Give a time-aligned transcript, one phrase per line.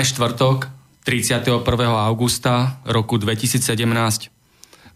[0.00, 0.58] Máme štvrtok
[1.04, 1.60] 31.
[1.84, 3.68] augusta roku 2017.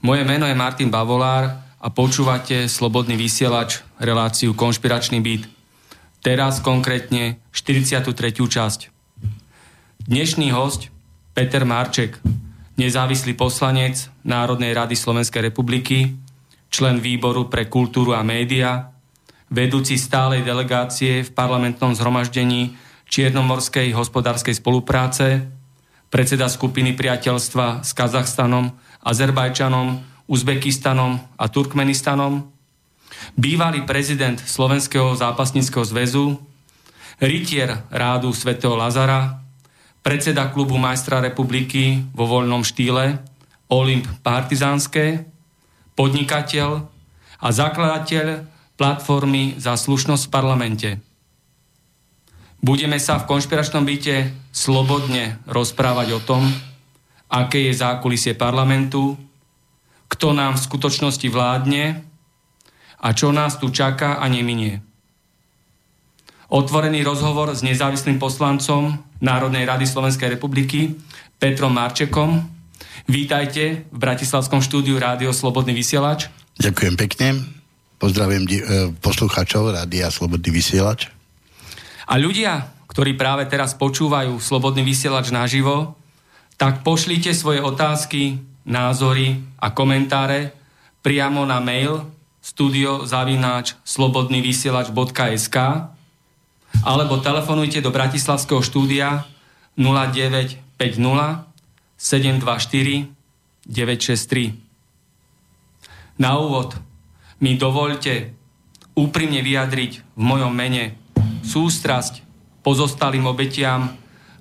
[0.00, 5.44] Moje meno je Martin Bavolár a počúvate Slobodný vysielač reláciu Konšpiračný byt.
[6.24, 8.16] Teraz konkrétne 43.
[8.48, 8.80] časť.
[10.08, 10.88] Dnešný host
[11.36, 12.16] Peter Marček,
[12.80, 16.16] nezávislý poslanec Národnej rady Slovenskej republiky,
[16.72, 18.88] člen výboru pre kultúru a média,
[19.52, 25.46] vedúci stálej delegácie v parlamentnom zhromaždení Čiernomorskej hospodárskej spolupráce,
[26.08, 32.48] predseda skupiny priateľstva s Kazachstanom, Azerbajčanom, Uzbekistanom a Turkmenistanom,
[33.36, 36.40] bývalý prezident Slovenského zápasníckého zväzu,
[37.20, 39.44] rytier rádu svätého Lazara,
[40.00, 43.20] predseda klubu majstra republiky vo voľnom štýle
[43.72, 45.24] Olymp Partizánske,
[45.96, 46.88] podnikateľ
[47.40, 48.44] a zakladateľ
[48.74, 50.90] platformy za slušnosť v parlamente.
[52.64, 56.48] Budeme sa v konšpiračnom byte slobodne rozprávať o tom,
[57.28, 59.20] aké je zákulisie parlamentu,
[60.08, 62.00] kto nám v skutočnosti vládne
[63.04, 64.80] a čo nás tu čaká a neminie.
[66.48, 70.96] Otvorený rozhovor s nezávislým poslancom Národnej rady Slovenskej republiky
[71.36, 72.48] Petrom Marčekom.
[73.04, 76.32] Vítajte v Bratislavskom štúdiu Rádio Slobodný vysielač.
[76.56, 77.44] Ďakujem pekne.
[78.00, 78.52] Pozdravujem e,
[79.04, 81.12] poslucháčov Rádia Slobodný vysielač.
[82.04, 85.96] A ľudia, ktorí práve teraz počúvajú Slobodný vysielač naživo,
[86.60, 90.56] tak pošlite svoje otázky, názory a komentáre
[91.04, 92.08] priamo na mail
[92.40, 95.56] studiozavináč slobodnyvysielač.sk
[96.84, 99.24] alebo telefonujte do Bratislavského štúdia
[99.76, 100.60] 0950
[101.96, 103.08] 724
[103.64, 104.60] 963.
[106.20, 106.76] Na úvod
[107.40, 108.36] mi dovolte
[108.92, 111.03] úprimne vyjadriť v mojom mene
[111.44, 112.24] sústrasť
[112.64, 113.92] pozostalým obetiam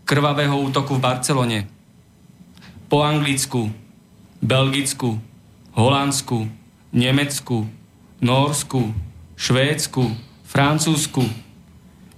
[0.07, 1.59] krvavého útoku v Barcelone.
[2.87, 3.67] Po Anglicku,
[4.39, 5.19] Belgicku,
[5.75, 6.47] Holandsku,
[6.95, 7.67] Nemecku,
[8.23, 8.95] Norsku,
[9.35, 10.03] Švédsku,
[10.47, 11.25] Francúzsku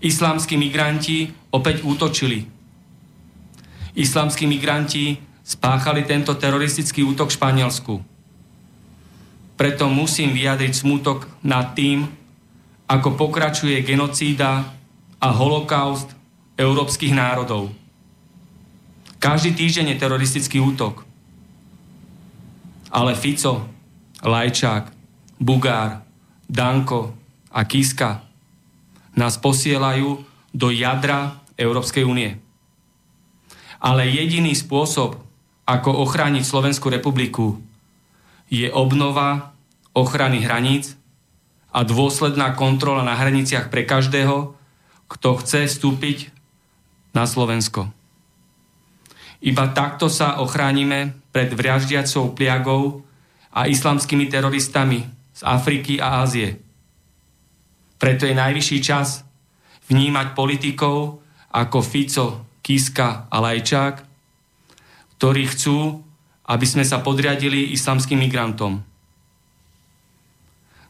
[0.06, 2.46] islamskí migranti opäť útočili.
[3.98, 7.94] Islamskí migranti spáchali tento teroristický útok v Španielsku.
[9.56, 12.06] Preto musím vyjadriť smutok nad tým,
[12.86, 14.74] ako pokračuje genocída
[15.18, 16.14] a holokaust
[16.56, 17.74] európskych národov.
[19.18, 21.02] Každý týždeň je teroristický útok.
[22.94, 23.66] Ale Fico,
[24.22, 24.94] Lajčák,
[25.42, 26.06] Bugár,
[26.46, 27.18] Danko
[27.50, 28.22] a Kiska
[29.18, 30.22] nás posielajú
[30.54, 32.38] do jadra Európskej únie.
[33.82, 35.20] Ale jediný spôsob,
[35.66, 37.58] ako ochrániť Slovenskú republiku,
[38.48, 39.58] je obnova
[39.98, 40.94] ochrany hraníc
[41.76, 44.56] a dôsledná kontrola na hraniciach pre každého,
[45.12, 46.32] kto chce vstúpiť
[47.12, 47.92] na Slovensko.
[49.44, 53.04] Iba takto sa ochránime pred vriaždiacou pliagou
[53.52, 55.04] a islamskými teroristami
[55.36, 56.64] z Afriky a Ázie.
[58.00, 59.28] Preto je najvyšší čas
[59.92, 61.20] vnímať politikov
[61.52, 62.28] ako Fico,
[62.64, 63.96] Kiska a Lajčák,
[65.20, 66.00] ktorí chcú,
[66.48, 68.95] aby sme sa podriadili islamským migrantom.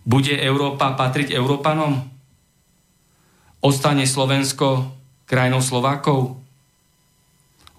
[0.05, 1.97] Bude Európa patriť Európanom?
[3.65, 4.93] Ostane Slovensko
[5.25, 6.37] krajinou Slovákov?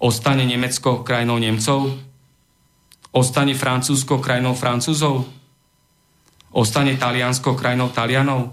[0.02, 1.94] Ostane Nemecko krajinou Nemcov?
[3.14, 5.25] Ostane Francúzsko krajinou Francúzov?
[6.50, 8.50] Ostane Taliansko krajinou Talianov?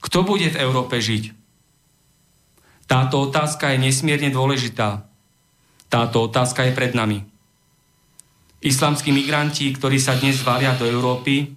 [0.00, 1.44] Kto bude v Európe žiť?
[2.88, 5.04] Táto otázka je nesmierne dôležitá.
[5.92, 7.20] Táto otázka je pred nami.
[8.64, 11.52] Islamskí migranti, ktorí sa dnes valia do Európy,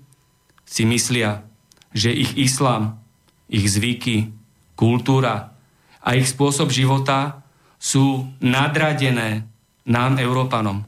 [0.68, 1.48] si myslia,
[1.96, 3.00] že ich islám,
[3.48, 4.36] ich zvyky,
[4.76, 5.56] kultúra
[6.04, 7.42] a ich spôsob života
[7.80, 9.48] sú nadradené
[9.88, 10.84] nám, Európanom.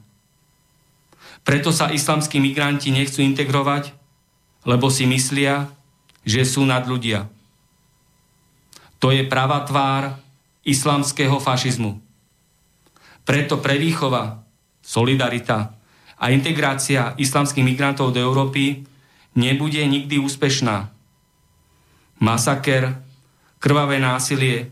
[1.40, 3.96] Preto sa islamskí migranti nechcú integrovať,
[4.68, 5.72] lebo si myslia,
[6.20, 7.32] že sú nad ľudia.
[9.00, 10.20] To je pravá tvár
[10.68, 11.96] islamského fašizmu.
[13.24, 14.44] Preto prevýchova,
[14.84, 15.72] solidarita
[16.20, 18.84] a integrácia islamských migrantov do Európy
[19.34, 20.90] nebude nikdy úspešná.
[22.20, 23.00] Masaker,
[23.58, 24.70] krvavé násilie,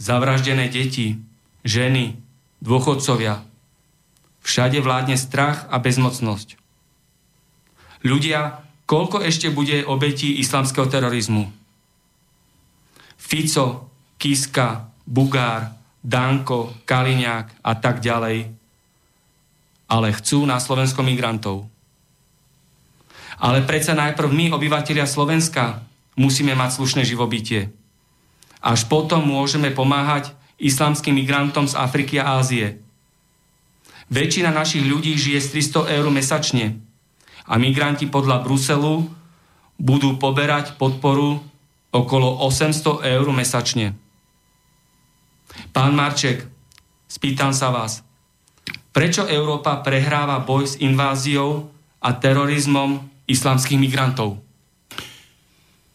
[0.00, 1.20] zavraždené deti,
[1.64, 2.16] ženy,
[2.64, 3.44] dôchodcovia.
[4.40, 6.56] Všade vládne strach a bezmocnosť.
[8.02, 11.52] Ľudia, koľko ešte bude obetí islamského terorizmu?
[13.20, 18.50] Fico, Kiska, Bugár, Danko, Kaliňák a tak ďalej,
[19.86, 21.69] ale chcú na Slovensko migrantov.
[23.40, 25.80] Ale predsa najprv my, obyvateľia Slovenska,
[26.20, 27.72] musíme mať slušné živobytie.
[28.60, 32.84] Až potom môžeme pomáhať islamským migrantom z Afriky a Ázie.
[34.12, 36.76] Väčšina našich ľudí žije z 300 eur mesačne
[37.48, 39.08] a migranti podľa Bruselu
[39.80, 41.40] budú poberať podporu
[41.90, 43.96] okolo 800 eur mesačne.
[45.72, 46.46] Pán Marček,
[47.10, 48.04] spýtam sa vás,
[48.94, 54.42] prečo Európa prehráva boj s inváziou a terorizmom islamských migrantov?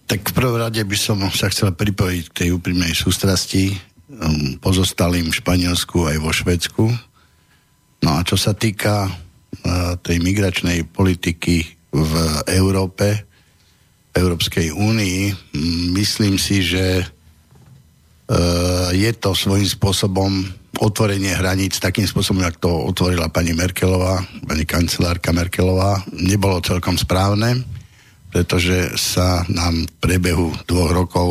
[0.05, 3.73] Tak v prvom rade by som sa chcel pripojiť k tej úprimnej sústrasti
[4.07, 6.85] um, pozostalým v Španielsku aj vo Švedsku.
[8.05, 12.13] No a čo sa týka uh, tej migračnej politiky v
[12.51, 13.25] Európe,
[14.15, 15.19] Európskej únii.
[15.91, 17.05] Myslím si, že e,
[18.95, 20.31] je to svojím spôsobom
[20.79, 27.63] otvorenie hraníc takým spôsobom, ako to otvorila pani Merkelová, pani kancelárka Merkelová, nebolo celkom správne,
[28.31, 31.27] pretože sa nám v priebehu dvoch rokov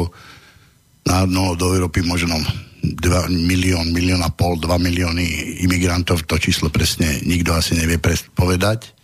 [1.05, 2.41] nádnulo do Európy možno
[2.85, 5.25] 2 milión, milión a pol, 2 milióny
[5.65, 8.01] imigrantov, to číslo presne nikto asi nevie
[8.33, 8.95] povedať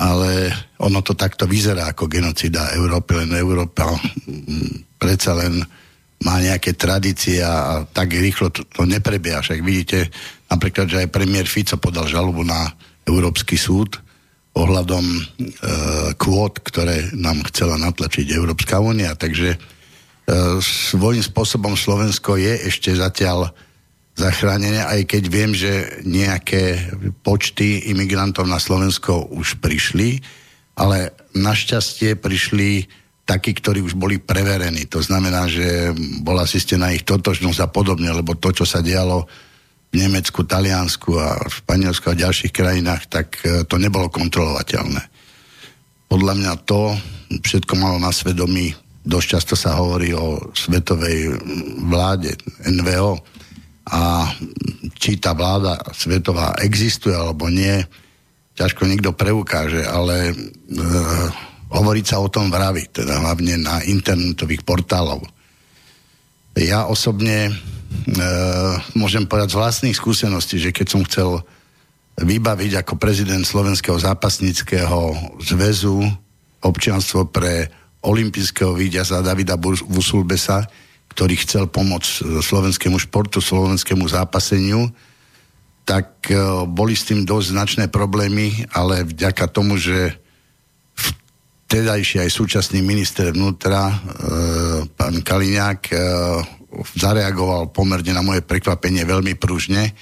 [0.00, 0.48] ale
[0.80, 5.60] ono to takto vyzerá ako genocida Európy, len Európa mm, predsa len
[6.20, 9.40] má nejaké tradície a tak rýchlo to, to neprebieha.
[9.40, 10.12] Však vidíte
[10.52, 12.76] napríklad, že aj premiér Fico podal žalobu na
[13.08, 13.96] Európsky súd
[14.52, 15.20] ohľadom e,
[16.18, 19.16] kvót, ktoré nám chcela natlačiť Európska únia.
[19.16, 19.58] Takže e,
[20.60, 23.54] svojím spôsobom Slovensko je ešte zatiaľ
[24.18, 26.92] zachránenia, aj keď viem, že nejaké
[27.24, 30.20] počty imigrantov na Slovensko už prišli,
[30.76, 32.99] ale našťastie prišli
[33.30, 34.90] takí, ktorí už boli preverení.
[34.90, 39.30] To znamená, že bola zistená ich totožnosť a podobne, lebo to, čo sa dialo
[39.90, 45.02] v Nemecku, Taliansku a v Španielsku a ďalších krajinách, tak e, to nebolo kontrolovateľné.
[46.10, 46.94] Podľa mňa to
[47.30, 48.74] všetko malo na svedomí,
[49.06, 51.38] dosť často sa hovorí o svetovej
[51.86, 52.34] vláde,
[52.66, 53.14] NVO,
[53.90, 54.30] a
[54.94, 57.82] či tá vláda svetová existuje alebo nie,
[58.54, 60.34] ťažko nikto preukáže, ale e,
[61.70, 65.22] hovoriť sa o tom vraví, teda hlavne na internetových portálov.
[66.58, 67.52] Ja osobne e,
[68.98, 71.46] môžem povedať z vlastných skúseností, že keď som chcel
[72.18, 76.04] vybaviť ako prezident Slovenského zápasníckého zväzu
[76.60, 77.70] občianstvo pre
[78.02, 79.54] olympijského víťaza Davida
[79.88, 80.66] Vusulbesa,
[81.14, 84.90] ktorý chcel pomôcť slovenskému športu, slovenskému zápaseniu,
[85.86, 86.34] tak e,
[86.66, 90.18] boli s tým dosť značné problémy, ale vďaka tomu, že
[91.70, 93.96] vtedajší aj súčasný minister vnútra, e,
[94.90, 95.94] pán Kaliňák, e,
[96.98, 99.94] zareagoval pomerne na moje prekvapenie veľmi pružne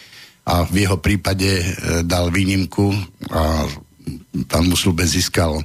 [0.48, 1.64] a v jeho prípade e,
[2.08, 2.88] dal výnimku
[3.28, 3.68] a
[4.48, 5.60] pán Muslube získal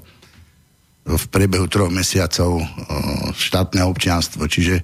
[1.07, 2.65] v priebehu troch mesiacov e,
[3.31, 4.43] štátne občianstvo.
[4.43, 4.83] Čiže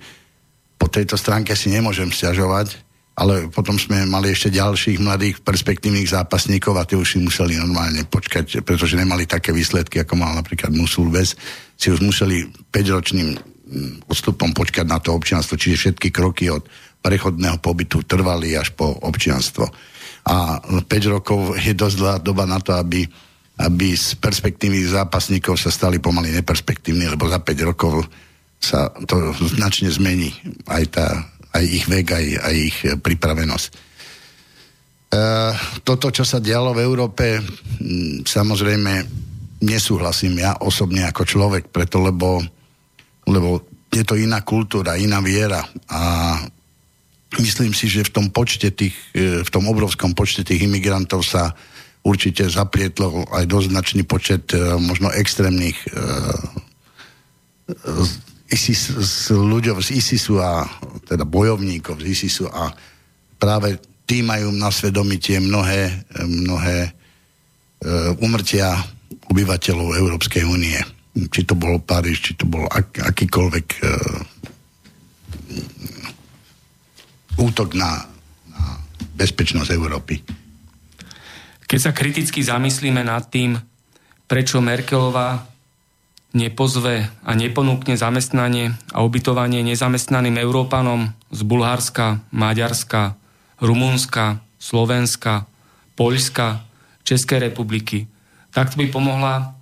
[0.80, 2.80] po tejto stránke si nemôžem stiažovať,
[3.20, 8.08] ale potom sme mali ešte ďalších mladých perspektívnych zápasníkov a tie už si museli normálne
[8.08, 11.36] počkať, pretože nemali také výsledky, ako mal napríklad Musulbes,
[11.76, 16.64] si už museli 5-ročným mm, odstupom počkať na to občianstvo, čiže všetky kroky od
[17.04, 19.68] prechodného pobytu trvali až po občianstvo.
[20.32, 23.04] A 5 rokov je dosť dlhá doba na to, aby,
[23.60, 28.08] aby z perspektívnych zápasníkov sa stali pomaly neperspektívni, lebo za 5 rokov
[28.60, 30.32] sa to značne zmení.
[30.68, 31.24] Aj, tá,
[31.54, 33.70] aj ich vek, aj, aj ich pripravenosť.
[33.70, 33.78] E,
[35.82, 37.42] toto, čo sa dialo v Európe,
[38.26, 38.94] samozrejme
[39.66, 42.40] nesúhlasím ja osobne ako človek, preto lebo,
[43.28, 46.02] lebo je to iná kultúra, iná viera a
[47.42, 51.58] myslím si, že v tom počte tých, e, v tom obrovskom počte tých imigrantov sa
[52.06, 55.78] určite zaplietlo aj doznačný počet e, možno extrémnych
[58.50, 60.66] ISIS, s ľuďom z ISISu a
[61.06, 62.74] teda bojovníkov z ISISu a
[63.38, 63.78] práve
[64.10, 68.74] tí majú na svedomí tie mnohé, mnohé uh, umrtia
[69.30, 70.82] obyvateľov Európskej únie.
[71.30, 74.18] Či to bol Paríž, či to bol ak, akýkoľvek uh,
[77.38, 78.02] útok na,
[78.50, 78.64] na
[79.14, 80.18] bezpečnosť Európy.
[81.70, 83.54] Keď sa kriticky zamyslíme nad tým,
[84.26, 85.59] prečo Merkelová
[86.30, 93.18] nepozve a neponúkne zamestnanie a ubytovanie nezamestnaným Európanom z Bulharska, Maďarska,
[93.58, 95.50] Rumunska, Slovenska,
[95.98, 96.64] Poľska,
[97.02, 98.06] Českej republiky.
[98.54, 99.58] Takto by pomohla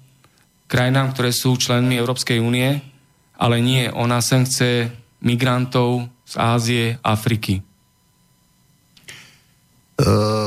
[0.68, 2.84] krajinám, ktoré sú členmi Európskej únie,
[3.40, 4.92] ale nie, ona sem chce
[5.24, 7.64] migrantov z Ázie, Afriky.
[9.98, 10.47] Uh,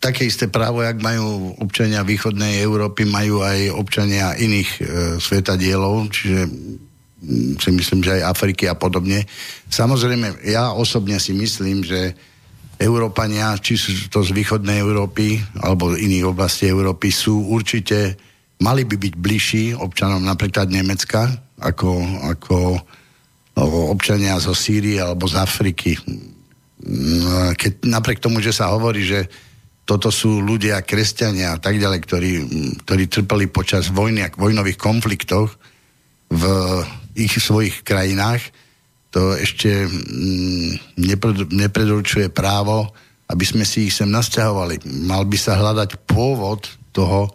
[0.00, 4.82] také isté právo, jak majú občania východnej Európy, majú aj občania iných e,
[5.18, 9.24] svetadielov, čiže mm, si myslím, že aj Afriky a podobne.
[9.72, 12.14] Samozrejme, ja osobne si myslím, že
[12.76, 18.20] Európania, či sú to z východnej Európy alebo iných oblastí Európy, sú určite,
[18.60, 21.24] mali by byť bližší občanom napríklad Nemecka,
[21.56, 22.04] ako,
[22.36, 22.56] ako
[23.96, 25.96] občania zo Sýrie alebo z Afriky.
[26.84, 29.24] Mm, keď napriek tomu, že sa hovorí, že
[29.86, 32.32] toto sú ľudia, kresťania a tak ďalej, ktorí,
[32.82, 35.54] ktorí trpeli počas vojny a vojnových konfliktov
[36.26, 36.42] v
[37.14, 38.42] ich svojich krajinách,
[39.14, 40.98] to ešte mm,
[41.54, 42.90] nepredurčuje právo,
[43.30, 45.06] aby sme si ich sem nasťahovali.
[45.06, 47.30] Mal by sa hľadať pôvod toho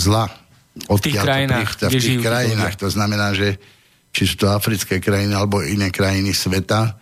[0.00, 0.32] zla.
[0.76, 1.76] v tých krajinách.
[1.76, 2.74] v tých krajinách.
[2.80, 3.60] To znamená, že
[4.16, 6.96] či sú to africké krajiny alebo iné krajiny sveta,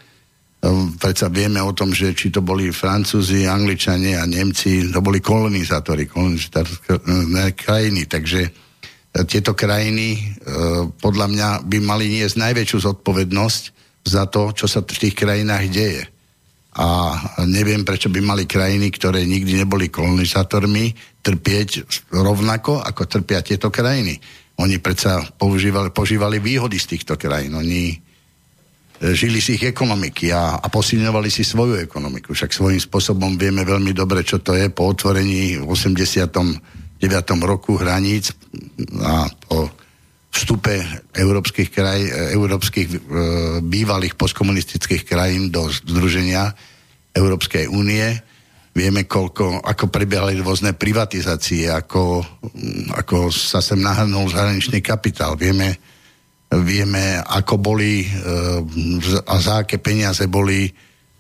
[0.96, 6.08] predsa vieme o tom, že či to boli Francúzi, Angličania a Nemci, to boli kolonizátori,
[6.08, 7.00] kolonizátorské
[7.52, 8.50] krajiny, takže e,
[9.28, 10.20] tieto krajiny e,
[10.94, 13.62] podľa mňa by mali niesť najväčšiu zodpovednosť
[14.04, 16.04] za to, čo sa v tých krajinách deje.
[16.74, 17.14] A
[17.46, 20.90] neviem, prečo by mali krajiny, ktoré nikdy neboli kolonizátormi,
[21.22, 24.18] trpieť rovnako, ako trpia tieto krajiny.
[24.58, 27.54] Oni predsa používali, požívali výhody z týchto krajín.
[27.54, 27.94] Oni
[29.02, 32.30] žili z ich ekonomiky a, a posilňovali si svoju ekonomiku.
[32.30, 36.62] Však svojím spôsobom vieme veľmi dobre, čo to je po otvorení v 89.
[37.42, 38.30] roku hraníc
[39.02, 39.68] a po
[40.34, 40.82] vstupe
[41.14, 42.00] európskych, kraj,
[42.34, 42.98] európskych e,
[43.62, 46.50] bývalých postkomunistických krajín do združenia
[47.14, 48.18] Európskej únie.
[48.74, 52.26] Vieme, koľko, ako prebiehali rôzne privatizácie, ako,
[52.98, 55.38] ako sa sem nahrnul zahraničný kapitál.
[55.38, 55.78] Vieme,
[56.62, 58.08] Vieme, ako boli e,
[59.26, 60.70] a za aké peniaze boli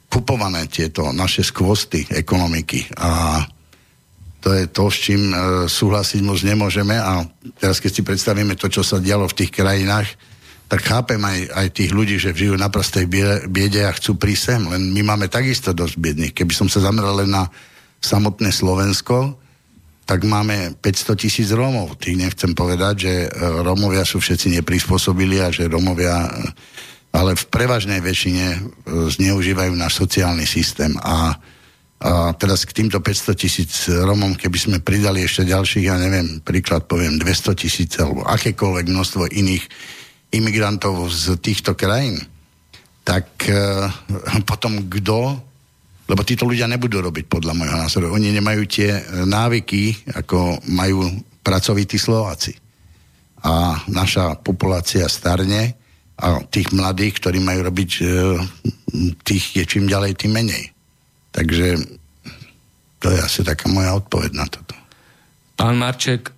[0.06, 2.86] kupované tieto naše skvosty ekonomiky.
[3.02, 3.42] A
[4.38, 5.34] to je to, s čím e,
[5.66, 6.94] súhlasiť moc nemôžeme.
[6.94, 7.24] A
[7.58, 10.06] teraz, keď si predstavíme to, čo sa dialo v tých krajinách,
[10.68, 13.08] tak chápem aj, aj tých ľudí, že žijú na prostej
[13.46, 14.62] biede a chcú prísť sem.
[14.68, 16.34] Len my máme takisto dosť biedných.
[16.36, 17.48] Keby som sa zameral len na
[18.00, 19.43] samotné Slovensko,
[20.04, 21.96] tak máme 500 tisíc Rómov.
[21.96, 23.28] Tých nechcem povedať, že e,
[23.64, 26.30] Rómovia sú všetci neprispôsobili a že Rómovia, e,
[27.16, 28.58] ale v prevažnej väčšine e,
[29.08, 30.92] zneužívajú náš sociálny systém.
[31.00, 31.32] A,
[32.04, 36.84] a teraz k týmto 500 tisíc Rómom, keby sme pridali ešte ďalších, ja neviem, príklad
[36.84, 39.64] poviem 200 tisíc alebo akékoľvek množstvo iných
[40.36, 42.20] imigrantov z týchto krajín,
[43.08, 43.88] tak e,
[44.44, 45.40] potom kto
[46.04, 48.12] lebo títo ľudia nebudú robiť podľa môjho názoru.
[48.12, 51.08] Oni nemajú tie e, návyky, ako majú
[51.40, 52.52] pracovití Slováci.
[53.44, 55.76] A naša populácia starne
[56.20, 58.04] a tých mladých, ktorí majú robiť, e,
[59.24, 60.70] tých je čím ďalej, tým menej.
[61.32, 61.80] Takže
[63.00, 64.76] to je asi taká moja odpoveď na toto.
[65.56, 66.32] Pán Marček,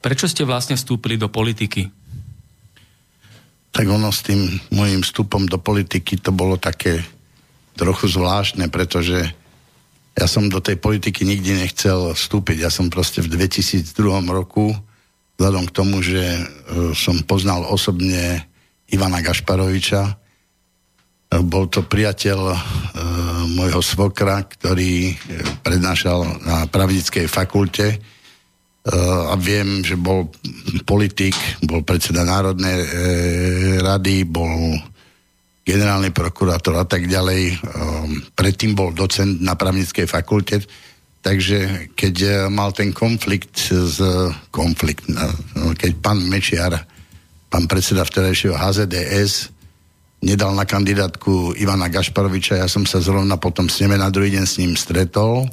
[0.00, 1.88] prečo ste vlastne vstúpili do politiky?
[3.74, 7.02] Tak ono s tým môjim vstupom do politiky to bolo také
[7.74, 9.34] trochu zvláštne, pretože
[10.14, 12.62] ja som do tej politiky nikdy nechcel vstúpiť.
[12.62, 13.90] Ja som proste v 2002
[14.30, 14.70] roku,
[15.34, 16.42] vzhľadom k tomu, že e,
[16.94, 18.46] som poznal osobne
[18.94, 20.12] Ivana Gašparoviča, e,
[21.42, 22.56] bol to priateľ e,
[23.58, 25.18] môjho svokra, ktorý
[25.66, 27.98] prednášal na pravnickej fakulte
[28.84, 30.28] a viem, že bol
[30.84, 31.32] politik,
[31.64, 32.84] bol predseda Národnej
[33.80, 34.76] rady, bol
[35.64, 37.56] generálny prokurátor a tak ďalej.
[37.64, 40.60] Um, predtým bol docent na právnickej fakulte.
[41.24, 43.98] takže keď e, mal ten konflikt z
[44.52, 46.84] konflikt, no, keď pán Mečiar,
[47.48, 49.48] pán predseda vtedajšieho HZDS,
[50.20, 54.44] nedal na kandidátku Ivana Gašparoviča, ja som sa zrovna potom s neme na druhý deň
[54.44, 55.48] s ním stretol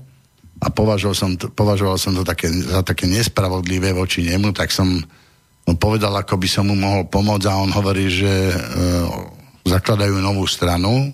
[0.60, 5.00] a považoval som to, považoval som to také, za také nespravodlivé voči nemu, tak som
[5.80, 8.56] povedal, ako by som mu mohol pomôcť a on hovorí, že e,
[9.65, 11.13] zakladajú novú stranu,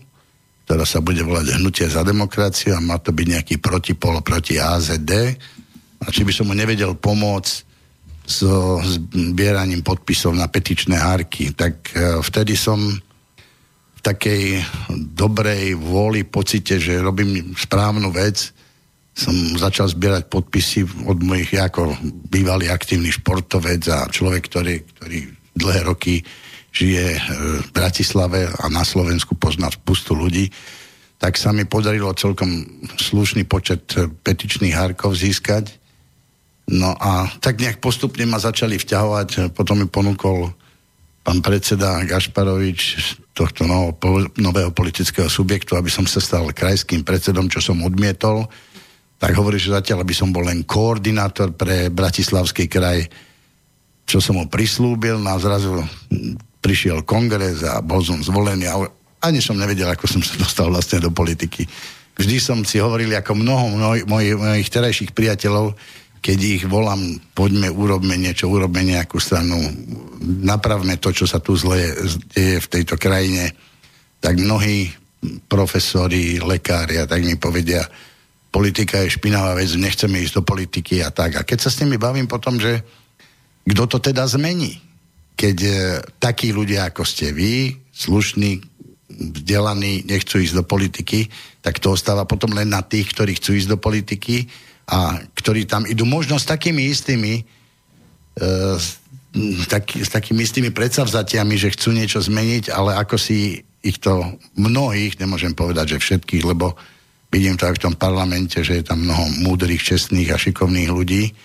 [0.68, 5.12] ktorá sa bude volať Hnutie za demokraciu a má to byť nejaký protipol proti AZD.
[6.04, 7.68] A či by som mu nevedel pomôcť
[8.28, 12.76] so zbieraním podpisov na petičné hárky, tak e, vtedy som
[13.98, 14.60] v takej
[14.92, 18.52] dobrej vôli, pocite, že robím správnu vec,
[19.16, 21.96] som začal zbierať podpisy od mojich ako
[22.28, 25.18] bývalý aktívny športovec a človek, ktorý, ktorý
[25.58, 26.22] dlhé roky
[26.74, 27.20] žije e,
[27.64, 30.50] v Bratislave a na Slovensku pozná pustu ľudí,
[31.18, 32.66] tak sa mi podarilo celkom
[32.98, 35.74] slušný počet e, petičných hárkov získať.
[36.68, 40.52] No a tak nejak postupne ma začali vťahovať, potom mi ponúkol
[41.24, 42.80] pán predseda Gašparovič
[43.36, 43.68] tohto
[44.36, 48.48] nového politického subjektu, aby som sa stal krajským predsedom, čo som odmietol
[49.18, 53.10] tak hovorí, že zatiaľ by som bol len koordinátor pre Bratislavský kraj,
[54.06, 55.82] čo som mu prislúbil, no a zrazu
[56.68, 58.84] prišiel kongres a bol som zvolený a
[59.24, 61.64] ani som nevedel, ako som sa dostal vlastne do politiky.
[62.20, 65.80] Vždy som si hovoril, ako mnoho moj, mojich, mojich terajších priateľov,
[66.20, 69.56] keď ich volám, poďme, urobme niečo, urobme nejakú stranu,
[70.44, 71.94] napravme to, čo sa tu zle
[72.36, 73.56] deje v tejto krajine,
[74.20, 74.92] tak mnohí
[75.48, 77.86] profesori, lekári a tak mi povedia,
[78.52, 81.38] politika je špinavá vec, nechceme ísť do politiky a tak.
[81.38, 82.82] A keď sa s nimi bavím potom, že
[83.64, 84.87] kto to teda zmení,
[85.38, 85.74] keď e,
[86.18, 88.58] takí ľudia, ako ste vy, slušní,
[89.08, 91.30] vzdelaní, nechcú ísť do politiky,
[91.62, 94.50] tak to ostáva potom len na tých, ktorí chcú ísť do politiky
[94.90, 97.44] a ktorí tam idú možno s takými istými e,
[99.38, 105.54] s takými istými predsavzatiami, že chcú niečo zmeniť, ale ako si ich to mnohých, nemôžem
[105.54, 106.74] povedať, že všetkých, lebo
[107.28, 111.36] Vidím to aj v tom parlamente, že je tam mnoho múdrych, čestných a šikovných ľudí.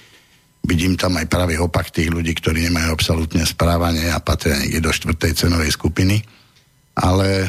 [0.62, 4.94] Vidím tam aj práve opak tých ľudí, ktorí nemajú absolútne správanie a patria niekde do
[4.94, 6.22] štvrtej cenovej skupiny.
[6.94, 7.48] Ale e,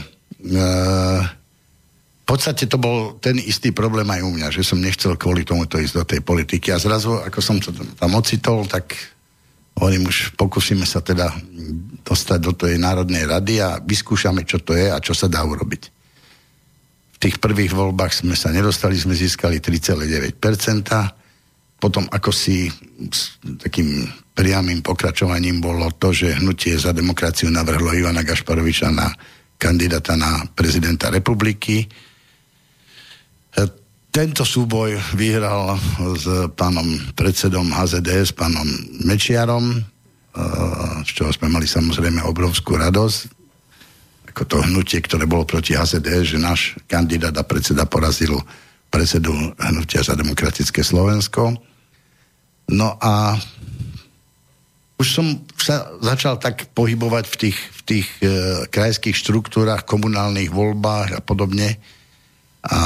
[2.23, 5.77] v podstate to bol ten istý problém aj u mňa, že som nechcel kvôli tomuto
[5.77, 6.73] ísť do tej politiky.
[6.73, 8.97] A zrazu, ako som to tam ocitol, tak
[9.77, 11.29] hovorím už, pokúsime sa teda
[12.01, 16.03] dostať do tej Národnej rady a vyskúšame, čo to je a čo sa dá urobiť
[17.23, 21.22] tých prvých voľbách sme sa nedostali, sme získali 3,9%.
[21.83, 22.71] Potom ako si
[23.11, 29.11] s takým priamým pokračovaním bolo to, že hnutie za demokraciu navrhlo Ivana Gašparoviča na
[29.59, 31.83] kandidáta na prezidenta republiky.
[34.13, 35.75] Tento súboj vyhral
[36.15, 36.23] s
[36.55, 36.87] pánom
[37.19, 38.63] predsedom HZDS, pánom
[39.03, 39.83] Mečiarom,
[41.03, 43.43] z čoho sme mali samozrejme obrovskú radosť
[44.33, 48.33] ako to hnutie, ktoré bolo proti HZD, že náš kandidát a predseda porazil
[48.89, 49.29] predsedu
[49.61, 51.53] hnutia za demokratické Slovensko.
[52.71, 53.35] No a
[54.99, 55.27] už som
[55.59, 58.27] sa začal tak pohybovať v tých, v tých e,
[58.71, 61.75] krajských štruktúrach, komunálnych voľbách a podobne.
[62.63, 62.79] A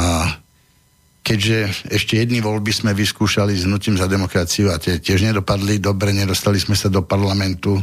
[1.22, 6.16] keďže ešte jedny voľby sme vyskúšali s hnutím za demokraciu a tie tiež nedopadli dobre,
[6.16, 7.78] nedostali sme sa do parlamentu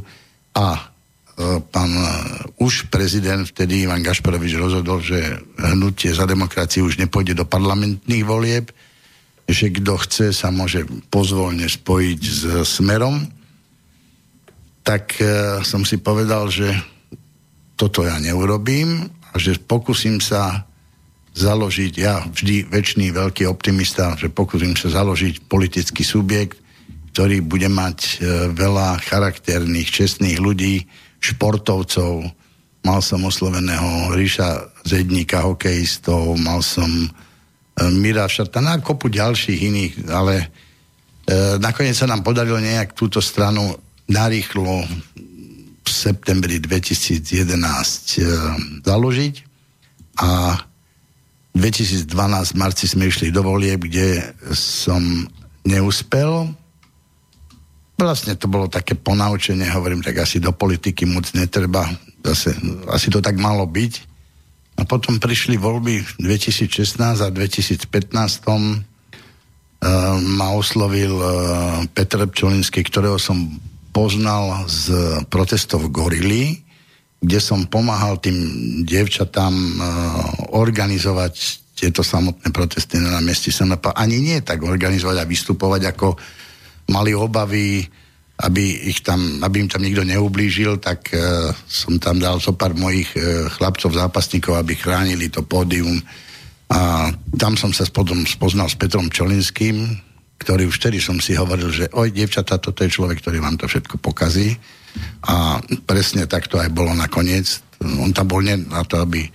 [0.54, 0.94] a
[1.34, 2.06] E, pán e,
[2.62, 5.18] už prezident, vtedy Ivan Gašparovič rozhodol, že
[5.58, 8.70] hnutie za demokraciu už nepôjde do parlamentných volieb,
[9.44, 13.28] že kto chce sa môže pozvolne spojiť s Smerom,
[14.84, 16.72] tak e, som si povedal, že
[17.74, 20.64] toto ja neurobím a že pokúsim sa
[21.34, 26.62] založiť, ja vždy väčší veľký optimista, že pokúsim sa založiť politický subjekt,
[27.10, 28.22] ktorý bude mať
[28.54, 30.86] veľa charakterných, čestných ľudí,
[31.24, 32.26] športovcov.
[32.84, 37.08] Mal som osloveného Ríša Zedníka, hokejistov, mal som e,
[37.74, 40.46] Mira Šartana a kopu ďalších iných, ale e,
[41.58, 43.74] nakoniec sa nám podarilo nejak túto stranu
[44.06, 44.86] narýchlo
[45.82, 48.22] v septembri 2011 e,
[48.86, 49.34] založiť.
[50.22, 50.54] A
[51.54, 52.06] 2012
[52.54, 54.22] v marci sme išli do volieb, kde
[54.54, 55.02] som
[55.66, 56.54] neúspel,
[57.94, 61.86] Vlastne to bolo také ponaučenie, hovorím, tak asi do politiky moc netreba,
[62.26, 62.50] zase,
[62.90, 64.13] asi to tak malo byť.
[64.74, 68.82] A potom prišli voľby v 2016 a 2015 uh,
[70.18, 71.14] ma oslovil
[71.94, 73.58] Petr Pčolinský, ktorého som
[73.94, 74.90] poznal z
[75.30, 76.66] protestov Gorily,
[77.22, 78.36] kde som pomáhal tým
[78.82, 79.82] dievčatám uh,
[80.58, 86.14] organizovať tieto samotné protesty na námestí SNP ani nie tak organizovať a vystupovať, ako
[86.94, 87.82] mali obavy,
[88.34, 92.74] aby, ich tam, aby im tam nikto neublížil, tak uh, som tam dal so pár
[92.74, 96.02] mojich uh, chlapcov, zápasníkov, aby chránili to pódium.
[96.74, 100.02] A tam som sa potom spoznal s Petrom Čolinským,
[100.42, 103.70] ktorý už vtedy som si hovoril, že oj, dievčatá, toto je človek, ktorý vám to
[103.70, 104.58] všetko pokazí.
[105.30, 107.62] A presne tak to aj bolo nakoniec.
[107.82, 109.30] On tam bol nie na to, aby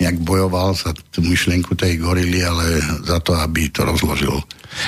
[0.00, 4.40] nejak bojoval za tú myšlienku tej gorily, ale za to, aby to rozložil.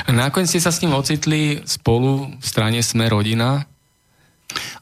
[0.09, 3.69] A nakoniec ste sa s ním ocitli spolu v strane Sme rodina?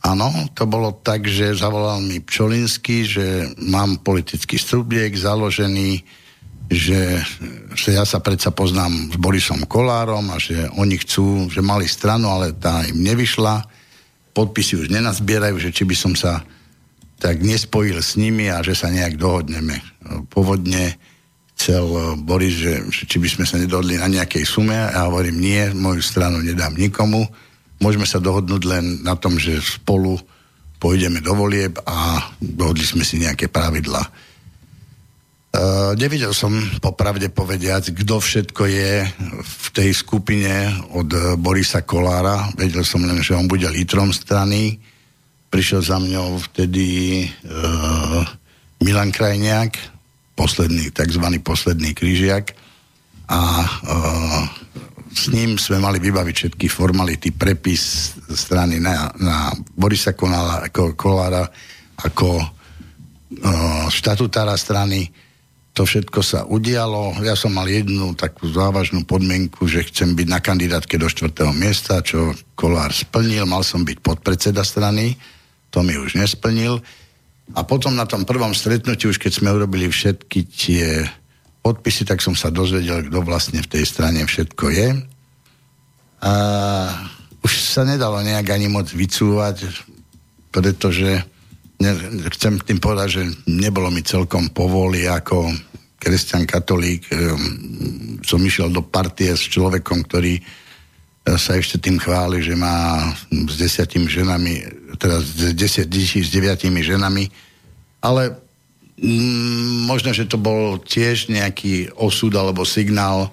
[0.00, 6.02] Áno, to bolo tak, že zavolal mi Pčolinsky, že mám politický subjekt založený,
[6.70, 7.18] že,
[7.74, 12.30] že ja sa predsa poznám s Borisom Kolárom a že oni chcú, že mali stranu,
[12.30, 13.66] ale tá im nevyšla.
[14.30, 16.46] Podpisy už nenazbierajú, že či by som sa
[17.20, 19.76] tak nespojil s nimi a že sa nejak dohodneme.
[20.32, 20.96] Pôvodne
[21.60, 25.36] chcel eh, Boris, že, či by sme sa nedohodli na nejakej sume a ja hovorím,
[25.36, 27.28] nie, moju stranu nedám nikomu.
[27.84, 30.16] Môžeme sa dohodnúť len na tom, že spolu
[30.80, 34.00] pôjdeme do volieb a dohodli sme si nejaké pravidla.
[35.50, 38.92] Uh, nevidel som popravde povediac, kto všetko je
[39.42, 41.10] v tej skupine od
[41.42, 42.54] Borisa Kolára.
[42.54, 44.78] Vedel som len, že on bude litrom strany
[45.50, 48.22] prišiel za mňou vtedy uh,
[48.80, 49.74] Milan Krajniak,
[50.38, 51.26] posledný, tzv.
[51.42, 52.54] posledný krížiak
[53.26, 54.42] a uh,
[55.10, 61.42] s ním sme mali vybaviť všetky formality, prepis strany na, na Borisa Konala, ako Kolára,
[61.98, 65.10] ako uh, štatutára strany.
[65.74, 67.18] To všetko sa udialo.
[67.26, 72.02] Ja som mal jednu takú závažnú podmienku, že chcem byť na kandidátke do štvrtého miesta,
[72.02, 73.46] čo Kolár splnil.
[73.46, 75.14] Mal som byť podpredseda strany
[75.70, 76.82] to mi už nesplnil.
[77.54, 80.86] A potom na tom prvom stretnutí, už keď sme urobili všetky tie
[81.66, 84.88] podpisy, tak som sa dozvedel, kto vlastne v tej strane všetko je.
[86.20, 86.32] A
[87.42, 89.66] už sa nedalo nejak ani moc vycúvať,
[90.52, 91.24] pretože
[91.80, 91.92] ne,
[92.36, 95.50] chcem tým povedať, že nebolo mi celkom povoli ako
[96.00, 97.08] kresťan katolík.
[97.12, 100.38] Um, som išiel do partie s človekom, ktorý
[101.36, 104.66] sa ešte tým chváli, že má s desiatimi ženami,
[104.96, 105.20] teda
[105.52, 107.28] desiat detí s deviatimi ženami,
[108.00, 108.34] ale
[108.96, 113.28] mm, možno, že to bol tiež nejaký osud alebo signál,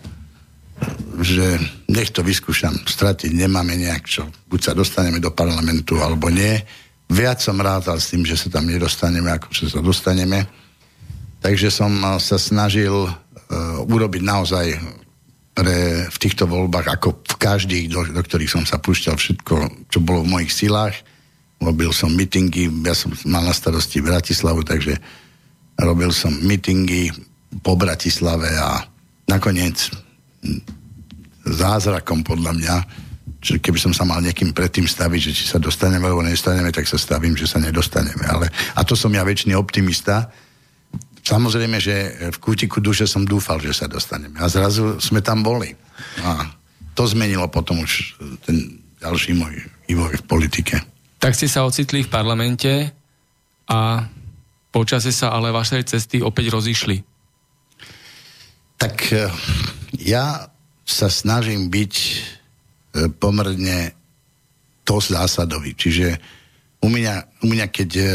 [1.24, 1.58] že
[1.90, 4.30] nech to vyskúšam, stratiť nemáme nejak čo.
[4.46, 6.62] Buď sa dostaneme do parlamentu, alebo nie.
[7.10, 10.46] Viac som rátal s tým, že sa tam nedostaneme, ako že sa dostaneme.
[11.42, 11.90] Takže som
[12.22, 13.14] sa snažil uh,
[13.90, 14.66] urobiť naozaj
[15.58, 20.00] pre, v týchto voľbách, ako v každých, do, do ktorých som sa púšťal všetko, čo
[20.06, 21.02] bolo v mojich silách.
[21.58, 25.02] Robil som meetingy, ja som mal na starosti Bratislavu, takže
[25.82, 27.10] robil som meetingy
[27.66, 28.86] po Bratislave a
[29.26, 29.90] nakoniec
[31.42, 32.76] zázrakom podľa mňa,
[33.42, 36.86] že keby som sa mal niekým predtým staviť, že či sa dostaneme alebo nedostaneme, tak
[36.86, 38.30] sa stavím, že sa nedostaneme.
[38.30, 38.46] Ale,
[38.78, 40.30] a to som ja väčší optimista,
[41.28, 41.96] Samozrejme, že
[42.32, 44.40] v kútiku duše som dúfal, že sa dostaneme.
[44.40, 45.76] A zrazu sme tam boli.
[46.24, 46.48] A
[46.96, 48.16] to zmenilo potom už
[48.48, 49.60] ten ďalší môj
[49.92, 50.80] vývoj v politike.
[51.20, 52.96] Tak ste sa ocitli v parlamente
[53.68, 54.08] a
[54.72, 57.04] počase sa ale vašej cesty opäť rozišli.
[58.80, 59.28] Tak e,
[60.00, 60.48] ja
[60.88, 62.14] sa snažím byť e,
[63.20, 63.92] pomerne
[64.88, 65.76] to zásadový.
[65.76, 66.08] Čiže
[66.80, 68.06] u mňa, u mňa keď e,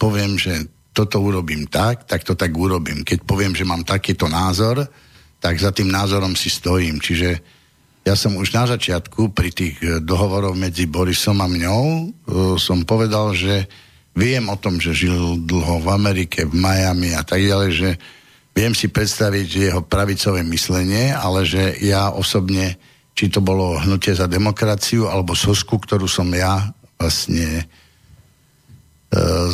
[0.00, 3.04] poviem, že toto urobím tak, tak to tak urobím.
[3.04, 4.88] Keď poviem, že mám takýto názor,
[5.36, 6.96] tak za tým názorom si stojím.
[6.96, 7.36] Čiže
[8.08, 12.08] ja som už na začiatku pri tých eh, dohovoroch medzi Borisom a mňou uh,
[12.56, 13.68] som povedal, že
[14.16, 17.90] viem o tom, že žil dlho v Amerike, v Miami a tak ďalej, že
[18.56, 22.80] viem si predstaviť jeho pravicové myslenie, ale že ja osobne,
[23.12, 27.85] či to bolo hnutie za demokraciu alebo sosku, ktorú som ja vlastne E,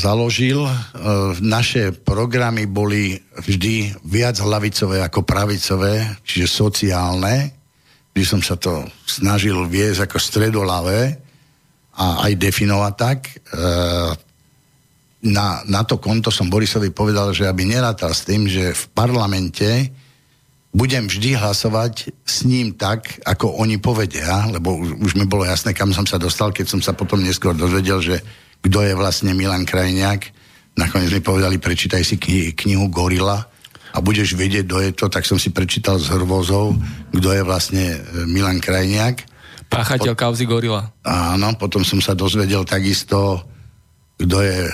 [0.00, 0.64] založil.
[0.64, 0.72] E,
[1.44, 7.52] naše programy boli vždy viac hlavicové ako pravicové, čiže sociálne,
[8.12, 11.20] kde som sa to snažil viesť ako stredolavé
[11.96, 13.18] a aj definovať tak.
[13.28, 13.32] E,
[15.22, 19.92] na, na to konto som Borisovi povedal, že aby nerátal s tým, že v parlamente
[20.72, 25.76] budem vždy hlasovať s ním tak, ako oni povedia, lebo už, už mi bolo jasné,
[25.76, 28.16] kam som sa dostal, keď som sa potom neskôr dozvedel, že
[28.62, 30.30] kto je vlastne Milan Krajniak.
[30.78, 33.44] Nakoniec mi povedali, prečítaj si kni- knihu Gorila
[33.92, 36.78] a budeš vedieť, kto je to, tak som si prečítal z hrvozov,
[37.12, 39.28] kto je vlastne e, Milan Krajniak.
[39.68, 40.88] Páchateľ kauzy Gorila.
[41.04, 43.44] Áno, potom som sa dozvedel takisto,
[44.16, 44.68] kto je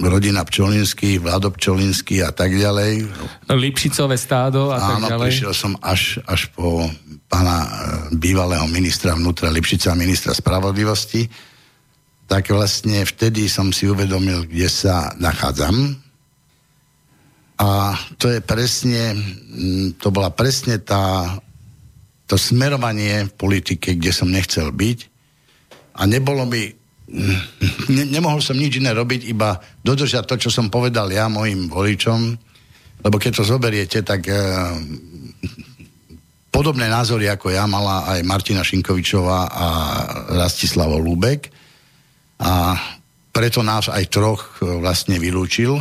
[0.00, 3.04] rodina Pčolinský, Vlado Pčolinský a tak ďalej.
[3.52, 5.26] Lipšicové stádo a tak Áno, ďalej.
[5.28, 6.88] prišiel som až, až po
[7.28, 7.68] pána e,
[8.16, 11.28] bývalého ministra vnútra Lipšica, ministra spravodlivosti,
[12.30, 15.98] tak vlastne vtedy som si uvedomil, kde sa nachádzam.
[17.58, 21.26] A to je presne, mm, to bola presne tá,
[22.30, 24.98] to smerovanie v politike, kde som nechcel byť.
[25.98, 26.70] A nebolo mi,
[27.10, 27.38] mm,
[27.98, 32.38] ne, nemohol som nič iné robiť, iba dodržať to, čo som povedal ja mojim voličom,
[33.02, 34.38] lebo keď to zoberiete, tak e,
[36.54, 39.66] podobné názory ako ja mala aj Martina Šinkovičová a
[40.38, 41.59] Rastislavo Lúbek
[42.40, 42.74] a
[43.30, 45.76] preto nás aj troch e, vlastne vylúčil,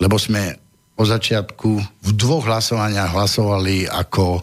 [0.00, 0.56] lebo sme
[0.96, 4.42] po začiatku v dvoch hlasovaniach hlasovali ako e,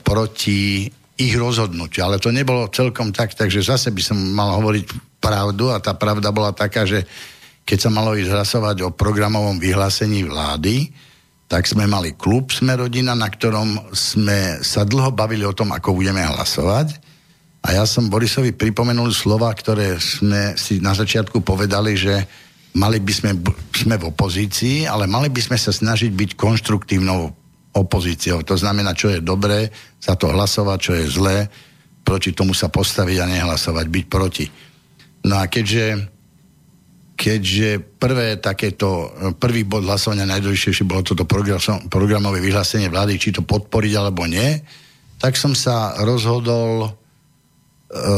[0.00, 0.86] proti
[1.18, 2.02] ich rozhodnutiu.
[2.06, 6.34] Ale to nebolo celkom tak, takže zase by som mal hovoriť pravdu a tá pravda
[6.34, 7.04] bola taká, že
[7.62, 10.90] keď sa malo ísť hlasovať o programovom vyhlásení vlády,
[11.46, 16.00] tak sme mali klub Sme rodina, na ktorom sme sa dlho bavili o tom, ako
[16.00, 17.11] budeme hlasovať.
[17.62, 22.26] A ja som Borisovi pripomenul slova, ktoré sme si na začiatku povedali, že
[22.74, 23.30] mali by sme,
[23.70, 27.30] sme v opozícii, ale mali by sme sa snažiť byť konštruktívnou
[27.72, 28.42] opozíciou.
[28.44, 29.70] To znamená, čo je dobré,
[30.02, 31.38] za to hlasovať, čo je zlé,
[32.02, 34.46] proti tomu sa postaviť a nehlasovať, byť proti.
[35.22, 36.02] No a keďže,
[37.14, 41.22] keďže prvé takéto, prvý bod hlasovania najdôležitejšie bolo toto
[41.86, 44.58] programové vyhlásenie vlády, či to podporiť alebo nie,
[45.22, 46.90] tak som sa rozhodol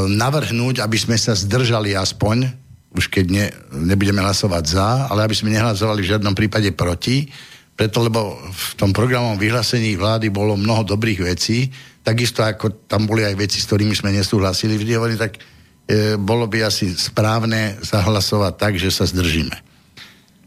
[0.06, 2.46] navrhnúť, aby sme sa zdržali aspoň,
[2.94, 7.26] už keď ne, nebudeme hlasovať za, ale aby sme nehlasovali v žiadnom prípade proti,
[7.74, 11.66] preto lebo v tom programovom vyhlásení vlády bolo mnoho dobrých vecí,
[12.06, 15.42] takisto ako tam boli aj veci, s ktorými sme nesúhlasili, vždy hovorím, tak
[15.90, 19.58] e, bolo by asi správne zahlasovať tak, že sa zdržíme.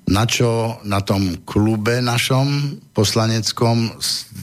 [0.08, 3.92] Na čo na tom klube našom poslaneckom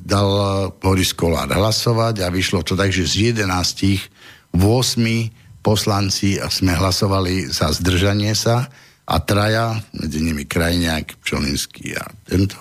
[0.04, 0.28] dal
[0.76, 4.12] Boris Kolár hlasovať a vyšlo to tak, že z 11
[4.54, 8.68] 8 poslanci sme hlasovali za zdržanie sa
[9.04, 12.56] a traja, medzi nimi Krajňák, Pčolinský a tento,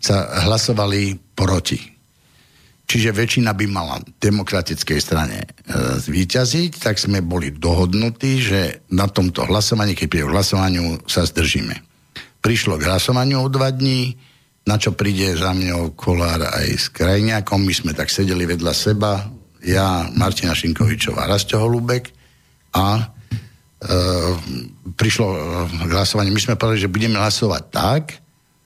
[0.00, 1.96] sa hlasovali proti.
[2.86, 5.48] Čiže väčšina by mala demokratickej strane e,
[5.98, 8.60] zvíťaziť, tak sme boli dohodnutí, že
[8.94, 11.82] na tomto hlasovaní, keď príde hlasovaniu, sa zdržíme.
[12.38, 14.14] Prišlo k hlasovaniu o dva dní,
[14.70, 19.26] na čo príde za mňou Kolár aj s Krajňákom, my sme tak sedeli vedľa seba,
[19.66, 22.14] ja, Martina Šinkovičová, Rasto Holubek
[22.72, 23.04] a e,
[24.94, 25.38] prišlo e,
[25.86, 26.30] k hlasovaniu.
[26.30, 28.02] My sme povedali, že budeme hlasovať tak,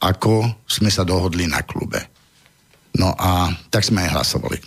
[0.00, 2.00] ako sme sa dohodli na klube.
[2.96, 4.58] No a tak sme aj hlasovali.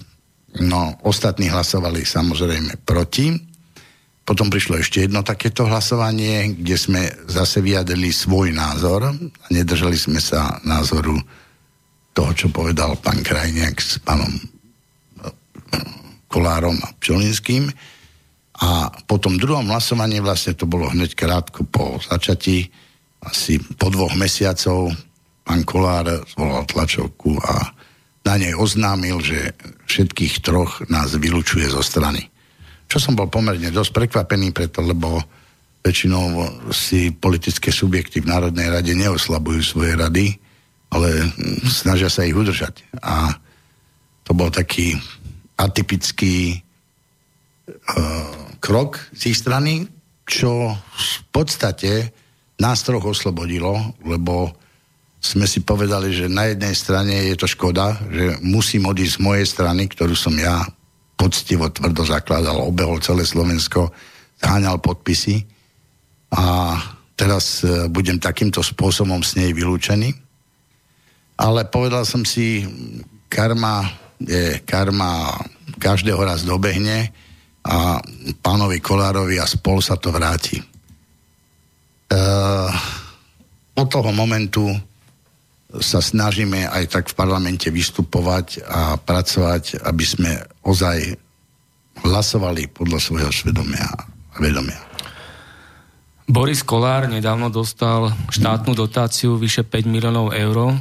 [0.65, 3.33] No, ostatní hlasovali samozrejme proti.
[4.23, 9.11] Potom prišlo ešte jedno takéto hlasovanie, kde sme zase vyjadrili svoj názor a
[9.51, 11.17] nedržali sme sa názoru
[12.13, 14.41] toho, čo povedal pán Krajniak s pánom e,
[16.33, 17.69] Kolárom a Pčolinským.
[18.65, 22.73] A po tom druhom hlasovaní vlastne to bolo hneď krátko po začatí,
[23.21, 24.89] asi po dvoch mesiacov
[25.43, 27.75] pán Kolár zvolal tlačovku a
[28.23, 29.51] na nej oznámil, že
[29.87, 32.23] všetkých troch nás vylúčuje zo strany.
[32.87, 35.19] Čo som bol pomerne dosť prekvapený preto, lebo
[35.83, 40.39] väčšinou si politické subjekty v Národnej rade neoslabujú svoje rady,
[40.95, 41.27] ale
[41.67, 42.79] snažia sa ich udržať.
[43.03, 43.35] A
[44.23, 44.95] to bol taký
[45.63, 49.87] atypický uh, krok z ich strany,
[50.27, 52.11] čo v podstate
[52.59, 54.51] nás troch oslobodilo, lebo
[55.23, 59.47] sme si povedali, že na jednej strane je to škoda, že musím odísť z mojej
[59.47, 60.67] strany, ktorú som ja
[61.15, 63.95] poctivo tvrdo zakladal, obehol celé Slovensko,
[64.43, 65.47] zháňal podpisy
[66.35, 66.75] a
[67.15, 70.11] teraz e, budem takýmto spôsobom s nej vylúčený.
[71.39, 72.67] Ale povedal som si,
[73.31, 73.87] karma
[74.23, 75.35] je karma,
[75.77, 77.11] každého raz dobehne
[77.63, 77.99] a
[78.43, 80.59] pánovi Kolárovi a spol sa to vráti.
[80.59, 80.65] E,
[83.73, 84.67] od toho momentu
[85.81, 90.31] sa snažíme aj tak v parlamente vystupovať a pracovať, aby sme
[90.67, 91.17] ozaj
[92.03, 94.77] hlasovali podľa svojho svedomia a vedomia.
[96.23, 100.77] Boris Kolár nedávno dostal štátnu dotáciu vyše 5 miliónov eur.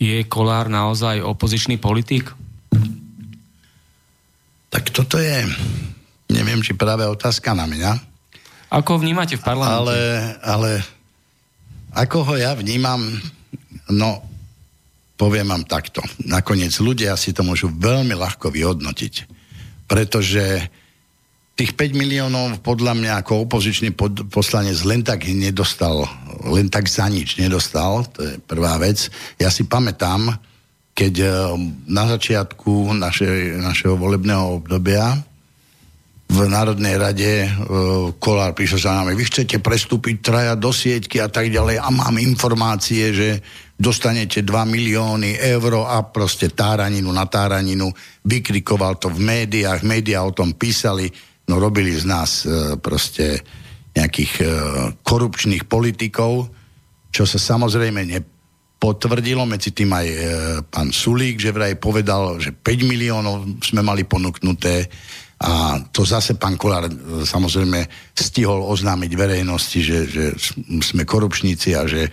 [0.00, 2.32] Je Kolár naozaj opozičný politik?
[4.76, 5.40] Tak toto je,
[6.28, 7.96] neviem, či práve otázka na mňa.
[8.68, 9.72] Ako vnímate v parlamente?
[9.80, 9.98] Ale,
[10.44, 10.70] ale
[11.96, 13.00] ako ho ja vnímam,
[13.86, 14.18] No,
[15.14, 16.02] poviem vám takto.
[16.26, 19.14] Nakoniec ľudia si to môžu veľmi ľahko vyhodnotiť.
[19.86, 20.66] Pretože
[21.54, 26.04] tých 5 miliónov podľa mňa ako opozičný pod, poslanec len tak nedostal,
[26.50, 29.06] len tak za nič nedostal, to je prvá vec.
[29.38, 30.34] Ja si pamätám,
[30.96, 31.30] keď eh,
[31.92, 35.12] na začiatku naše, našeho volebného obdobia
[36.26, 41.30] v Národnej rade uh, Kolár prišiel za nami, vy chcete prestúpiť traja do sieťky a
[41.30, 43.38] tak ďalej a mám informácie, že
[43.78, 47.94] dostanete 2 milióny eur a proste táraninu na táraninu.
[48.26, 51.06] Vykrikoval to v médiách, médiá o tom písali,
[51.46, 53.46] no robili z nás uh, proste
[53.94, 54.50] nejakých uh,
[55.06, 56.50] korupčných politikov,
[57.14, 58.02] čo sa samozrejme
[58.76, 60.20] nepotvrdilo, medzi tým aj uh,
[60.68, 64.86] pán Sulík, že vraj povedal, že 5 miliónov sme mali ponúknuté,
[65.36, 66.96] a to zase pán Kolár e,
[67.28, 67.84] samozrejme
[68.16, 70.24] stihol oznámiť verejnosti, že, že
[70.80, 72.08] sme korupčníci a že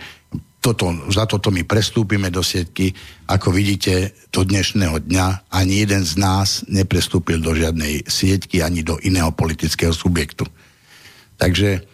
[0.60, 2.92] toto, za toto my prestúpime do sietky.
[3.24, 9.00] Ako vidíte, do dnešného dňa ani jeden z nás neprestúpil do žiadnej sieťky ani do
[9.00, 10.44] iného politického subjektu.
[11.40, 11.93] Takže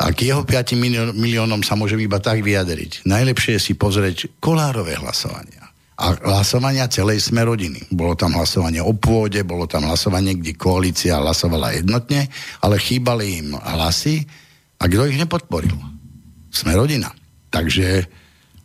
[0.00, 0.80] a k jeho 5
[1.12, 3.04] miliónom sa môžem iba tak vyjadriť.
[3.04, 5.60] Najlepšie je si pozrieť kolárové hlasovania
[6.00, 7.92] a hlasovania celej sme rodiny.
[7.92, 12.24] Bolo tam hlasovanie o pôde, bolo tam hlasovanie, kde koalícia hlasovala jednotne,
[12.64, 14.24] ale chýbali im hlasy
[14.80, 15.76] a kto ich nepodporil?
[16.48, 17.12] Sme rodina.
[17.52, 18.08] Takže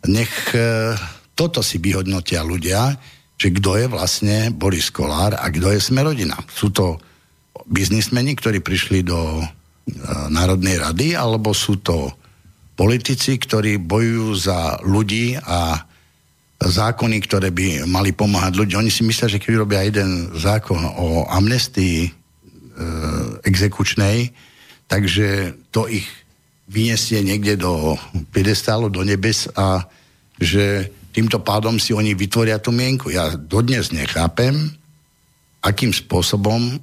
[0.08, 0.96] nech e,
[1.36, 2.96] toto si vyhodnotia ľudia,
[3.36, 6.40] že kto je vlastne Boris Kolár a kto je sme rodina.
[6.48, 6.96] Sú to
[7.68, 9.44] biznismeni, ktorí prišli do
[10.30, 12.10] Národnej rady, alebo sú to
[12.74, 15.86] politici, ktorí bojujú za ľudí a
[16.58, 18.82] zákony, ktoré by mali pomáhať ľuďom.
[18.82, 22.10] Oni si myslia, že keď robia jeden zákon o amnestii e,
[23.44, 24.32] exekučnej,
[24.90, 26.08] takže to ich
[26.66, 27.94] vyniesie niekde do
[28.34, 29.86] piedestálu, do nebes a
[30.36, 33.08] že týmto pádom si oni vytvoria tú mienku.
[33.08, 34.74] Ja dodnes nechápem,
[35.62, 36.82] akým spôsobom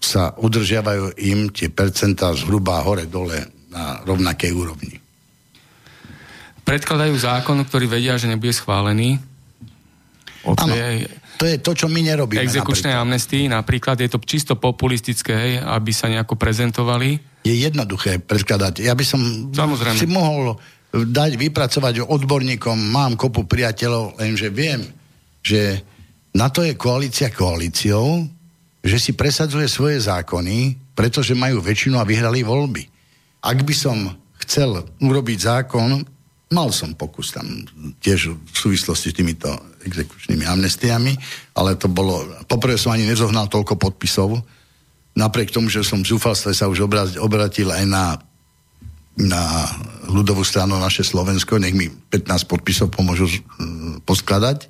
[0.00, 5.00] sa udržiavajú im tie percentá zhruba hore-dole na rovnakej úrovni
[6.70, 9.18] predkladajú zákon, ktorý vedia, že nebude schválený.
[10.46, 11.10] O tej
[11.40, 12.44] to je to, čo my nerobíme.
[12.44, 17.16] Exekučnej amnestii napríklad, je to čisto populistické, hej, aby sa nejako prezentovali.
[17.48, 18.84] Je jednoduché predkladať.
[18.84, 19.96] Ja by som Samozrejme.
[19.96, 20.60] si mohol
[20.92, 24.84] dať, vypracovať odborníkom, mám kopu priateľov, lenže viem,
[25.40, 25.80] že
[26.36, 28.20] na to je koalícia koalíciou,
[28.80, 32.82] že si presadzuje svoje zákony, pretože majú väčšinu a vyhrali voľby.
[33.44, 36.04] Ak by som chcel urobiť zákon,
[36.50, 37.46] Mal som pokus tam
[38.02, 39.54] tiež v súvislosti s týmito
[39.86, 41.14] exekučnými amnestiami,
[41.54, 42.26] ale to bolo...
[42.50, 44.34] Poprvé som ani nezohnal toľko podpisov,
[45.14, 46.90] napriek tomu, že som v zúfalstve sa už
[47.22, 48.18] obratil aj na,
[49.14, 49.42] na
[50.10, 53.30] ľudovú stranu naše Slovensko, nech mi 15 podpisov pomôžu
[54.02, 54.66] poskladať.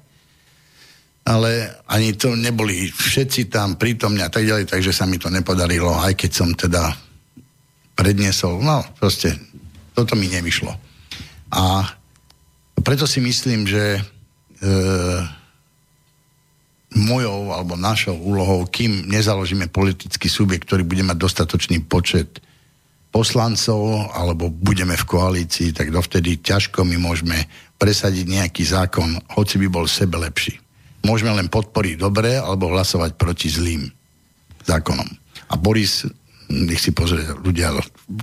[1.20, 5.92] Ale ani to neboli všetci tam prítomní a tak ďalej, takže sa mi to nepodarilo,
[6.00, 6.96] aj keď som teda
[7.94, 8.64] predniesol.
[8.64, 9.37] No, proste,
[9.92, 10.72] toto mi nevyšlo.
[11.52, 11.85] A
[12.80, 14.02] preto si myslím, že e,
[16.96, 22.40] mojou alebo našou úlohou, kým nezaložíme politický subjekt, ktorý bude mať dostatočný počet
[23.11, 27.37] poslancov alebo budeme v koalícii, tak dovtedy ťažko my môžeme
[27.78, 30.59] presadiť nejaký zákon, hoci by bol sebe lepší.
[31.00, 33.88] Môžeme len podporiť dobré alebo hlasovať proti zlým
[34.68, 35.08] zákonom.
[35.50, 36.04] A Boris,
[36.52, 37.72] nech si pozrie ľudia,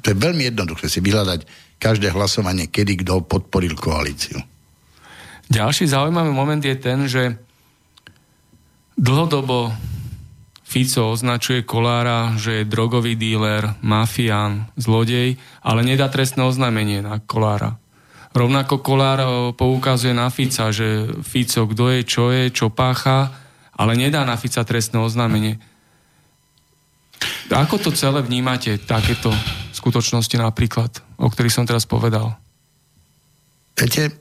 [0.04, 1.44] to je veľmi jednoduché si vyhľadať
[1.82, 4.38] každé hlasovanie, kedy kto podporil koalíciu.
[5.48, 7.40] Ďalší zaujímavý moment je ten, že
[9.00, 9.72] dlhodobo
[10.68, 17.80] Fico označuje Kolára, že je drogový díler, mafián, zlodej, ale nedá trestné oznámenie na Kolára.
[18.38, 23.34] Rovnako Kolár eh, poukazuje na Fica, že Fico kto je, čo je, čo pácha,
[23.74, 25.58] ale nedá na Fica trestné oznámenie.
[27.50, 29.34] Ako to celé vnímate, takéto
[29.74, 32.36] skutočnosti napríklad, o ktorých som teraz povedal?
[33.74, 34.14] Viete,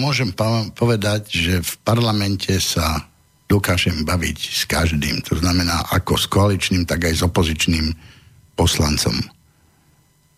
[0.00, 0.32] môžem
[0.72, 3.06] povedať, že v parlamente sa
[3.46, 5.22] dokážem baviť s každým.
[5.30, 7.94] To znamená ako s koaličným, tak aj s opozičným
[8.58, 9.35] poslancom.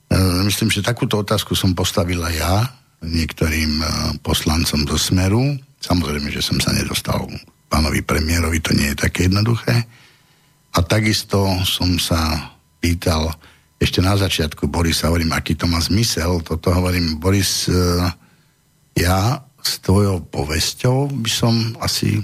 [0.09, 0.17] E,
[0.49, 2.65] myslím, že takúto otázku som postavila ja
[3.05, 3.87] niektorým e,
[4.25, 5.61] poslancom do Smeru.
[5.79, 7.29] Samozrejme, že som sa nedostal
[7.69, 9.85] pánovi premiérovi, to nie je také jednoduché.
[10.75, 13.31] A takisto som sa pýtal
[13.79, 16.43] ešte na začiatku Borisa, hovorím, aký to má zmysel.
[16.43, 17.77] Toto hovorím, Boris, e,
[18.99, 22.19] ja s tvojou povesťou by som asi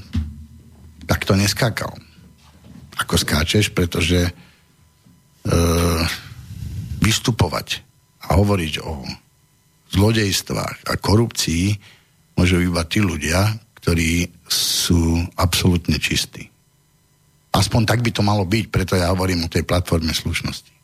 [1.05, 1.93] takto neskákal.
[2.99, 4.32] Ako skáčeš, pretože e,
[7.05, 7.85] vystupovať
[8.25, 9.05] a hovoriť o
[9.93, 11.77] zlodejstvách a korupcii
[12.41, 16.49] môžu iba tí ľudia, ktorí sú absolútne čistí.
[17.55, 20.75] aspoň tak by to malo byť, preto ja hovorím o tej platforme slušnosti.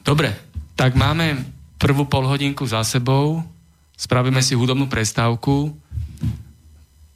[0.00, 0.32] Dobre,
[0.72, 1.36] tak máme
[1.76, 3.44] prvú polhodinku za sebou,
[3.92, 5.76] spravíme si hudobnú prestávku.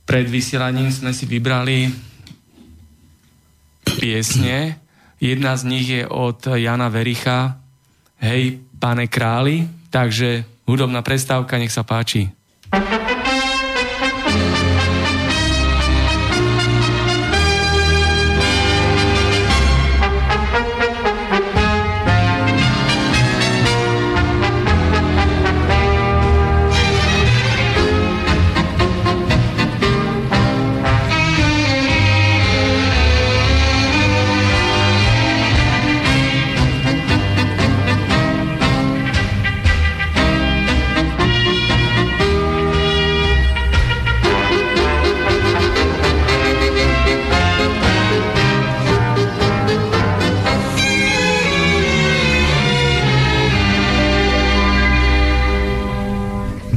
[0.04, 1.88] Pred vysielaním sme si vybrali
[3.96, 4.81] piesne.
[5.22, 7.62] Jedna z nich je od Jana Vericha,
[8.22, 12.30] Hej, pane králi, takže hudobná prestávka, nech sa páči.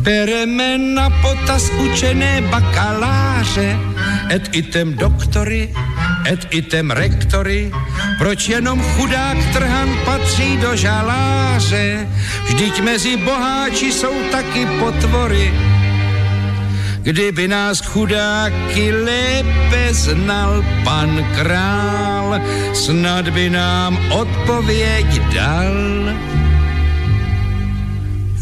[0.05, 3.73] Bereme na potaz učené bakaláře,
[4.29, 5.73] et item doktory,
[6.29, 7.71] et item rektory,
[8.17, 12.07] proč jenom chudák trhan patří do žaláře,
[12.45, 15.53] vždyť mezi boháči jsou taky potvory.
[17.01, 22.41] Kdyby nás chudáky lépe znal pan král,
[22.73, 25.73] snad by nám odpověď dal.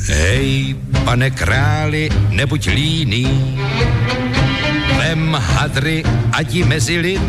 [0.04, 0.76] Hej,
[1.06, 3.28] pane králi, nebuď líný,
[4.98, 7.22] vem hadry, adi mezi lid.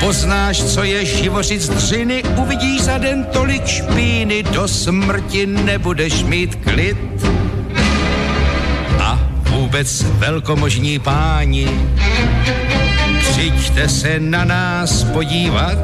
[0.00, 6.98] Poznáš, co je živořit dřiny, uvidíš za den tolik špíny, do smrti nebudeš mít klid.
[9.00, 11.68] A vůbec velkomožní páni,
[13.20, 15.78] přijďte se na nás podívat,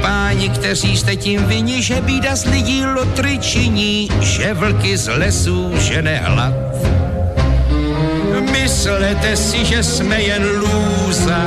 [0.00, 5.72] páni, kteří jste tím vyni, že bída z lidí lotry činí, že vlky z lesů
[5.78, 6.54] žene hlad.
[8.52, 11.42] Myslete si, že jsme jen lůza,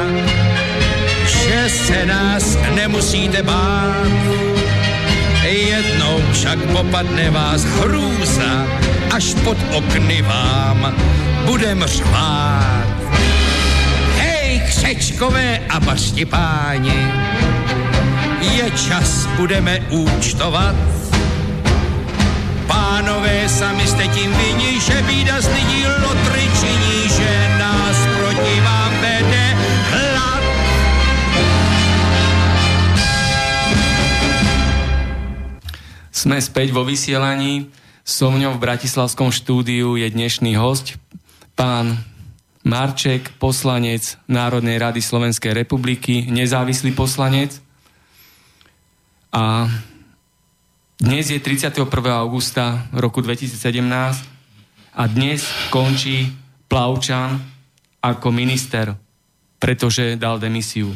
[1.25, 4.07] že se nás nemusíte bát.
[5.43, 8.67] Jednou však popadne vás hrůza,
[9.11, 10.95] až pod okny vám
[11.45, 12.87] budem řvát.
[14.17, 17.11] Hej, křečkové a bašti páni,
[18.41, 20.75] je čas, budeme účtovat.
[22.67, 28.91] Pánové, sami jste tím vyni, že bída z lidí lotry činí, že nás proti vám
[29.01, 29.45] vede
[29.91, 30.43] hlad.
[36.11, 37.69] Sme späť vo vysielaní.
[38.01, 40.97] So mňou v Bratislavskom štúdiu je dnešný host,
[41.53, 42.01] pán
[42.65, 47.70] Marček, poslanec Národnej rady Slovenskej republiky, nezávislý poslanec.
[49.31, 49.71] A
[50.99, 51.87] dnes je 31.
[52.11, 53.79] augusta roku 2017
[54.91, 56.35] a dnes končí
[56.67, 57.39] Plavčan
[58.03, 58.99] ako minister,
[59.55, 60.91] pretože dal demisiu.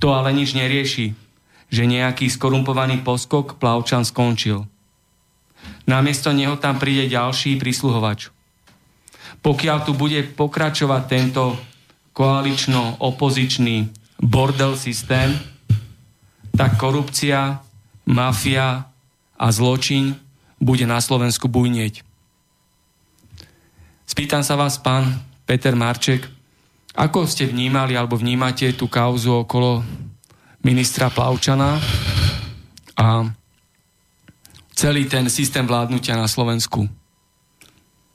[0.00, 1.12] To ale nič nerieši,
[1.68, 4.64] že nejaký skorumpovaný poskok Plavčan skončil.
[5.84, 8.32] Namiesto neho tam príde ďalší prísluhovač.
[9.44, 11.60] Pokiaľ tu bude pokračovať tento
[12.16, 13.92] koalično-opozičný
[14.24, 15.36] bordel systém,
[16.54, 17.62] tak korupcia,
[18.06, 18.90] mafia
[19.38, 20.18] a zločin
[20.60, 22.04] bude na Slovensku bujnieť.
[24.04, 26.26] Spýtam sa vás, pán Peter Marček,
[26.98, 29.86] ako ste vnímali alebo vnímate tú kauzu okolo
[30.66, 31.78] ministra Plavčana
[32.98, 33.30] a
[34.74, 36.84] celý ten systém vládnutia na Slovensku?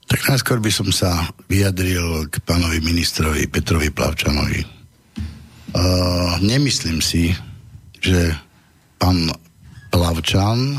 [0.06, 4.62] Tak najskôr by som sa vyjadril k pánovi ministrovi Petrovi Plavčanovi.
[5.76, 7.34] Uh, nemyslím si,
[8.06, 8.38] že
[9.01, 9.34] pán
[9.89, 10.78] Plavčan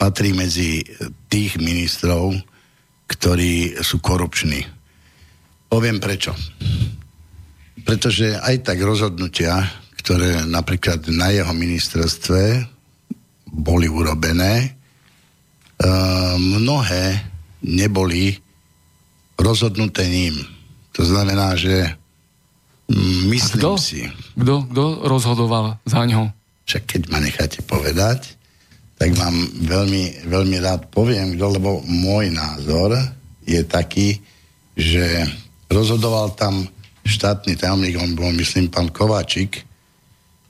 [0.00, 0.80] patrí medzi
[1.28, 2.32] tých ministrov,
[3.06, 4.64] ktorí sú korupční.
[5.68, 6.32] Poviem prečo.
[7.84, 9.62] Pretože aj tak rozhodnutia,
[10.00, 12.66] ktoré napríklad na jeho ministerstve
[13.50, 14.76] boli urobené,
[16.38, 17.20] mnohé
[17.64, 18.36] neboli
[19.36, 20.40] rozhodnuté ním.
[20.96, 21.96] To znamená, že
[23.32, 23.76] myslím kto?
[23.76, 24.08] si...
[24.36, 26.35] Kto, kto rozhodoval za ňo?
[26.66, 28.34] Však keď ma necháte povedať,
[28.98, 29.36] tak vám
[29.70, 32.96] veľmi, veľmi rád poviem, lebo môj názor
[33.46, 34.18] je taký,
[34.74, 35.24] že
[35.70, 36.66] rozhodoval tam
[37.06, 39.62] štátny tajomník, on bol, myslím, pán Kováčik,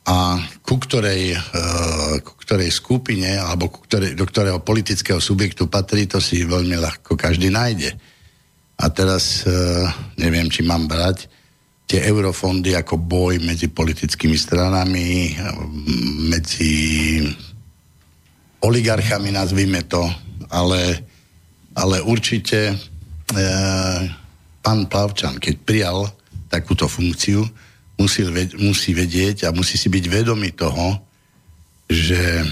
[0.06, 6.06] a ku ktorej, uh, ku ktorej skupine, alebo ku ktorej, do ktorého politického subjektu patrí,
[6.06, 7.90] to si veľmi ľahko každý nájde.
[8.76, 9.50] a teraz e,
[10.20, 11.32] neviem, či mám brať
[11.86, 15.38] tie eurofondy ako boj medzi politickými stranami,
[16.26, 17.22] medzi
[18.66, 20.02] oligarchami, nazvime to,
[20.50, 20.98] ale,
[21.78, 22.76] ale určite e,
[24.58, 26.10] pán Plavčan, keď prijal
[26.50, 27.46] takúto funkciu,
[28.02, 28.26] musí,
[28.58, 30.98] musí vedieť a musí si byť vedomý toho,
[31.86, 32.46] že e,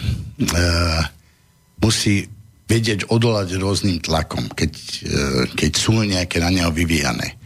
[1.82, 2.30] musí
[2.64, 5.10] vedieť odolať rôznym tlakom, keď, e,
[5.58, 7.43] keď sú nejaké na neho vyvíjane.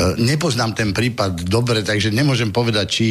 [0.00, 3.06] E, nepoznám ten prípad dobre, takže nemôžem povedať, či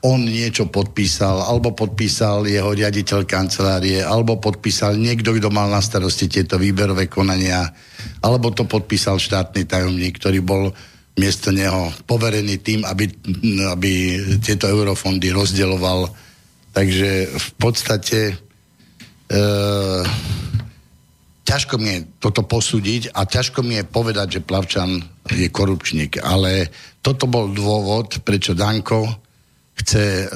[0.00, 6.24] on niečo podpísal, alebo podpísal jeho riaditeľ kancelárie, alebo podpísal niekto, kto mal na starosti
[6.24, 7.68] tieto výberové konania,
[8.24, 10.72] alebo to podpísal štátny tajomník, ktorý bol
[11.20, 13.12] miesto neho poverený tým, aby,
[13.68, 13.92] aby
[14.40, 16.08] tieto eurofondy rozdeloval.
[16.72, 18.34] Takže v podstate e,
[21.50, 26.70] ťažko mi je toto posúdiť a ťažko mi je povedať, že Plavčan je korupčník, ale
[27.02, 29.02] toto bol dôvod, prečo Danko
[29.74, 30.26] chce e,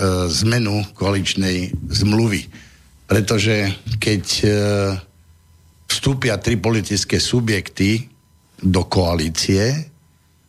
[0.43, 2.51] zmenu koaličnej zmluvy.
[3.07, 3.71] Pretože
[4.03, 4.47] keď e,
[5.87, 8.11] vstúpia tri politické subjekty
[8.59, 9.87] do koalície,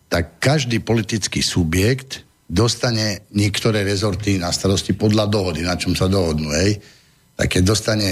[0.09, 6.49] tak každý politický subjekt dostane niektoré rezorty na starosti podľa dohody, na čom sa dohodnú.
[6.57, 6.81] Hej.
[7.37, 8.11] Tak keď dostane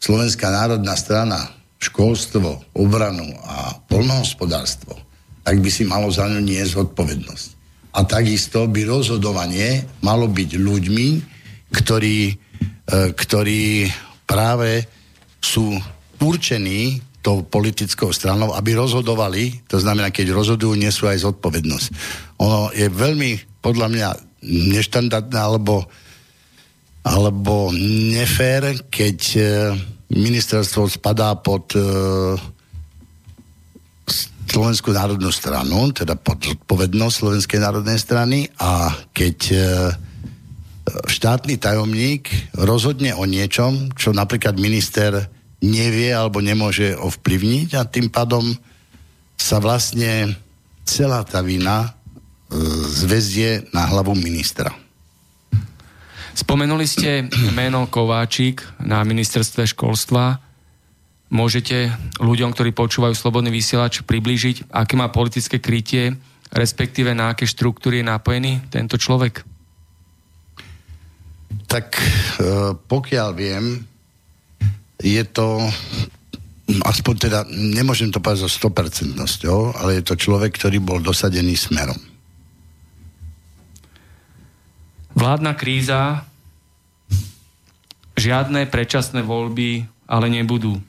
[0.00, 4.92] Slovenská národná strana školstvo, obranu a polnohospodárstvo,
[5.40, 7.48] tak by si malo za ňu niesť zodpovednosť.
[7.96, 11.08] A takisto by rozhodovanie malo byť ľuďmi,
[11.74, 12.34] ktorí, e,
[13.16, 13.90] ktorí
[14.28, 14.86] práve
[15.40, 15.74] sú
[16.20, 21.86] určení tou politickou stranou, aby rozhodovali, to znamená, keď rozhodujú, nesú aj zodpovednosť.
[22.40, 24.08] Ono je veľmi, podľa mňa,
[24.44, 25.84] neštandardné alebo,
[27.04, 27.72] alebo
[28.14, 29.42] nefér, keď e,
[30.10, 31.82] ministerstvo spadá pod e,
[34.50, 39.56] Slovenskú národnú stranu, teda pod zodpovednosť Slovenskej národnej strany a keď e,
[41.06, 42.26] štátny tajomník
[42.58, 45.30] rozhodne o niečom, čo napríklad minister
[45.62, 48.42] nevie alebo nemôže ovplyvniť a tým pádom
[49.38, 50.34] sa vlastne
[50.82, 51.94] celá tá vina
[52.50, 54.74] e, na hlavu ministra.
[56.34, 60.38] Spomenuli ste meno Kováčik na ministerstve školstva.
[61.30, 66.18] Môžete ľuďom, ktorí počúvajú Slobodný vysielač, priblížiť, aké má politické krytie,
[66.50, 69.46] respektíve na aké štruktúry je napojený tento človek?
[71.70, 72.06] Tak e,
[72.74, 73.78] pokiaľ viem,
[74.98, 75.62] je to
[76.82, 79.18] aspoň teda, nemôžem to povedať so 100%,
[79.78, 81.98] ale je to človek, ktorý bol dosadený smerom.
[85.14, 86.22] Vládna kríza,
[88.14, 90.82] žiadne predčasné voľby ale nebudú.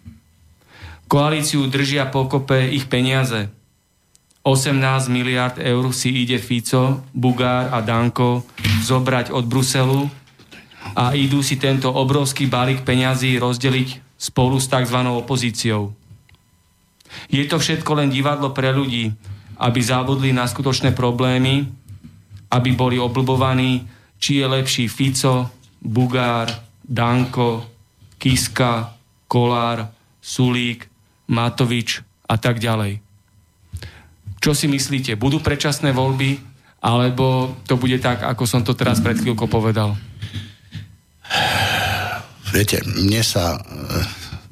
[1.06, 3.54] Koalíciu držia pokope ich peniaze.
[4.42, 4.74] 18
[5.14, 8.42] miliard eur si ide Fico, Bugár a Danko
[8.82, 10.10] zobrať od Bruselu
[10.98, 14.98] a idú si tento obrovský balík peňazí rozdeliť spolu s tzv.
[14.98, 15.94] opozíciou.
[17.30, 19.14] Je to všetko len divadlo pre ľudí,
[19.62, 21.70] aby závodli na skutočné problémy,
[22.50, 23.86] aby boli oblbovaní,
[24.22, 25.50] či je lepší Fico,
[25.82, 26.54] Bugár,
[26.86, 27.66] Danko,
[28.22, 28.94] Kiska,
[29.26, 29.90] Kolár,
[30.22, 30.86] Sulík,
[31.34, 33.02] Matovič a tak ďalej.
[34.38, 35.18] Čo si myslíte?
[35.18, 36.38] Budú predčasné voľby,
[36.86, 39.98] alebo to bude tak, ako som to teraz pred chvíľkou povedal?
[42.54, 43.58] Viete, mne sa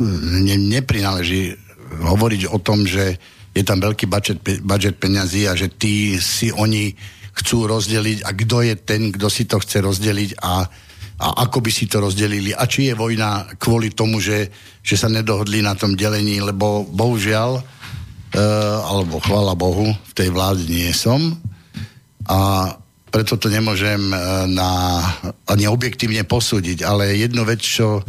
[0.02, 1.54] ne, neprináleží
[2.00, 3.22] hovoriť o tom, že
[3.54, 6.96] je tam veľký budget, budget peňazí a že tí si oni
[7.40, 10.68] chcú rozdeliť a kto je ten, kto si to chce rozdeliť a,
[11.20, 14.52] a ako by si to rozdelili a či je vojna kvôli tomu, že,
[14.84, 17.64] že sa nedohodli na tom delení, lebo bohužiaľ, e,
[18.84, 21.40] alebo chvála Bohu, v tej vláde nie som
[22.28, 22.72] a
[23.10, 24.18] preto to nemôžem e,
[24.54, 25.02] na,
[25.50, 28.06] ani objektívne posúdiť, ale jednu vec, čo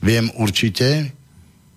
[0.00, 1.12] viem určite,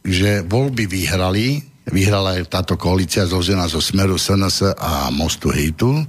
[0.02, 6.02] že voľby vyhrali, vyhrala aj táto koalícia zložená zo Smeru SNS a Mostu Hitu.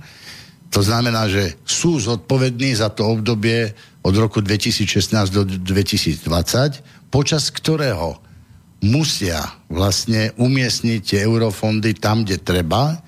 [0.73, 8.17] To znamená, že sú zodpovední za to obdobie od roku 2016 do 2020, počas ktorého
[8.83, 12.99] musia vlastne umiestniť tie eurofondy tam, kde treba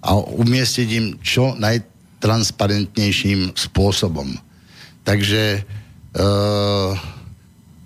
[0.00, 1.84] a umiestniť im čo naj,
[2.18, 4.34] transparentnejším spôsobom.
[5.06, 5.60] Takže e,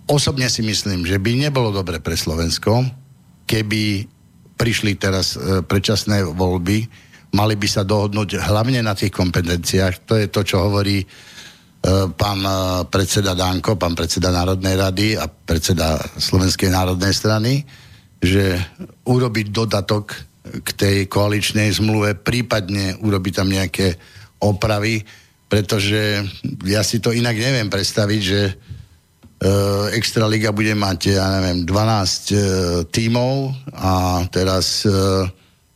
[0.09, 2.85] osobne si myslím, že by nebolo dobre pre Slovensko,
[3.45, 4.09] keby
[4.57, 6.89] prišli teraz e, predčasné voľby,
[7.33, 10.05] mali by sa dohodnúť hlavne na tých kompetenciách.
[10.09, 11.07] To je to, čo hovorí e,
[12.13, 12.55] pán e,
[12.93, 17.65] predseda Danko, pán predseda Národnej rady a predseda Slovenskej národnej strany,
[18.21, 18.61] že
[19.09, 20.05] urobiť dodatok
[20.63, 23.97] k tej koaličnej zmluve, prípadne urobiť tam nejaké
[24.43, 25.01] opravy,
[25.49, 26.21] pretože
[26.69, 28.53] ja si to inak neviem predstaviť, že e,
[29.97, 32.37] Extraliga bude mať, ja neviem, 12 e,
[32.93, 34.85] tímov a teraz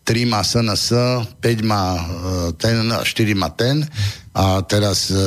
[0.06, 0.94] 3 má SNS,
[1.42, 2.02] 5 má e,
[2.54, 3.02] ten, 4
[3.34, 3.82] má ten
[4.38, 5.18] a teraz e,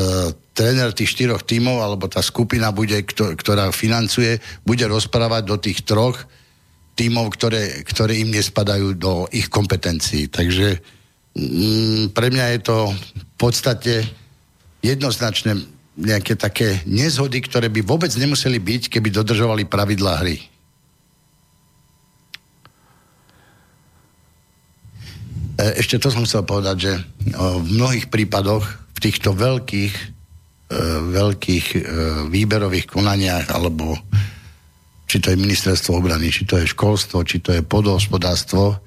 [0.55, 6.15] tréner tých štyroch tímov, alebo tá skupina, bude, ktorá financuje, bude rozprávať do tých troch
[6.95, 10.27] tímov, ktoré, ktoré im nespadajú do ich kompetencií.
[10.27, 10.79] Takže
[11.35, 14.03] mm, pre mňa je to v podstate
[14.83, 15.59] jednoznačné
[15.99, 20.39] nejaké také nezhody, ktoré by vôbec nemuseli byť, keby dodržovali pravidlá hry.
[25.79, 26.93] Ešte to som chcel povedať, že
[27.35, 28.63] v mnohých prípadoch
[28.95, 29.93] v týchto veľkých,
[30.71, 30.77] e,
[31.11, 31.79] veľkých e,
[32.31, 33.99] výberových konaniach alebo
[35.09, 38.77] či to je ministerstvo obrany, či to je školstvo, či to je podhospodárstvo,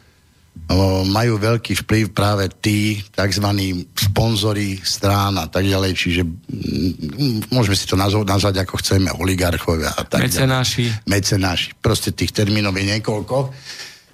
[1.02, 3.48] majú veľký vplyv práve tí tzv.
[3.92, 9.90] sponzory strán a tak ďalej, čiže mm, môžeme si to nazvať, nazvať ako chceme, oligarchovia
[9.92, 10.84] a tak Mecenáši.
[10.88, 11.08] Ďalej.
[11.08, 11.68] Mecenáši.
[11.82, 13.36] Proste tých termínov je niekoľko.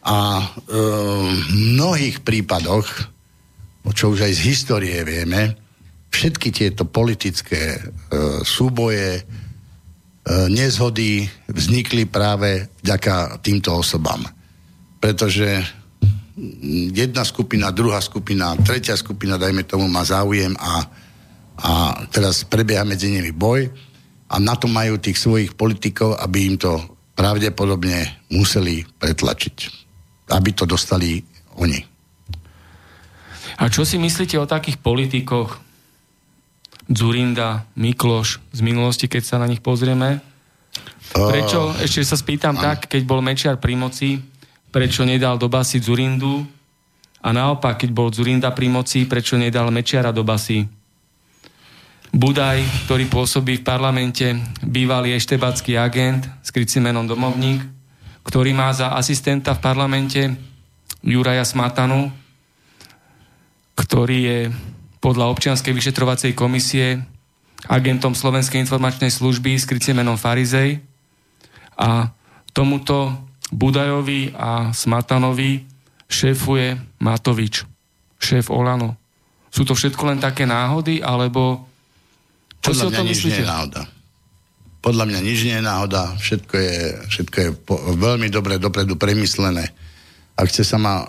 [0.05, 0.46] A e,
[1.32, 2.86] v mnohých prípadoch,
[3.94, 5.57] čo už aj z histórie vieme,
[6.12, 7.80] všetky tieto politické e,
[8.44, 9.24] súboje,
[10.28, 14.20] E, nezhody vznikli práve vďaka týmto osobám.
[15.01, 15.64] Pretože
[16.92, 20.84] jedna skupina, druhá skupina, tretia skupina, dajme tomu, má záujem a,
[21.64, 21.70] a
[22.12, 23.72] teraz prebieha medzi nimi boj
[24.28, 26.76] a na to majú tých svojich politikov, aby im to
[27.16, 29.88] pravdepodobne museli pretlačiť.
[30.29, 31.24] Aby to dostali
[31.57, 31.81] oni.
[33.59, 35.59] A čo si myslíte o takých politikoch,
[36.89, 40.24] Zurinda, Mikloš z minulosti, keď sa na nich pozrieme.
[41.12, 44.16] Prečo, ešte sa spýtam uh, tak, keď bol Mečiar pri moci,
[44.72, 46.45] prečo nedal do basy Zurindu
[47.20, 50.64] a naopak, keď bol Zurinda pri moci, prečo nedal Mečiara do basy?
[52.09, 54.33] Budaj, ktorý pôsobí v parlamente,
[54.64, 57.61] bývalý eštebacký agent s krycím menom Domovník,
[58.25, 60.23] ktorý má za asistenta v parlamente
[61.03, 62.11] Juraja Smatanu,
[63.79, 64.39] ktorý je
[64.99, 66.99] podľa občianskej vyšetrovacej komisie
[67.66, 70.83] agentom Slovenskej informačnej služby s kryciem menom Farizej
[71.79, 72.11] a
[72.51, 73.14] tomuto
[73.49, 75.64] Budajovi a Smatanovi
[76.11, 77.64] šéfuje Matovič,
[78.19, 78.99] šéf Olano.
[79.49, 81.64] Sú to všetko len také náhody, alebo
[82.61, 83.41] čo Podľa si o tom myslíte?
[83.41, 83.83] Nie je náhoda.
[84.79, 86.79] Podľa mňa nič nie je náhoda, všetko je,
[87.11, 89.74] všetko je po, veľmi dobre dopredu premyslené.
[90.39, 91.03] Ak ste sa ma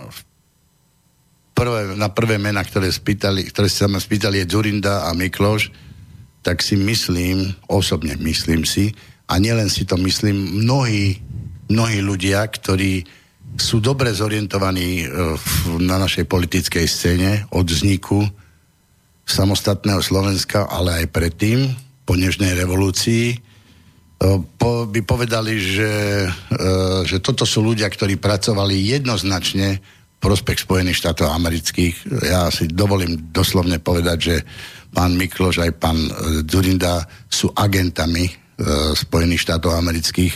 [1.53, 5.69] prvé, na prvé mena, ktoré, spýtali, ktoré sa ma spýtali, je Zurinda a Mikloš,
[6.41, 8.95] tak si myslím, osobne myslím si,
[9.29, 11.21] a nielen si to myslím, mnohí,
[11.69, 13.05] mnohí ľudia, ktorí
[13.53, 15.07] sú dobre zorientovaní e,
[15.77, 18.25] na našej politickej scéne od vzniku
[19.29, 21.69] samostatného Slovenska, ale aj predtým,
[22.09, 23.37] po Nežnej revolúcii,
[24.19, 25.91] e, by povedali, že,
[26.27, 26.29] e,
[27.07, 29.79] že toto sú ľudia, ktorí pracovali jednoznačne
[30.19, 31.95] prospech Spojených štátov amerických.
[32.27, 34.35] Ja si dovolím doslovne povedať, že
[34.91, 35.97] pán Mikloš aj pán
[36.43, 38.33] Zurinda sú agentami e,
[38.93, 40.33] Spojených štátov amerických.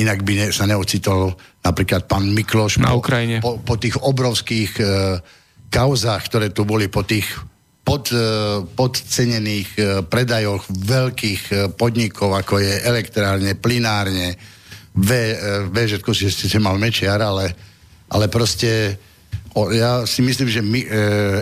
[0.00, 3.44] Inak by ne, sa neocitol napríklad pán Mikloš Na po, Ukrajine.
[3.44, 4.84] Po, po tých obrovských e,
[5.68, 7.28] kauzách, ktoré tu boli, po tých
[7.86, 8.18] pod, e,
[8.74, 14.34] podcenených e, predajoch veľkých e, podnikov, ako je elektrárne, plinárne,
[14.96, 17.52] VŽ, si ste mal mečiar, ale,
[18.10, 18.96] ale proste
[19.54, 20.88] o, ja si myslím, že my, e,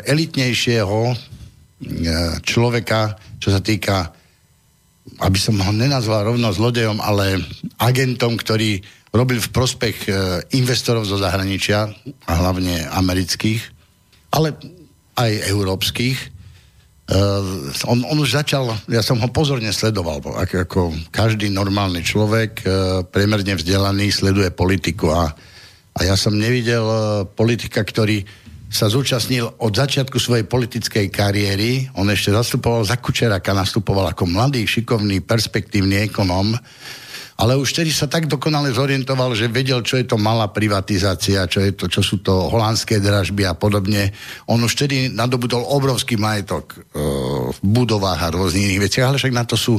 [0.05, 1.15] elitnejšieho e,
[2.45, 4.13] človeka, čo sa týka,
[5.23, 7.41] aby som ho nenazval rovno zlodejom, ale
[7.79, 8.85] agentom, ktorý
[9.15, 10.11] robil v prospech e,
[10.59, 11.89] investorov zo zahraničia,
[12.27, 13.63] a hlavne amerických,
[14.35, 14.59] ale
[15.15, 16.34] aj európskych.
[17.05, 20.81] Uh, on, on už začal, ja som ho pozorne sledoval, ako, ako
[21.13, 25.37] každý normálny človek, uh, priemerne vzdelaný, sleduje politiku a
[25.95, 26.99] a ja som nevidel e,
[27.39, 28.27] politika, ktorý
[28.67, 31.87] sa zúčastnil od začiatku svojej politickej kariéry.
[31.95, 36.59] On ešte zastupoval za Kučeraka, nastupoval ako mladý, šikovný, perspektívny ekonom.
[37.35, 41.59] Ale už vtedy sa tak dokonale zorientoval, že vedel, čo je to malá privatizácia, čo,
[41.67, 44.15] je to, čo sú to holandské dražby a podobne.
[44.47, 47.03] On už vtedy nadobudol obrovský majetok e,
[47.51, 49.75] v budovách a rôznych iných veciach, ale však na to sú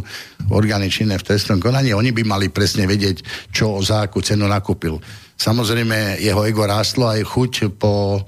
[0.52, 1.96] orgány činné v trestnom konaní.
[1.96, 3.24] Oni by mali presne vedieť,
[3.56, 5.00] čo za akú cenu nakúpil.
[5.40, 8.20] Samozrejme, jeho ego rástlo aj chuť po,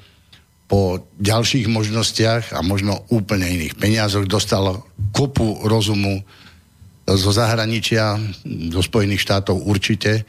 [0.71, 6.23] po ďalších možnostiach a možno úplne iných peniazoch dostal kopu rozumu
[7.07, 8.19] zo zahraničia,
[8.67, 10.27] zo Spojených štátov určite.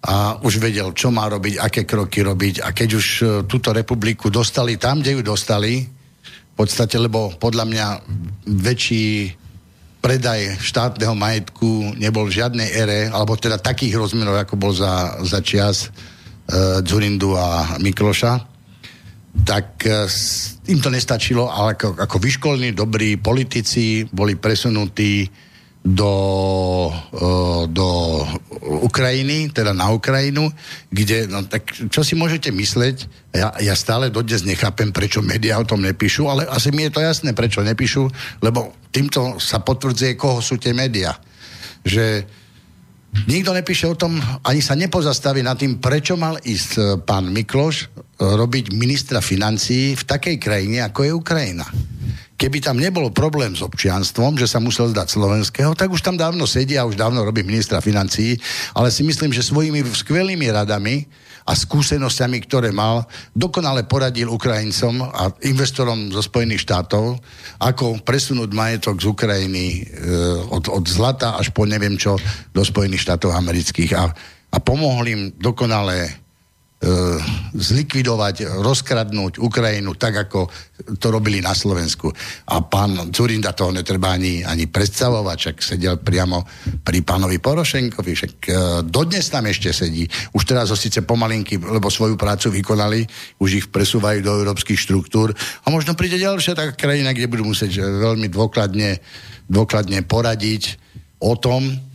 [0.00, 4.32] a už vedel, čo má robiť, aké kroky robiť a keď už e, túto republiku
[4.32, 5.84] dostali tam, kde ju dostali,
[6.50, 7.86] v podstate, lebo podľa mňa
[8.48, 9.36] väčší
[10.00, 15.44] predaj štátneho majetku nebol v žiadnej ére, alebo teda takých rozmerov, ako bol za, za
[15.44, 18.40] čias uh, Dzurindu a Mikloša,
[19.44, 20.08] tak uh,
[20.72, 25.28] im to nestačilo, ale ako, ako vyškolní, dobrí politici boli presunutí
[25.80, 26.12] do,
[26.92, 27.88] uh, do
[28.84, 30.52] Ukrajiny, teda na Ukrajinu,
[30.92, 35.64] kde, no tak čo si môžete mysleť, ja, ja stále dodnes nechápem, prečo médiá o
[35.64, 38.12] tom nepíšu, ale asi mi je to jasné, prečo nepíšu,
[38.44, 41.16] lebo týmto sa potvrdzuje, koho sú tie médiá.
[41.80, 42.28] Že
[43.24, 47.88] nikto nepíše o tom, ani sa nepozastaví nad tým, prečo mal ísť uh, pán Mikloš
[47.88, 51.64] uh, robiť ministra financií v takej krajine, ako je Ukrajina
[52.40, 56.48] keby tam nebolo problém s občianstvom, že sa musel zdať slovenského, tak už tam dávno
[56.48, 58.40] sedí a už dávno robí ministra financií,
[58.72, 61.04] ale si myslím, že svojimi skvelými radami
[61.44, 63.04] a skúsenosťami, ktoré mal,
[63.36, 67.20] dokonale poradil Ukrajincom a investorom zo Spojených štátov,
[67.60, 69.80] ako presunúť majetok z Ukrajiny e,
[70.48, 72.16] od, od zlata až po neviem čo
[72.56, 73.92] do Spojených štátov amerických.
[74.00, 74.08] A,
[74.48, 76.29] a pomohol im dokonale
[77.52, 80.48] zlikvidovať, rozkradnúť Ukrajinu tak, ako
[80.96, 82.08] to robili na Slovensku.
[82.48, 86.40] A pán Zurinda toho netreba ani, ani predstavovať, však sedel priamo
[86.80, 88.52] pri pánovi Porošenkovi, však e,
[88.88, 90.08] dodnes tam ešte sedí.
[90.32, 93.04] Už teraz ho síce pomalinky, lebo svoju prácu vykonali,
[93.44, 97.76] už ich presúvajú do európskych štruktúr a možno príde ďalšia taká krajina, kde budú musieť
[97.76, 99.04] veľmi dôkladne,
[99.52, 100.80] dôkladne poradiť
[101.20, 101.89] o tom,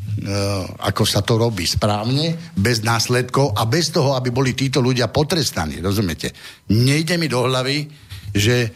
[0.80, 5.84] ako sa to robí správne, bez následkov a bez toho, aby boli títo ľudia potrestaní,
[5.84, 6.32] rozumiete?
[6.72, 7.84] Nejde mi do hlavy,
[8.32, 8.72] že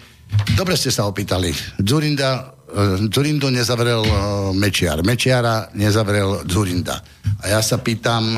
[0.53, 4.13] dobre ste sa opýtali, Zurinda, uh, Zurindu nezavrel uh,
[4.51, 6.99] Mečiar, Mečiara nezavrel Zurinda.
[7.39, 8.35] A ja sa pýtam,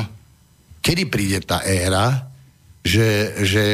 [0.78, 2.30] kedy príde tá éra,
[2.82, 3.64] že, že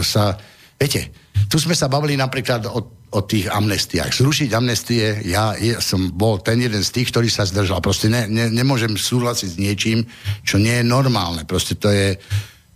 [0.00, 0.36] sa,
[0.80, 1.12] viete,
[1.48, 4.10] tu sme sa bavili napríklad o o tých amnestiách.
[4.10, 7.78] Zrušiť amnestie, ja, ja som bol ten jeden z tých, ktorý sa zdržal.
[7.78, 10.02] Proste ne, ne, nemôžem súhlasiť s niečím,
[10.42, 11.46] čo nie je normálne.
[11.46, 12.18] Proste to je,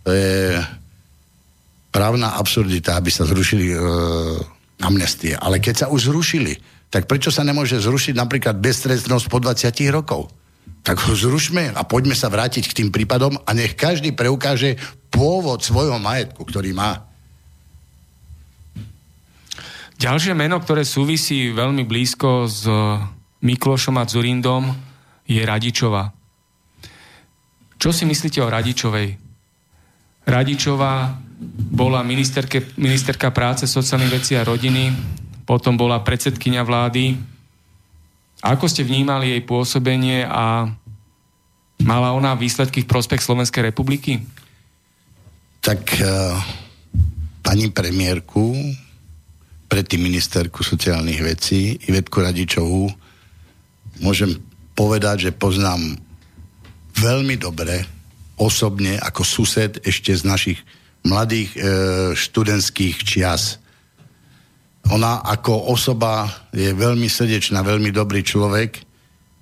[0.07, 0.55] to je
[1.91, 3.77] právna absurdita, aby sa zrušili e,
[4.79, 5.35] amnestie.
[5.35, 6.55] Ale keď sa už zrušili,
[6.87, 10.31] tak prečo sa nemôže zrušiť napríklad beztrestnosť po 20 rokov?
[10.79, 14.79] Tak ho zrušme a poďme sa vrátiť k tým prípadom a nech každý preukáže
[15.11, 17.08] pôvod svojho majetku, ktorý má.
[19.99, 22.63] Ďalšie meno, ktoré súvisí veľmi blízko s
[23.43, 24.71] Miklošom a Zurindom,
[25.27, 26.15] je Radičová.
[27.75, 29.19] Čo si myslíte o Radičovej?
[30.23, 31.19] Radičová
[31.75, 34.95] bola ministerka práce, sociálnych vecí a rodiny,
[35.43, 37.19] potom bola predsedkynia vlády.
[38.39, 40.63] Ako ste vnímali jej pôsobenie a
[41.83, 44.23] mala ona výsledky v prospech Slovenskej republiky?
[45.59, 46.39] Tak uh,
[47.43, 48.55] pani premiérku
[49.69, 52.89] predtým ministerku sociálnych vecí, Ivetku Radičovú,
[54.01, 54.41] môžem
[54.73, 55.95] povedať, že poznám
[56.97, 57.85] veľmi dobre,
[58.39, 60.59] osobne, ako sused ešte z našich
[61.03, 61.59] mladých e,
[62.15, 63.59] študentských čias.
[64.89, 68.79] Ona ako osoba je veľmi srdečná, veľmi dobrý človek,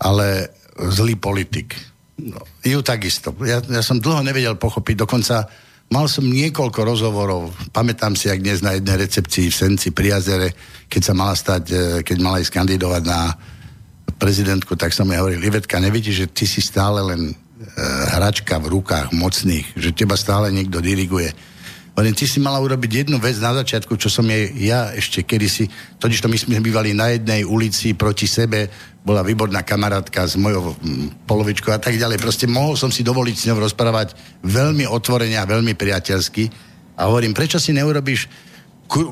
[0.02, 1.78] ale zlý politik.
[2.18, 3.38] No, ju takisto.
[3.46, 5.46] Ja, ja som dlho nevedel pochopiť, dokonca
[5.88, 10.52] Mal som niekoľko rozhovorov, pamätám si, ak dnes na jednej recepcii v Senci pri jazere,
[10.92, 13.32] keď sa mala stať, e, keď mala ísť kandidovať na
[14.20, 17.34] prezidentku, tak som jej hovoril, Ivetka, nevidíš, že ty si stále len e,
[18.20, 21.32] hračka v rukách mocných, že teba stále niekto diriguje.
[21.96, 25.72] Len ty si mala urobiť jednu vec na začiatku, čo som jej ja ešte kedysi,
[26.04, 28.68] totiž to my sme bývali na jednej ulici proti sebe,
[29.08, 30.76] bola výborná kamarátka s mojou
[31.24, 32.20] polovičkou a tak ďalej.
[32.20, 36.52] Proste mohol som si dovoliť s ňou rozprávať veľmi otvorene a veľmi priateľsky.
[37.00, 38.28] A hovorím, prečo si neurobiš,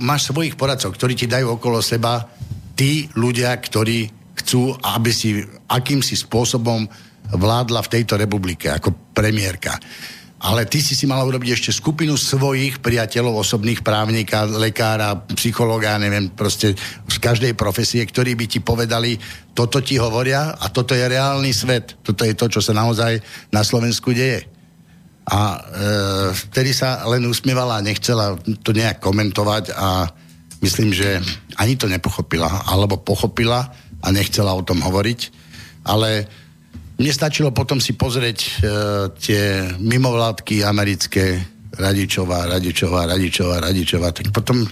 [0.04, 2.28] máš svojich poradcov, ktorí ti dajú okolo seba
[2.76, 5.40] tí ľudia, ktorí chcú, aby si
[5.72, 6.84] akýmsi spôsobom
[7.32, 9.80] vládla v tejto republike ako premiérka
[10.36, 16.28] ale ty si si mala urobiť ešte skupinu svojich priateľov, osobných právnika, lekára, psychológa, neviem,
[16.28, 16.76] proste
[17.08, 19.16] z každej profesie, ktorí by ti povedali,
[19.56, 21.96] toto ti hovoria a toto je reálny svet.
[22.04, 23.24] Toto je to, čo sa naozaj
[23.56, 24.44] na Slovensku deje.
[25.26, 25.60] A e,
[26.36, 30.12] vtedy sa len usmievala a nechcela to nejak komentovať a
[30.60, 31.24] myslím, že
[31.56, 33.72] ani to nepochopila, alebo pochopila
[34.04, 35.20] a nechcela o tom hovoriť,
[35.88, 36.30] ale
[36.96, 38.52] mne stačilo potom si pozrieť uh,
[39.16, 41.44] tie mimovládky americké,
[41.76, 44.64] Radičová, Radičová, Radičová, Radičová, tak potom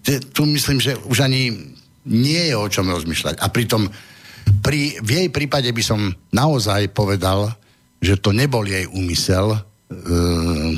[0.00, 1.52] te, tu myslím, že už ani
[2.08, 3.44] nie je o čom rozmýšľať.
[3.44, 3.84] A pritom
[4.64, 7.52] pri, v jej prípade by som naozaj povedal,
[8.00, 9.58] že to nebol jej úmysel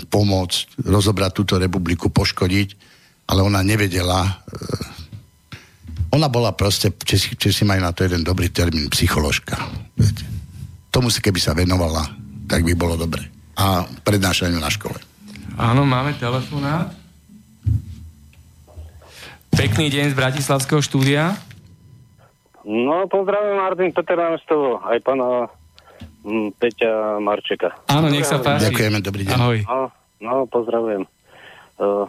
[0.08, 2.68] pomôcť, rozobrať túto republiku, poškodiť,
[3.28, 4.20] ale ona nevedela.
[4.24, 4.32] E,
[6.12, 9.56] ona bola proste, Česi, Česi majú na to jeden dobrý termín, psycholožka.
[9.96, 10.37] Viete.
[10.88, 12.04] Tomu si keby sa venovala,
[12.48, 13.28] tak by bolo dobre.
[13.58, 14.96] A prednášaniu na škole.
[15.58, 16.94] Áno, máme telefonát.
[19.50, 21.34] Pekný deň z Bratislavského štúdia.
[22.62, 25.50] No, pozdravím Martin Peter Námestovo, aj pána
[26.22, 27.74] m, Peťa Marčeka.
[27.90, 28.70] Áno, nech sa páči.
[28.70, 29.34] Ďakujeme, dobrý deň.
[29.34, 29.58] Ahoj.
[29.66, 29.90] No,
[30.22, 31.02] no pozdravujem.
[31.80, 32.06] Uh,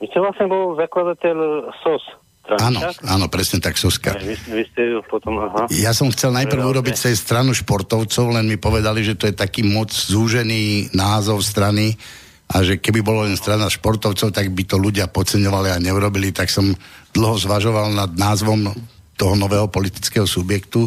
[0.00, 1.36] vy ste vlastne bol zakladateľ
[1.84, 2.04] SOS.
[2.46, 4.14] Áno, áno, presne tak, Soska.
[4.22, 5.66] Vy, vy ste potom, aha.
[5.74, 6.72] Ja som chcel najprv Dobre.
[6.78, 11.98] urobiť tej stranu športovcov, len mi povedali, že to je taký moc zúžený názov strany
[12.46, 16.46] a že keby bolo len strana športovcov, tak by to ľudia podceňovali a neurobili, tak
[16.46, 16.70] som
[17.10, 18.70] dlho zvažoval nad názvom
[19.18, 20.86] toho nového politického subjektu.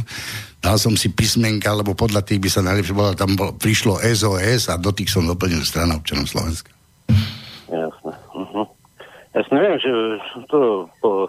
[0.63, 4.71] Dal som si písmenka, lebo podľa tých by sa najlepšie bolo, tam bolo, prišlo SOS
[4.71, 6.71] a do tých som doplnil strana občanom Slovenska.
[7.67, 8.13] Jasné.
[8.31, 8.67] Uh-huh.
[9.35, 9.91] Ja si neviem, že
[10.47, 11.27] to po,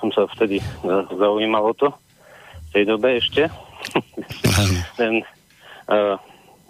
[0.00, 1.88] som sa vtedy za- zaujímal o to,
[2.70, 3.46] v tej dobe ešte.
[5.00, 5.22] Len
[5.88, 6.16] uh,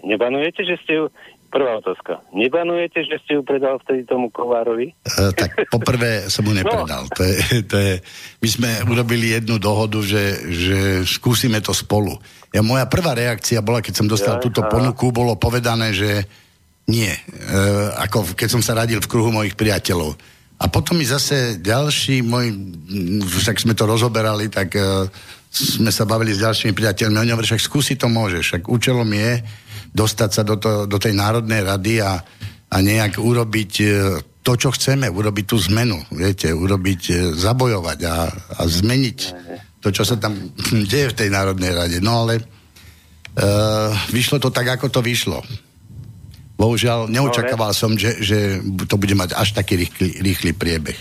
[0.05, 1.05] nebanujete, že ste ju,
[1.51, 4.95] prvá otázka, nebanujete, že ste ju predal vtedy tomu Kovárovi?
[4.95, 7.11] E, tak poprvé som mu nepredal.
[7.11, 7.93] To je, to je,
[8.39, 12.15] my sme urobili jednu dohodu, že, že skúsime to spolu.
[12.55, 14.71] Ja, moja prvá reakcia bola, keď som dostal Ja, túto aha.
[14.71, 16.27] ponuku, bolo povedané, že
[16.87, 17.11] nie.
[17.11, 17.21] E,
[17.99, 20.15] ako keď som sa radil v kruhu mojich priateľov.
[20.61, 25.09] A potom mi zase ďalší môj, m, však sme to rozoberali, tak e,
[25.49, 27.17] sme sa bavili s ďalšími priateľmi.
[27.17, 28.45] Oni hovorili, však skúsi to môžeš.
[28.45, 29.41] Však účelom je
[29.97, 32.21] dostať sa do, to, do tej Národnej rady a,
[32.71, 33.87] a nejak urobiť e,
[34.45, 38.17] to, čo chceme, urobiť tú zmenu, viete, urobiť, e, zabojovať a,
[38.61, 39.19] a zmeniť
[39.81, 40.37] to, čo sa tam
[40.93, 41.99] deje v tej Národnej rade.
[42.05, 45.41] No ale uh, vyšlo to tak, ako to vyšlo.
[46.61, 50.99] Bohužiaľ, neočakával som, že, že to bude mať až taký rýchly, rýchly priebeh.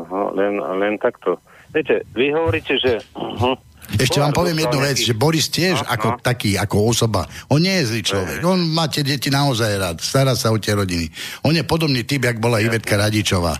[0.00, 1.36] Aha, len, len takto.
[1.76, 3.04] Viete, vy hovoríte, že...
[3.12, 3.52] Uh-huh.
[4.00, 6.18] Ešte vám poviem jednu vec, že Boris tiež No, ako no.
[6.18, 10.34] taký, ako osoba, on nie je zlý človek, on má tie deti naozaj rád, stará
[10.34, 11.06] sa o tie rodiny.
[11.46, 13.54] On je podobný typ, jak bola Ivetka Radičová.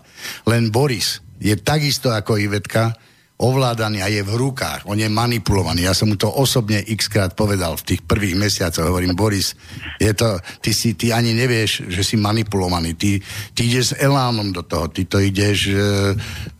[0.50, 2.90] Len Boris je takisto ako Ivetka,
[3.36, 5.84] ovládaný a je v rukách, on je manipulovaný.
[5.84, 8.88] Ja som mu to osobne x krát povedal v tých prvých mesiacoch.
[8.88, 9.52] Hovorím, Boris,
[10.00, 12.96] je to, ty, si, ty ani nevieš, že si manipulovaný.
[12.96, 13.20] Ty,
[13.52, 15.76] ty ideš s elánom do toho, ty to ideš e,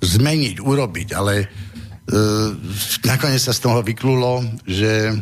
[0.04, 1.46] zmeniť, urobiť, ale e,
[3.08, 5.16] nakoniec sa z toho vyklulo, že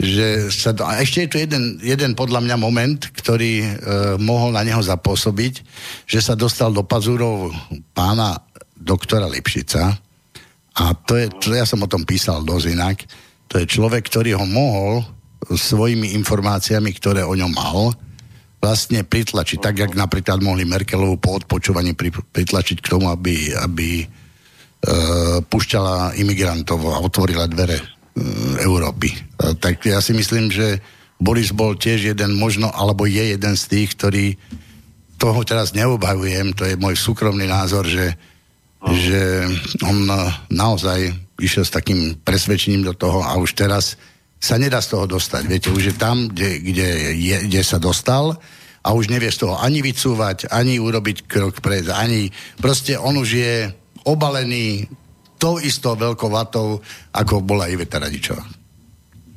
[0.00, 3.68] že sa to, a ešte je tu jeden, jeden podľa mňa moment, ktorý e,
[4.16, 5.60] mohol na neho zapôsobiť,
[6.08, 7.52] že sa dostal do pazúrov
[7.92, 8.40] pána
[8.80, 10.00] doktora Lipšica
[10.78, 12.96] a to je, to ja som o tom písal dosť inak,
[13.50, 15.02] to je človek, ktorý ho mohol
[15.50, 17.90] svojimi informáciami, ktoré o ňom mal,
[18.60, 24.04] vlastne pritlačiť, tak jak napríklad mohli Merkelovu po odpočúvaní pri, pritlačiť k tomu, aby, aby
[24.04, 24.06] e,
[25.40, 27.84] pušťala imigrantov a otvorila dvere e,
[28.60, 29.16] Európy.
[29.16, 29.18] E,
[29.56, 30.76] tak ja si myslím, že
[31.16, 34.36] Boris bol tiež jeden možno, alebo je jeden z tých, ktorý
[35.16, 38.12] toho teraz neobhajujem, to je môj súkromný názor, že,
[38.88, 39.44] že
[39.84, 40.16] on e,
[40.48, 44.00] naozaj išiel s takým presvedčením do toho a už teraz
[44.40, 45.42] sa nedá z toho dostať.
[45.44, 48.40] Viete, už je tam, kde, kde, je, kde sa dostal
[48.80, 53.28] a už nevie z toho ani vycúvať, ani urobiť krok pred, ani proste on už
[53.36, 53.54] je
[54.08, 54.88] obalený
[55.36, 56.80] tou istou veľkou vatou,
[57.12, 58.44] ako bola Iveta Radičová.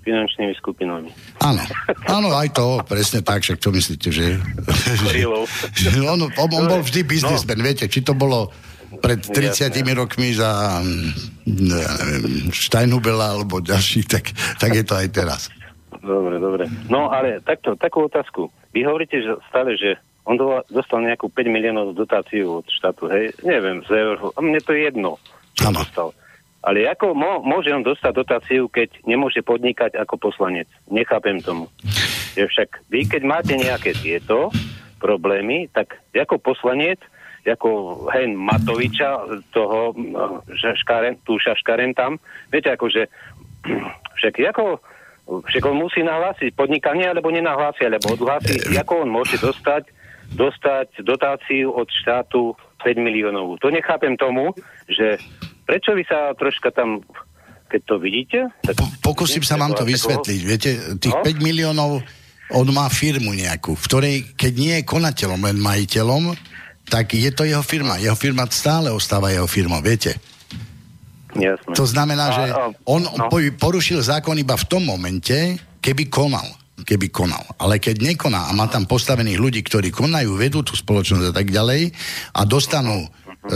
[0.04, 1.08] finančnými skupinami.
[1.40, 1.64] Áno,
[2.12, 4.36] áno, aj to, presne tak, však čo myslíte, že...
[5.80, 7.64] Že on, on, on bol vždy biznismen, no.
[7.64, 8.52] viete, či to bolo
[9.00, 9.94] pred 30 Jasné.
[9.96, 11.10] rokmi za mm,
[11.74, 15.42] ja neviem, Steinhubela alebo ďalší, tak, tak je to aj teraz.
[16.04, 16.68] Dobre, dobre.
[16.92, 18.52] No ale takto, takú otázku.
[18.76, 19.96] Vy hovoríte že stále, že
[20.28, 23.32] on do- dostal nejakú 5 miliónov dotáciu od štátu, hej?
[23.44, 24.32] Neviem, z eur.
[24.36, 25.20] A mne to je jedno,
[25.64, 25.84] Áno.
[25.84, 26.12] dostal.
[26.64, 30.68] Ale ako mo- môže on dostať dotáciu, keď nemôže podnikať ako poslanec?
[30.88, 31.68] Nechápem tomu.
[32.40, 34.48] Že však vy, keď máte nejaké tieto
[35.04, 37.04] problémy, tak ako poslanec,
[37.44, 37.70] ako
[38.12, 42.18] hen Matoviča, toho mm, že škaren, tú šaškaren tam,
[42.48, 43.12] viete, akože
[44.20, 44.80] však ako
[45.24, 49.88] však on musí nahlásiť podnikanie, alebo nenahlási, alebo odhlási, ako on môže dostať,
[50.36, 52.52] dostať dotáciu od štátu
[52.84, 53.56] 5 miliónov.
[53.64, 54.52] To nechápem tomu,
[54.92, 55.16] že
[55.64, 57.00] prečo vy sa troška tam,
[57.72, 58.40] keď to vidíte...
[58.68, 60.40] Tak, Po, pokúsim sa vám to vysvetliť.
[60.44, 60.70] Viete,
[61.00, 61.24] tých No.
[61.24, 62.04] 5 miliónov,
[62.52, 66.36] on má firmu nejakú, v ktorej, keď nie je konateľom, len majiteľom,
[66.94, 67.98] tak je to jeho firma.
[67.98, 70.14] Jeho firma stále ostáva jeho firmou, viete?
[71.34, 71.74] Jasné.
[71.74, 72.46] To znamená, že
[72.86, 73.34] on no.
[73.34, 76.46] po- porušil zákon iba v tom momente, keby konal.
[76.86, 77.42] keby konal.
[77.58, 81.50] Ale keď nekoná a má tam postavených ľudí, ktorí konajú, vedú tú spoločnosť a tak
[81.50, 81.90] ďalej
[82.38, 83.10] a dostanú,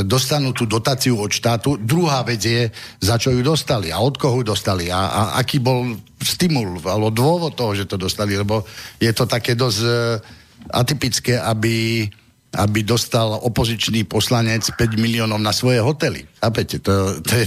[0.05, 2.71] dostanú tú dotáciu od štátu, druhá vec je,
[3.03, 7.13] za čo ju dostali a od koho ju dostali a, a aký bol stimul alebo
[7.13, 8.63] dôvod toho, že to dostali, lebo
[8.97, 9.93] je to také dosť uh,
[10.71, 12.07] atypické, aby
[12.55, 16.23] aby dostal opozičný poslanec 5 miliónov na svoje hotely.
[16.39, 16.79] Chápete?
[16.79, 17.45] To, to je,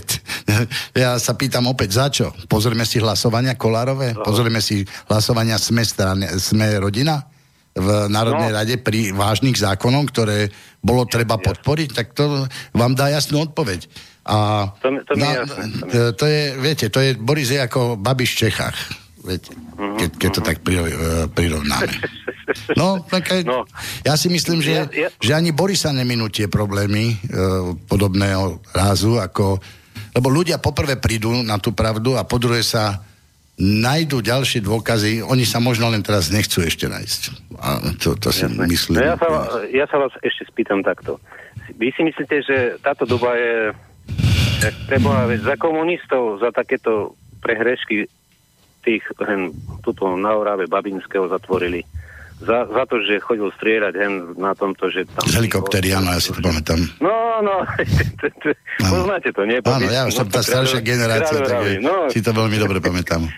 [1.02, 2.36] ja sa pýtam opäť, za čo?
[2.46, 4.12] Pozrieme si hlasovania Kolárové?
[4.12, 7.30] Pozrieme si hlasovania Sme, strane, Sme rodina?
[7.70, 8.56] v Národnej no.
[8.58, 10.50] rade pri vážnych zákonom, ktoré
[10.82, 13.86] bolo treba podporiť, tak to vám dá jasnú odpoveď.
[14.26, 18.36] A to, to, na, jasné, to, to je, viete, to je Boris je ako Babiš
[18.36, 18.76] v Čechách.
[19.20, 20.56] Viete, keď, keď to tak
[21.36, 21.92] prirovnáme.
[22.74, 23.62] No, tak aj, no.
[24.02, 25.08] ja si myslím, že, ja, ja...
[25.22, 27.16] že ani Borisa neminú tie problémy e,
[27.86, 29.60] podobného rázu, ako,
[30.16, 33.06] lebo ľudia poprvé prídu na tú pravdu a po druhé sa
[33.60, 37.20] nájdú ďalšie dôkazy, oni sa možno len teraz nechcú ešte nájsť.
[37.60, 37.68] A
[38.00, 38.64] to, to si Jasne.
[38.64, 38.96] myslím.
[38.96, 39.28] No ja, sa,
[39.68, 41.20] ja sa vás ešte spýtam takto.
[41.76, 43.76] Vy si myslíte, že táto doba je
[44.88, 47.14] treba za komunistov, za takéto
[47.44, 48.08] prehrešky
[48.80, 49.52] tých, hen,
[49.84, 51.84] tuto na Orave Babinského zatvorili
[52.40, 55.28] za, za to, že chodil strieľať hen na tomto, že tam...
[55.28, 56.80] Z helikoptery, áno, ja si to pamätám.
[56.96, 57.68] No, no,
[58.96, 59.60] poznáte to, nie?
[59.60, 63.28] Áno, ja som tá staršia generácia, tak no, si to veľmi dobre pamätám.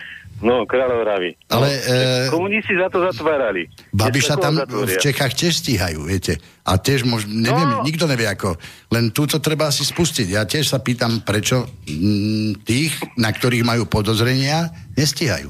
[0.43, 1.39] No, Kráľovravy.
[1.47, 1.67] Ale...
[1.71, 2.27] No, e...
[2.27, 3.71] Komunisti za to zatvárali.
[3.95, 4.99] Babiša tam zatvoria.
[4.99, 6.35] v Čechách tiež stíhajú, viete.
[6.67, 7.87] A tiež mož, neviem, no.
[7.87, 8.59] nikto nevie ako.
[8.91, 10.35] Len túto treba si spustiť.
[10.35, 14.67] Ja tiež sa pýtam, prečo m, tých, na ktorých majú podozrenia,
[14.99, 15.47] nestíhajú.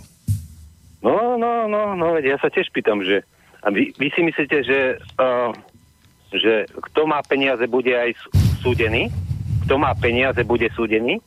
[1.01, 3.25] No, no, no, no, ja sa tiež pýtam, že
[3.65, 4.79] a vy, vy si myslíte, že,
[5.17, 5.49] uh,
[6.29, 8.13] že kto má peniaze, bude aj
[8.61, 9.09] súdený?
[9.65, 11.17] Kto má peniaze, bude súdený?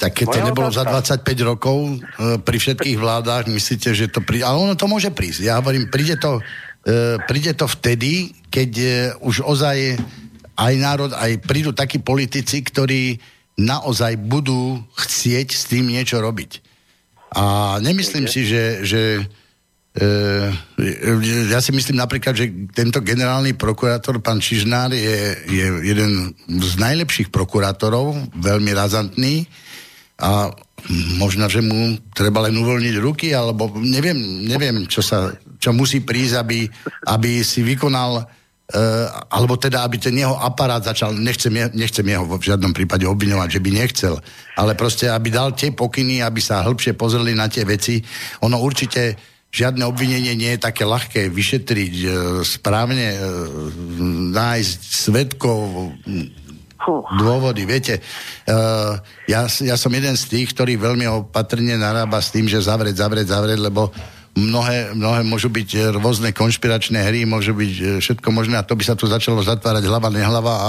[0.00, 1.12] Tak keď to nebolo otázka.
[1.12, 4.48] za 25 rokov uh, pri všetkých vládach, myslíte, že to príde...
[4.48, 5.44] Ale ono to môže prísť.
[5.44, 10.00] Ja hovorím, príde to, uh, príde to vtedy, keď uh, už ozaj
[10.56, 13.20] aj národ, aj prídu takí politici, ktorí
[13.60, 16.64] naozaj budú chcieť s tým niečo robiť.
[17.36, 19.02] A nemyslím si, že, že
[19.94, 20.04] e,
[21.48, 27.30] ja si myslím napríklad, že tento generálny prokurátor, pán Čižnár, je, je jeden z najlepších
[27.30, 29.46] prokurátorov, veľmi razantný
[30.20, 30.52] a
[31.16, 36.34] možno, že mu treba len uvoľniť ruky, alebo neviem, neviem čo, sa, čo musí prísť,
[36.40, 36.68] aby,
[37.08, 38.28] aby si vykonal
[38.70, 43.58] Uh, alebo teda, aby ten jeho aparát začal, nechcem, nechcem jeho v žiadnom prípade obviňovať,
[43.58, 44.14] že by nechcel,
[44.54, 47.98] ale proste, aby dal tie pokyny, aby sa hĺbšie pozreli na tie veci.
[48.46, 49.18] Ono určite
[49.50, 52.12] žiadne obvinenie nie je také ľahké vyšetriť, uh,
[52.46, 53.22] správne uh,
[54.38, 55.90] nájsť svetkov,
[56.98, 57.62] dôvody.
[57.64, 58.98] Viete, uh,
[59.30, 63.26] ja, ja som jeden z tých, ktorý veľmi opatrne narába s tým, že zavrieť, zavrieť,
[63.30, 63.94] zavrieť, lebo
[64.34, 68.84] mnohé, mnohé môžu byť rôzne konšpiračné hry, môžu byť e, všetko možné a to by
[68.86, 70.68] sa tu začalo zatvárať hlava, nehlava a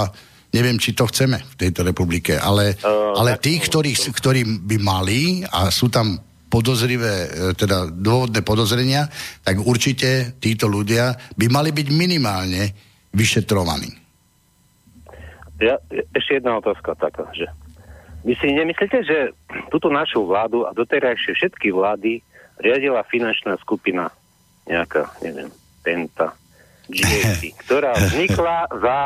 [0.52, 2.36] neviem, či to chceme v tejto republike.
[2.36, 6.18] Ale, uh, ale tí, ktorí, ktorí by mali a sú tam
[6.52, 9.08] podozrivé, teda dôvodné podozrenia,
[9.40, 12.62] tak určite títo ľudia by mali byť minimálne
[13.16, 14.01] vyšetrovaní.
[15.62, 15.78] Ja,
[16.10, 17.46] ešte jedna otázka taká, že
[18.26, 19.30] vy si nemyslíte, že
[19.70, 22.22] túto našu vládu a doterajšie všetky vlády
[22.58, 24.10] riadila finančná skupina,
[24.66, 25.50] nejaká, neviem,
[25.82, 26.34] Penta,
[26.90, 28.98] GSP, ktorá vznikla za,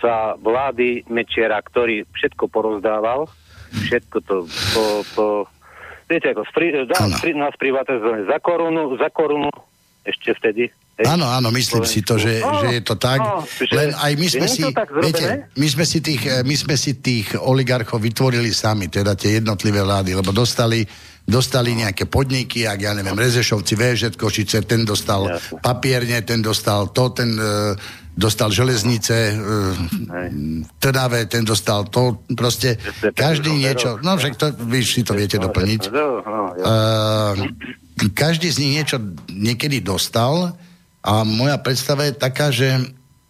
[0.00, 3.28] za vlády Mečiera, ktorý všetko porozdával,
[3.70, 4.84] všetko to po,
[5.16, 5.26] po
[6.10, 9.52] viete, ako spri, dá, spri, nás privatizovali za korunu, za korunu,
[10.04, 13.24] ešte vtedy, Áno, áno, myslím si to, že, no, že je to tak.
[13.24, 13.40] No,
[13.72, 14.62] Len aj my sme si,
[15.00, 19.80] viete, my sme si, tých, my sme si tých oligarchov vytvorili sami, teda tie jednotlivé
[19.80, 20.84] vlády, lebo dostali
[21.30, 25.62] dostali nejaké podniky, ak ja neviem, Rezešovci, VŽ, Košice, ten dostal Jasne.
[25.62, 27.78] papierne, ten dostal to, ten uh,
[28.10, 29.70] dostal železnice, uh,
[30.82, 32.82] Trnave, ten dostal to, proste
[33.14, 35.80] každý niečo, no však to, vy si to viete doplniť.
[35.86, 37.46] Uh,
[38.08, 38.96] každý z nich niečo
[39.28, 40.56] niekedy dostal
[41.04, 42.72] a moja predstava je taká, že,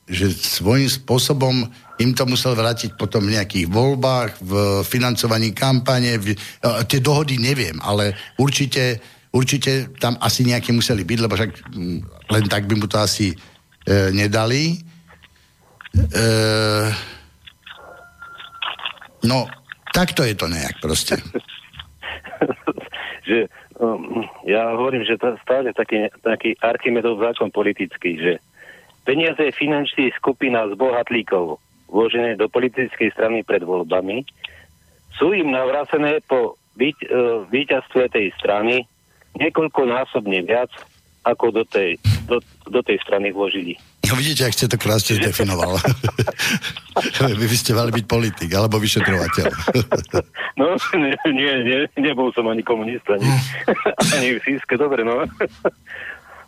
[0.07, 1.67] že svojím spôsobom
[2.01, 6.17] im to musel vrátiť potom v nejakých voľbách, v financovaní kampane.
[6.17, 6.33] V,
[6.89, 8.97] tie dohody neviem, ale určite,
[9.37, 11.99] určite tam asi nejaké museli byť, lebo však mm,
[12.33, 13.37] len tak by mu to asi e,
[14.17, 14.81] nedali.
[15.93, 16.25] E,
[19.29, 19.45] no,
[19.93, 21.21] takto je to nejak proste.
[23.29, 23.45] že,
[24.45, 28.33] ja hovorím, že to stále taký, taký Archimedov zákon politický, že
[29.09, 31.57] peniaze je finančný skupina z bohatlíkov
[31.89, 34.23] vložené do politickej strany pred voľbami,
[35.17, 37.07] sú im navrácené po byť, e,
[37.51, 38.87] víťazstve tej strany
[39.37, 40.71] niekoľkonásobne viac,
[41.27, 43.77] ako do tej, do, do tej strany vložili.
[44.11, 45.79] No vidíte, ak ste to krásne zdefinoval.
[47.39, 49.47] Vy by ste mali byť politik, alebo vyšetrovateľ.
[50.61, 53.31] no, nie, nie, nie, nebol som ani komunista, ani,
[54.19, 55.23] ani v Síske, dobre, no.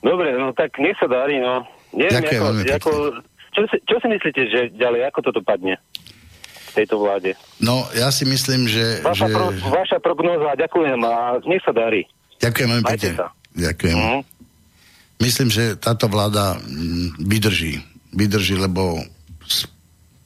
[0.03, 1.63] dobre, no tak nech sa darí, no.
[1.95, 2.91] Neviem, Ďakujem ako, veľmi ako,
[3.55, 5.79] čo, si, čo si myslíte, že ďalej, ako toto padne
[6.75, 7.39] tejto vláde?
[7.63, 9.07] No, ja si myslím, že...
[9.07, 9.35] Vaša, že...
[9.39, 12.11] pro, vaša prognóza, ďakujem a nech sa darí.
[12.43, 13.13] Ďakujem veľmi pekne.
[13.55, 13.97] Ďakujem.
[14.03, 14.42] Mhm.
[15.23, 17.79] Myslím, že táto vláda mm, vydrží.
[18.11, 18.99] Vydrží, lebo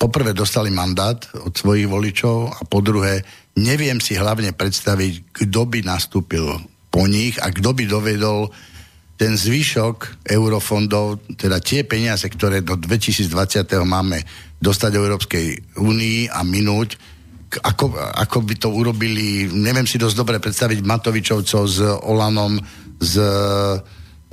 [0.00, 3.20] poprvé dostali mandát od svojich voličov a po druhé
[3.60, 6.48] neviem si hlavne predstaviť, kto by nastúpil
[6.88, 8.48] po nich a kto by dovedol
[9.16, 13.32] ten zvyšok eurofondov, teda tie peniaze, ktoré do 2020.
[13.84, 14.20] máme
[14.60, 17.00] dostať do Európskej únii a minúť,
[17.64, 22.60] ako, ako by to urobili, neviem si dosť dobre predstaviť Matovičovcov s Olanom,
[23.00, 23.14] s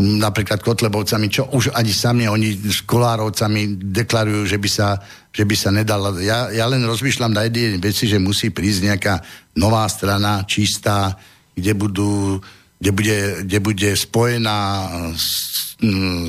[0.04, 5.00] napríklad Kotlebovcami, čo už ani sami oni s Kolárovcami deklarujú, že by sa,
[5.32, 6.20] že by sa nedalo.
[6.20, 9.16] Ja, ja len rozmýšľam na jednej veci, že musí prísť nejaká
[9.56, 11.16] nová strana, čistá,
[11.56, 12.42] kde budú
[12.84, 14.60] kde bude, kde bude spojená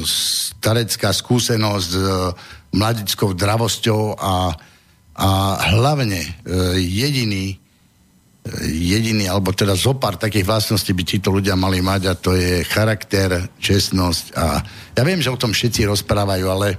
[0.06, 2.06] starecká skúsenosť s e,
[2.78, 4.54] mladickou dravosťou a,
[5.18, 5.28] a
[5.74, 6.30] hlavne e,
[6.78, 7.58] jediný
[8.68, 13.48] jediný, alebo teda zopár takých vlastností by títo ľudia mali mať a to je charakter,
[13.56, 14.60] čestnosť a
[14.92, 16.76] ja viem, že o tom všetci rozprávajú, ale,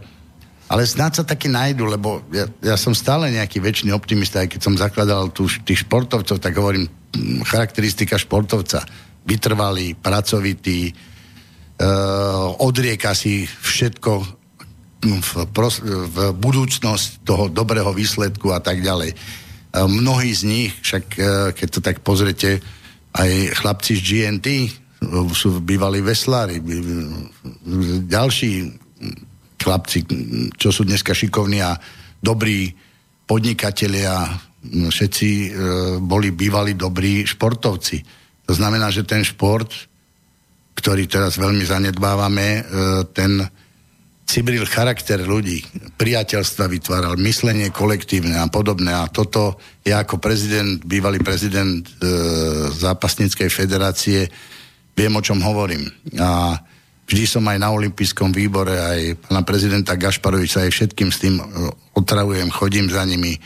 [0.69, 4.61] ale snáď sa taky nájdu, lebo ja, ja som stále nejaký väčší optimista, aj keď
[4.61, 8.85] som zakladal tu tých športovcov, tak hovorím, mm, charakteristika športovca,
[9.25, 14.11] vytrvalý, pracovitý, uh, odrieka si všetko
[15.01, 19.17] mm, v, pros- v budúcnosť toho dobrého výsledku a tak ďalej.
[19.75, 21.21] E, Mnohí z nich, však e,
[21.51, 22.63] keď to tak pozrete,
[23.15, 24.69] aj chlapci z GNT e,
[25.35, 26.63] sú bývalí veslári,
[28.07, 28.51] ďalší
[29.59, 29.99] chlapci,
[30.55, 31.75] čo sú dneska šikovní a
[32.23, 32.71] dobrí
[33.27, 34.29] podnikatelia,
[34.63, 35.47] všetci e,
[35.99, 37.97] boli bývali dobrí športovci.
[38.45, 39.73] To znamená, že ten šport,
[40.77, 42.61] ktorý teraz veľmi zanedbávame,
[43.09, 43.41] ten
[44.25, 45.61] cibril charakter ľudí,
[45.95, 48.91] priateľstva vytváral, myslenie kolektívne a podobné.
[48.91, 51.89] A toto ja ako prezident, bývalý prezident e,
[52.73, 54.27] zápasníckej federácie
[54.97, 55.85] viem, o čom hovorím.
[56.17, 56.57] A
[57.05, 61.43] vždy som aj na olympijskom výbore, aj pána prezidenta Gašparoviča, aj všetkým s tým e,
[61.93, 63.37] otravujem, chodím za nimi.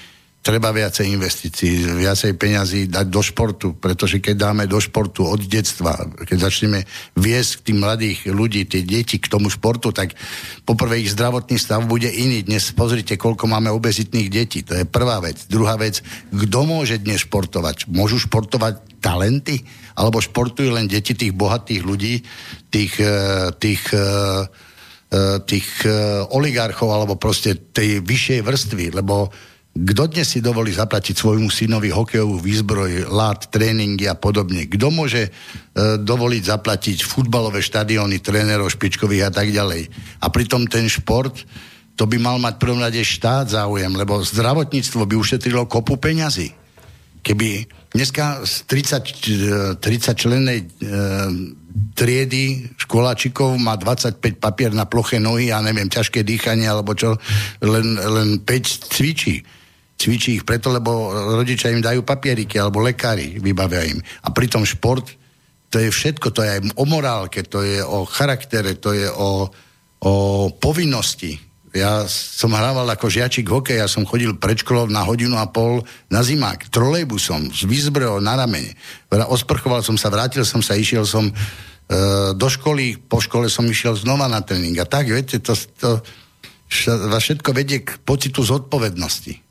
[0.50, 5.93] Treba viacej investícií, viacej peňazí dať do športu, pretože keď dáme do športu od detstva,
[6.26, 10.18] keď začneme viesť tým mladých ľudí, tie deti k tomu športu, tak
[10.66, 12.41] poprvé ich zdravotný stav bude iný.
[12.41, 14.66] Dnes pozrite, koľko máme obezitných detí.
[14.66, 15.38] To je prvá vec.
[15.45, 16.02] Druhá vec,
[16.34, 17.86] kto môže dnes športovať?
[17.86, 19.62] Môžu športovať talenty?
[20.02, 22.26] Alebo športujú len deti tých bohatých ľudí,
[22.74, 24.50] tých, eh, tých eh,
[25.14, 25.86] eh, tých
[26.34, 29.30] oligarchov alebo proste tej vyššej vrstvy, lebo
[29.80, 34.68] kto dnes si dovolí zaplatiť svojmu synovi hokejovú výzbroj, lát, tréningy a podobne?
[34.68, 35.32] Kto môže e,
[35.96, 39.88] dovoliť zaplatiť futbalové štadióny, trénerov špičkových a tak ďalej?
[40.20, 41.32] A pritom ten šport,
[41.96, 46.51] to by mal mať prvom rade štát záujem, lebo zdravotníctvo by ušetrilo kopu peňazí.
[47.24, 50.66] Keby dneska z 30, e, 30 člennej e,
[51.96, 57.16] triedy školáčikov má 25 papier na ploché nohy a neviem, ťažké dýchanie alebo čo,
[57.64, 59.59] len, len 5 cvičí.
[60.00, 64.00] Cvičí ich preto, lebo rodičia im dajú papieriky alebo lekári vybavia im.
[64.24, 65.12] A pritom šport,
[65.67, 69.51] to je všetko, to je aj o morálke, to je o charaktere, to je o,
[70.00, 70.13] o
[70.55, 71.36] povinnosti.
[71.76, 75.86] Ja som hrával ako žiačik hokej, ja som chodil pred školou na hodinu a pol
[76.09, 78.74] na zimák, trolejbusom, s výzbrojou na ramene.
[79.12, 81.34] Osprchoval som sa, vrátil som sa, išiel som e,
[82.34, 84.80] do školy, po škole som išiel znova na tréning.
[84.82, 86.01] A tak, viete, to, to
[87.05, 89.49] vás všetko vedie k pocitu zodpovednosti.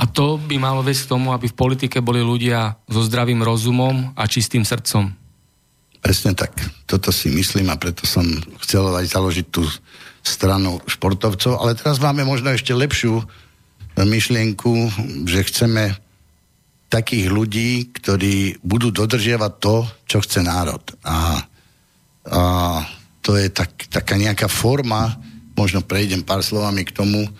[0.00, 4.16] A to by malo viesť k tomu, aby v politike boli ľudia so zdravým rozumom
[4.16, 5.12] a čistým srdcom.
[6.00, 6.56] Presne tak.
[6.88, 8.24] Toto si myslím a preto som
[8.64, 9.60] chcel aj založiť tú
[10.24, 11.60] stranu športovcov.
[11.60, 13.20] Ale teraz máme možno ešte lepšiu
[14.00, 14.72] myšlienku,
[15.28, 15.92] že chceme
[16.88, 19.76] takých ľudí, ktorí budú dodržiavať to,
[20.08, 20.80] čo chce národ.
[21.04, 21.44] A,
[22.26, 22.42] a
[23.20, 25.14] to je tak, taká nejaká forma,
[25.54, 27.30] možno prejdem pár slovami k tomu, e,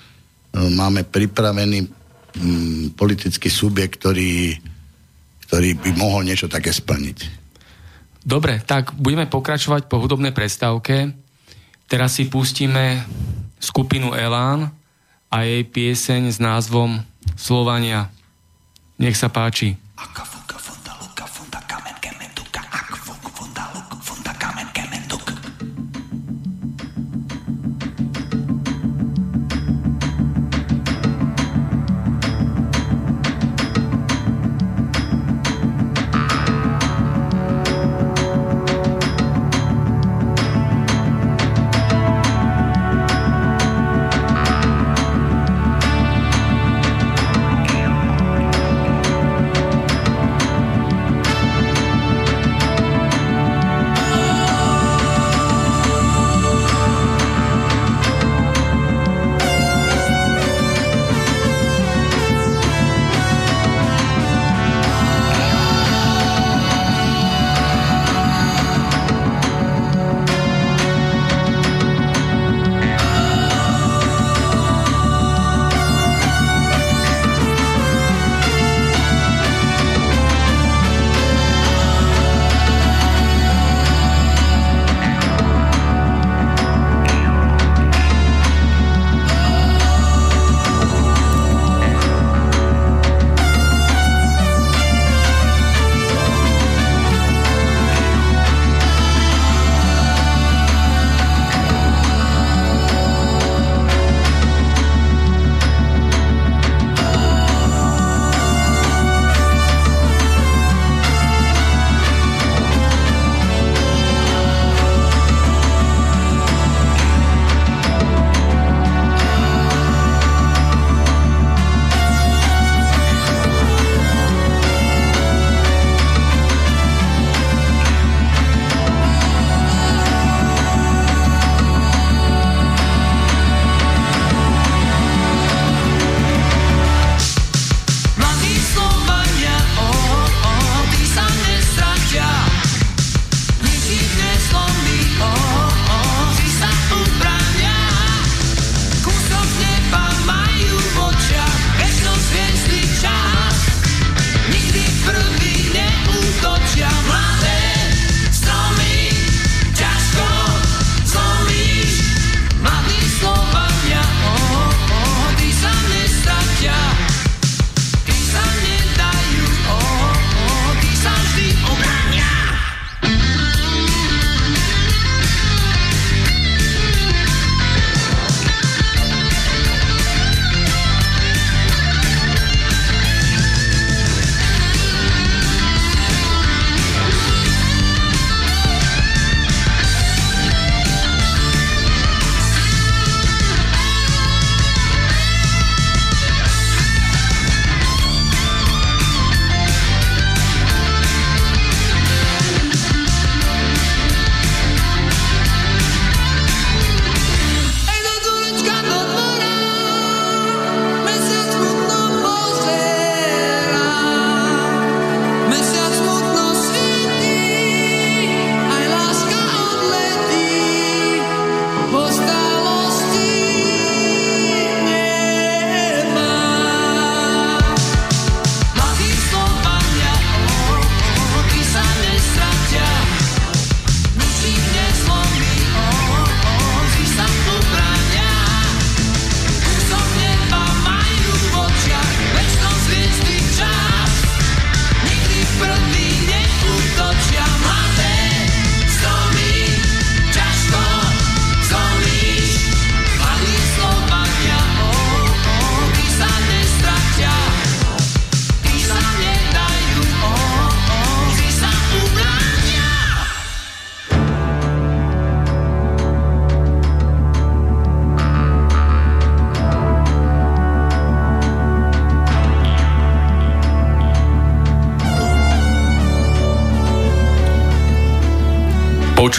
[0.55, 2.00] máme pripravený
[2.37, 4.59] mm, politický subjekt, ktorý,
[5.47, 7.41] ktorý by mohol niečo také splniť.
[8.21, 11.15] Dobre, tak budeme pokračovať po hudobnej prestávke.
[11.91, 13.03] Teraz si pustíme
[13.59, 14.71] skupinu Elán
[15.31, 17.01] a jej pieseň s názvom
[17.39, 18.13] Slovania.
[19.01, 19.79] Nech sa páči.
[19.97, 20.50] Akafunka,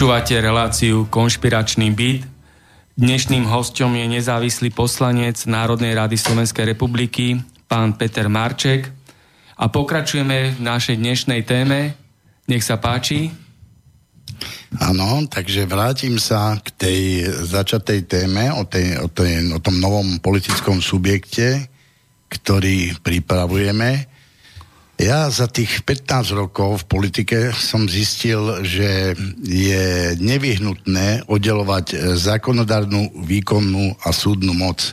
[0.02, 2.26] Počúvate reláciu Konšpiračný byt.
[2.98, 7.38] Dnešným hostom je nezávislý poslanec Národnej rady Slovenskej republiky,
[7.70, 8.90] pán Peter Marček.
[9.54, 11.94] A pokračujeme v našej dnešnej téme.
[12.50, 13.30] Nech sa páči.
[14.82, 17.00] Áno, takže vrátim sa k tej
[17.46, 21.70] začatej téme o, tej, o, tej, o tom novom politickom subjekte,
[22.26, 24.10] ktorý pripravujeme.
[25.00, 33.96] Ja za tých 15 rokov v politike som zistil, že je nevyhnutné oddelovať zákonodárnu, výkonnú
[34.04, 34.92] a súdnu moc.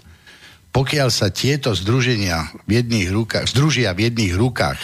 [0.72, 4.80] Pokiaľ sa tieto združenia v jedných rukách, združia v jedných rukách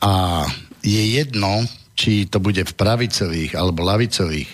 [0.00, 0.46] a
[0.80, 4.50] je jedno, či to bude v pravicových alebo lavicových,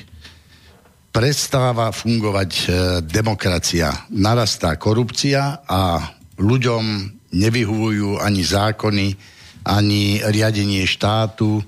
[1.11, 2.65] prestáva fungovať e,
[3.03, 4.07] demokracia.
[4.15, 5.99] Narastá korupcia a
[6.39, 6.83] ľuďom
[7.35, 9.07] nevyhuvujú ani zákony,
[9.65, 11.61] ani riadenie štátu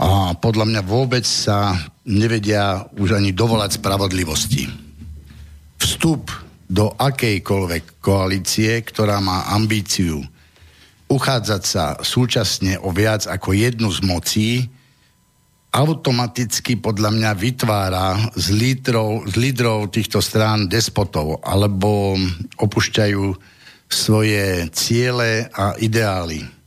[0.00, 1.76] a podľa mňa vôbec sa
[2.08, 4.64] nevedia už ani dovolať spravodlivosti.
[5.76, 6.32] Vstup
[6.70, 10.22] do akejkoľvek koalície, ktorá má ambíciu
[11.10, 14.50] uchádzať sa súčasne o viac ako jednu z mocí,
[15.74, 18.06] automaticky podľa mňa vytvára
[18.38, 22.14] z lídrov, z lídrov týchto strán despotov alebo
[22.58, 23.24] opúšťajú
[23.90, 26.59] svoje ciele a ideály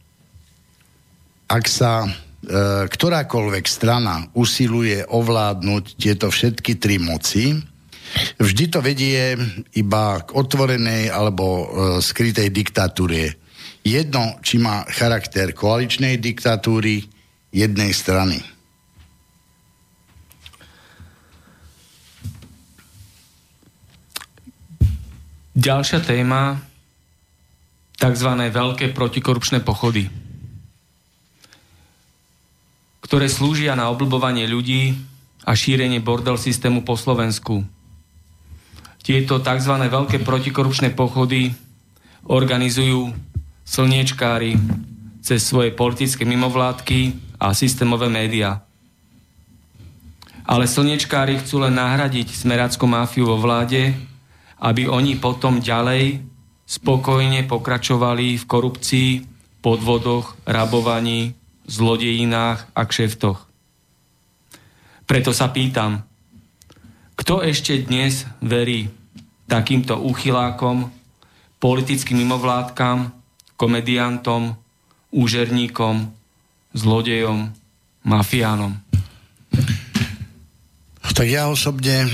[1.47, 2.09] ak sa e,
[2.87, 7.59] ktorákoľvek strana usiluje ovládnuť tieto všetky tri moci,
[8.39, 9.35] vždy to vedie
[9.75, 11.65] iba k otvorenej alebo e,
[11.99, 13.35] skrytej diktatúre.
[13.83, 17.03] Jedno, či má charakter koaličnej diktatúry
[17.51, 18.39] jednej strany.
[25.53, 26.57] Ďalšia téma,
[27.93, 28.29] tzv.
[28.49, 30.22] veľké protikorupčné pochody
[33.13, 34.97] ktoré slúžia na oblbovanie ľudí
[35.45, 37.61] a šírenie bordel systému po Slovensku.
[39.05, 39.69] Tieto tzv.
[39.69, 41.53] veľké protikorupčné pochody
[42.25, 43.13] organizujú
[43.69, 44.57] slniečkári
[45.21, 48.65] cez svoje politické mimovládky a systémové médiá.
[50.49, 53.93] Ale slniečkári chcú len nahradiť smerackú máfiu vo vláde,
[54.57, 56.17] aby oni potom ďalej
[56.65, 59.09] spokojne pokračovali v korupcii,
[59.61, 63.39] podvodoch, rabovaní zlodejinách a kšeftoch.
[65.03, 66.03] Preto sa pýtam,
[67.13, 68.89] kto ešte dnes verí
[69.45, 70.89] takýmto úchylákom,
[71.61, 73.13] politickým mimovládkam,
[73.55, 74.57] komediantom,
[75.13, 76.09] úžerníkom,
[76.73, 77.53] zlodejom,
[78.03, 78.73] mafiánom?
[81.13, 82.09] Tak ja osobne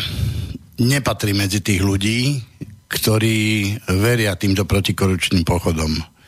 [0.78, 2.44] nepatrím medzi tých ľudí,
[2.92, 6.19] ktorí veria týmto protikoručným pochodom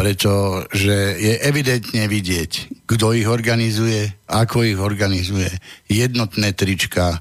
[0.00, 5.52] pretože je evidentne vidieť, kto ich organizuje, ako ich organizuje,
[5.92, 7.20] jednotné trička,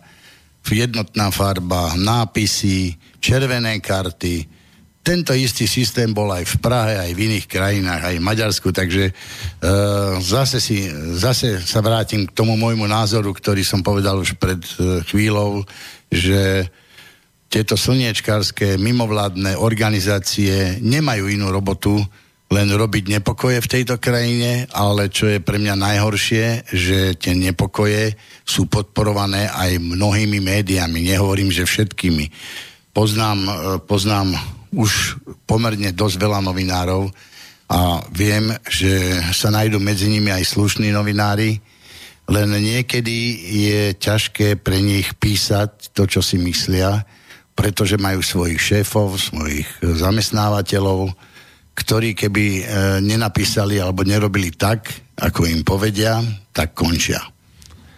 [0.63, 4.47] jednotná farba, nápisy, červené karty.
[5.03, 9.11] Tento istý systém bol aj v Prahe, aj v iných krajinách, aj v Maďarsku, takže
[9.11, 9.13] e,
[10.23, 10.87] zase, si,
[11.19, 15.67] zase sa vrátim k tomu môjmu názoru, ktorý som povedal už pred e, chvíľou,
[16.07, 16.71] že
[17.51, 21.99] tieto slniečkárske mimovládne organizácie nemajú inú robotu,
[22.49, 28.17] len robiť nepokoje v tejto krajine, ale čo je pre mňa najhoršie, že tie nepokoje
[28.41, 32.25] sú podporované aj mnohými médiami, nehovorím, že všetkými.
[32.89, 33.51] Poznám, e,
[33.85, 34.33] poznám
[34.73, 37.13] už pomerne dosť veľa novinárov
[37.69, 41.61] a viem, že sa nájdú medzi nimi aj slušní novinári,
[42.29, 43.17] len niekedy
[43.69, 47.05] je ťažké pre nich písať to, čo si myslia,
[47.53, 51.13] pretože majú svojich šéfov, svojich zamestnávateľov,
[51.79, 52.61] ktorí keby e,
[52.99, 56.19] nenapísali alebo nerobili tak, ako im povedia,
[56.51, 57.23] tak končia.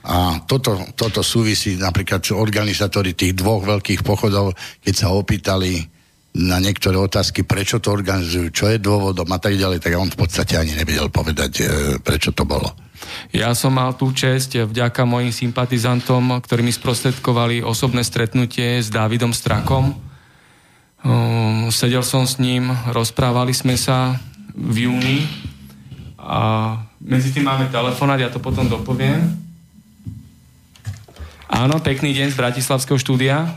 [0.02, 5.78] A toto, toto súvisí napríklad organizátori tých dvoch veľkých pochodov, keď sa opýtali
[6.32, 10.20] na niektoré otázky, prečo to organizujú, čo je dôvodom a tak ďalej, tak on v
[10.20, 11.64] podstate ani nevedel povedať, e,
[11.99, 12.72] prečo to bolo.
[13.34, 19.34] Ja som mal tú čest vďaka mojim sympatizantom, ktorí mi sprostredkovali osobné stretnutie s Dávidom
[19.34, 20.11] Strakom,
[21.72, 24.19] sedel som s ním, rozprávali sme sa
[24.53, 25.26] v júni
[26.19, 29.23] a medzi tým máme telefonát, ja to potom dopoviem.
[31.49, 33.49] Áno, pekný deň z Bratislavského štúdia.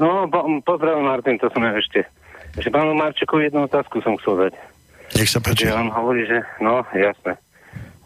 [0.00, 2.08] No, po, pozdravujem Martin, to som ja ešte.
[2.56, 4.52] Ešte pánu Marčeku jednu otázku som chcel dať.
[5.20, 5.68] Nech sa páči.
[5.70, 7.36] On hovorí, že, no, jasné.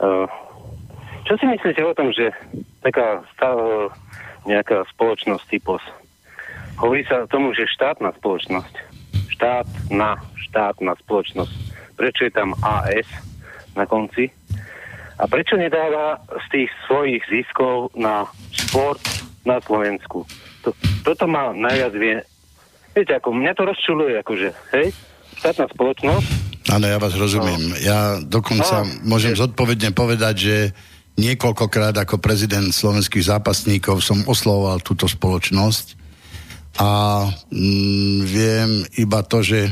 [0.03, 0.27] Uh,
[1.25, 2.35] čo si myslíte o tom, že
[2.85, 3.57] taká stav,
[4.45, 5.81] nejaká spoločnosť typos
[6.79, 8.75] Hovorí sa tomu, že štátna spoločnosť.
[9.31, 10.19] Štátna,
[10.51, 11.55] štátna spoločnosť.
[11.95, 13.07] Prečo je tam AS
[13.79, 14.31] na konci?
[15.15, 19.03] A prečo nedáva z tých svojich ziskov na šport
[19.47, 20.27] na Slovensku?
[20.67, 20.75] To,
[21.07, 22.19] toto ma najviac vie.
[22.95, 24.91] Viete, ako mňa to rozčuluje, akože, hej,
[25.39, 26.27] štátna spoločnosť.
[26.75, 27.63] Áno, ja vás rozumiem.
[27.71, 27.77] No.
[27.79, 30.57] Ja dokonca no, môžem zodpovedne povedať, že
[31.15, 36.04] niekoľkokrát ako prezident slovenských zápasníkov som oslovoval túto spoločnosť
[36.75, 37.23] a
[37.53, 39.71] mm, viem iba to, že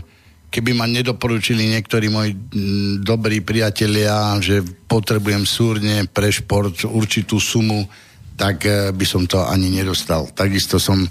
[0.53, 7.89] keby ma nedoporučili niektorí moji mm, dobrí priatelia, že potrebujem súrne pre šport určitú sumu,
[8.37, 10.29] tak e, by som to ani nedostal.
[10.31, 11.03] Takisto som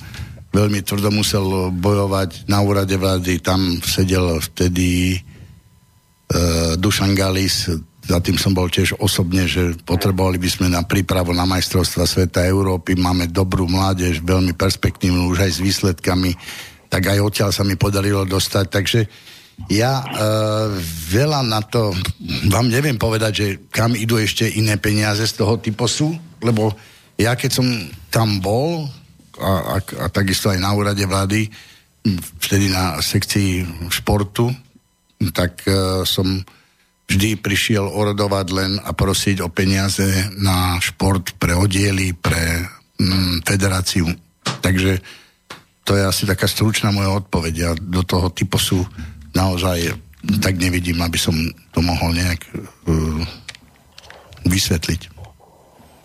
[0.53, 3.41] veľmi tvrdo musel bojovať na úrade vlády.
[3.41, 5.19] Tam sedel vtedy e,
[6.77, 7.68] Dušan Galis,
[8.12, 12.44] za tým som bol tiež osobne, že potrebovali by sme na prípravu na majstrovstva sveta
[12.44, 13.00] Európy.
[13.00, 16.36] Máme dobrú mládež, veľmi perspektívnu, už aj s výsledkami
[16.92, 18.66] tak aj odtiaľ sa mi podarilo dostať.
[18.68, 19.00] Takže
[19.72, 20.06] ja e,
[21.08, 21.96] veľa na to
[22.52, 26.12] vám neviem povedať, že kam idú ešte iné peniaze z toho typosu,
[26.44, 26.76] lebo
[27.16, 27.68] ja keď som
[28.12, 28.92] tam bol
[29.40, 31.48] a, a, a takisto aj na úrade vlády,
[32.44, 34.52] vtedy na sekcii športu,
[35.32, 36.44] tak e, som
[37.12, 42.64] vždy prišiel orodovať len a prosiť o peniaze na šport pre oddiely, pre
[42.96, 44.08] mm, federáciu.
[44.64, 45.04] Takže
[45.84, 47.54] to je asi taká stručná moja odpoveď.
[47.54, 48.80] Ja do toho typu sú
[49.36, 49.92] naozaj
[50.40, 51.34] tak nevidím, aby som
[51.74, 53.26] to mohol nejak uh,
[54.46, 55.12] vysvetliť.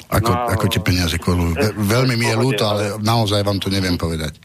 [0.06, 1.58] Ako, no, ako tie peniaze kolujú.
[1.76, 4.38] Veľmi mi je ľúto, ale naozaj vám to neviem povedať.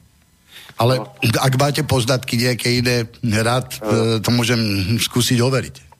[0.81, 1.13] Ale no.
[1.37, 3.05] ak máte poznatky nejaké iné,
[3.41, 4.17] rád no.
[4.19, 4.59] to môžem
[4.97, 5.90] skúsiť overiť.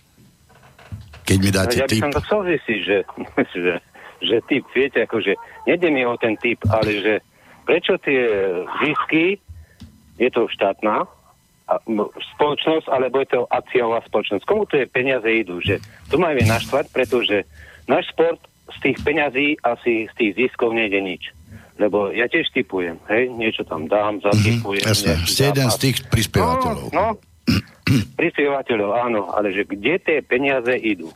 [1.26, 2.02] Keď mi dáte ja tip.
[2.02, 2.98] Ja by som to chcel zistiť, že,
[3.56, 3.74] že,
[4.22, 5.34] že typ, viete, akože,
[5.70, 7.14] nejde mi o ten typ, ale že
[7.66, 8.22] prečo tie
[8.84, 9.40] zisky,
[10.20, 11.10] je to štátna
[12.36, 14.44] spoločnosť, alebo je to akciová spoločnosť.
[14.44, 15.64] Komu tie peniaze idú?
[15.64, 15.80] Že
[16.12, 17.48] to ma vie naštvať, pretože
[17.88, 18.44] náš sport
[18.76, 21.32] z tých peňazí asi z tých ziskov nejde nič.
[21.80, 24.84] Lebo ja tiež typujem, hej, niečo tam dám, zatypujem.
[24.84, 26.92] Mm-hmm, jasne, ste jeden z tých prispievateľov.
[26.92, 27.31] No, no
[28.20, 31.12] prispievateľov, áno, ale že kde tie peniaze idú?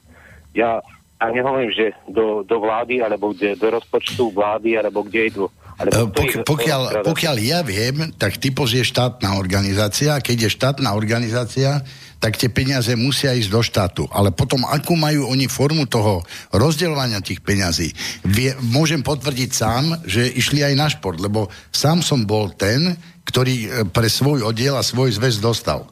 [0.52, 0.84] Ja,
[1.20, 5.46] ja nehovorím, že do, do vlády, alebo kde, do rozpočtu vlády, alebo kde idú
[5.76, 10.24] Pok- pokiaľ, pokiaľ ja viem, tak typos je štátna organizácia.
[10.24, 11.84] Keď je štátna organizácia,
[12.24, 14.04] tak tie peniaze musia ísť do štátu.
[14.16, 16.24] Ale potom, akú majú oni formu toho
[16.56, 17.92] rozdeľovania tých peňazí,
[18.24, 22.96] vie, môžem potvrdiť sám, že išli aj na šport, lebo sám som bol ten,
[23.28, 25.92] ktorý e, pre svoj oddiel a svoj zväz dostal.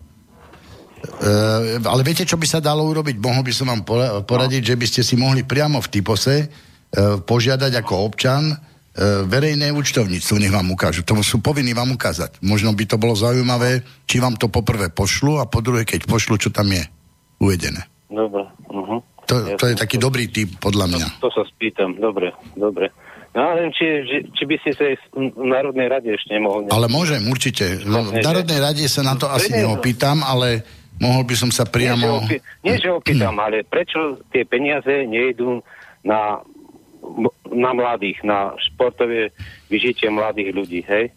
[1.04, 3.20] Uh, ale viete, čo by sa dalo urobiť?
[3.20, 3.84] Mohol by som vám
[4.24, 4.70] poradiť, no.
[4.72, 8.56] že by ste si mohli priamo v typose uh, požiadať ako občan
[8.94, 11.02] E, verejné účtovníctvo, nech vám ukážu.
[11.02, 12.38] To sú povinní vám ukázať.
[12.46, 16.38] Možno by to bolo zaujímavé, či vám to poprvé pošlu a po druhé, keď pošlu,
[16.38, 16.86] čo tam je
[17.42, 17.90] uvedené.
[18.14, 18.46] Dobre.
[18.70, 19.02] Uh-huh.
[19.26, 21.08] To, to je taký dobrý typ, podľa mňa.
[21.18, 21.98] To, to sa spýtam.
[21.98, 22.94] Dobre, dobre.
[23.34, 24.86] No ale či, či, či by ste sa
[25.18, 26.70] v Národnej rade ešte nemohol...
[26.70, 27.82] Ale môžem, určite.
[27.82, 30.62] Vlastne, v Národnej rade sa na to asi neopýtam, ale
[31.04, 32.24] mohol by som sa priamo...
[32.24, 35.60] Nie, že, opý, nie, že opýtam, ale prečo tie peniaze nejdú
[36.08, 36.40] na
[37.52, 39.30] na mladých, na športové
[39.68, 41.12] vyžitie mladých ľudí, hej?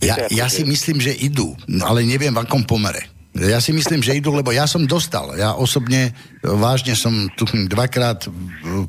[0.00, 3.08] Ja, ja si myslím, že idú, ale neviem v akom pomere.
[3.36, 5.36] Ja si myslím, že idú, lebo ja som dostal.
[5.36, 8.24] Ja osobne vážne som tu dvakrát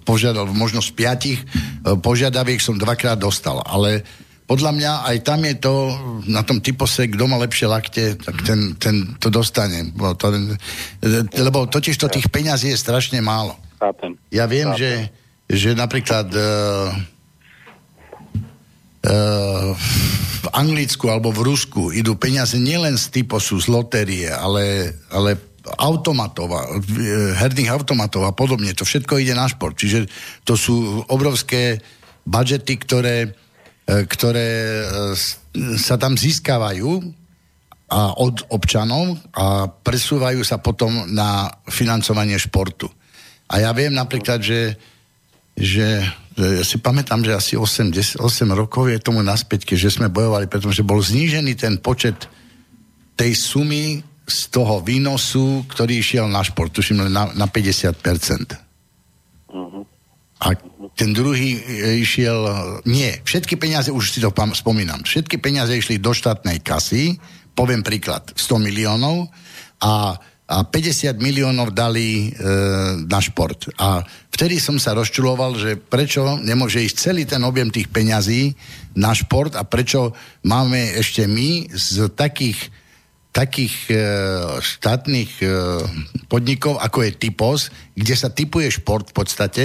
[0.07, 1.39] požiadal, možno z piatich
[1.83, 4.07] požiadaviek som dvakrát dostal, ale
[4.47, 5.73] podľa mňa aj tam je to,
[6.31, 9.91] na tom typose, kto má lepšie lakte, tak ten, ten to dostane.
[9.91, 10.31] Lebo, to,
[11.35, 13.59] lebo totiž to tých peňazí je strašne málo.
[14.31, 14.79] Ja viem, Chápem.
[14.79, 14.91] že
[15.47, 16.91] že napríklad uh,
[19.07, 19.71] uh,
[20.43, 25.39] v Anglicku alebo v Rusku idú peniaze nielen z typosu, z lotérie, ale, ale
[25.79, 26.51] automatov,
[27.39, 28.75] herných automatov a podobne.
[28.75, 29.75] To všetko ide na šport.
[29.75, 30.07] Čiže
[30.43, 31.79] to sú obrovské
[32.27, 33.31] budžety, ktoré,
[33.87, 34.83] ktoré
[35.79, 36.91] sa tam získavajú
[37.87, 42.91] a od občanov a presúvajú sa potom na financovanie športu.
[43.47, 44.75] A ja viem napríklad, že
[45.57, 46.05] že,
[46.37, 50.45] ja si pamätám, že asi 8, 10, 8 rokov je tomu naspäť, že sme bojovali,
[50.45, 52.29] pretože bol znížený ten počet
[53.17, 57.97] tej sumy z toho výnosu, ktorý išiel na šport, tuším na, na 50%.
[59.49, 59.81] Uh-huh.
[60.37, 60.53] A
[60.93, 61.61] ten druhý e,
[62.01, 62.39] išiel,
[62.85, 67.17] nie, všetky peniaze, už si to pam, spomínam, všetky peniaze išli do štátnej kasy,
[67.57, 69.33] poviem príklad, 100 miliónov
[69.81, 72.39] a a 50 miliónov dali e,
[73.03, 73.67] na šport.
[73.83, 73.99] A
[74.31, 78.55] vtedy som sa rozčuloval, že prečo nemôže ísť celý ten objem tých peňazí
[78.95, 80.15] na šport a prečo
[80.47, 82.71] máme ešte my z takých
[83.35, 83.95] takých e,
[84.57, 85.47] štátnych e,
[86.25, 89.63] podnikov, ako je Typos, kde sa typuje šport v podstate,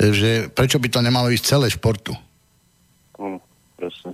[0.00, 2.12] že prečo by to nemalo ísť celé športu?
[3.16, 3.40] Hm,
[3.80, 4.12] presne.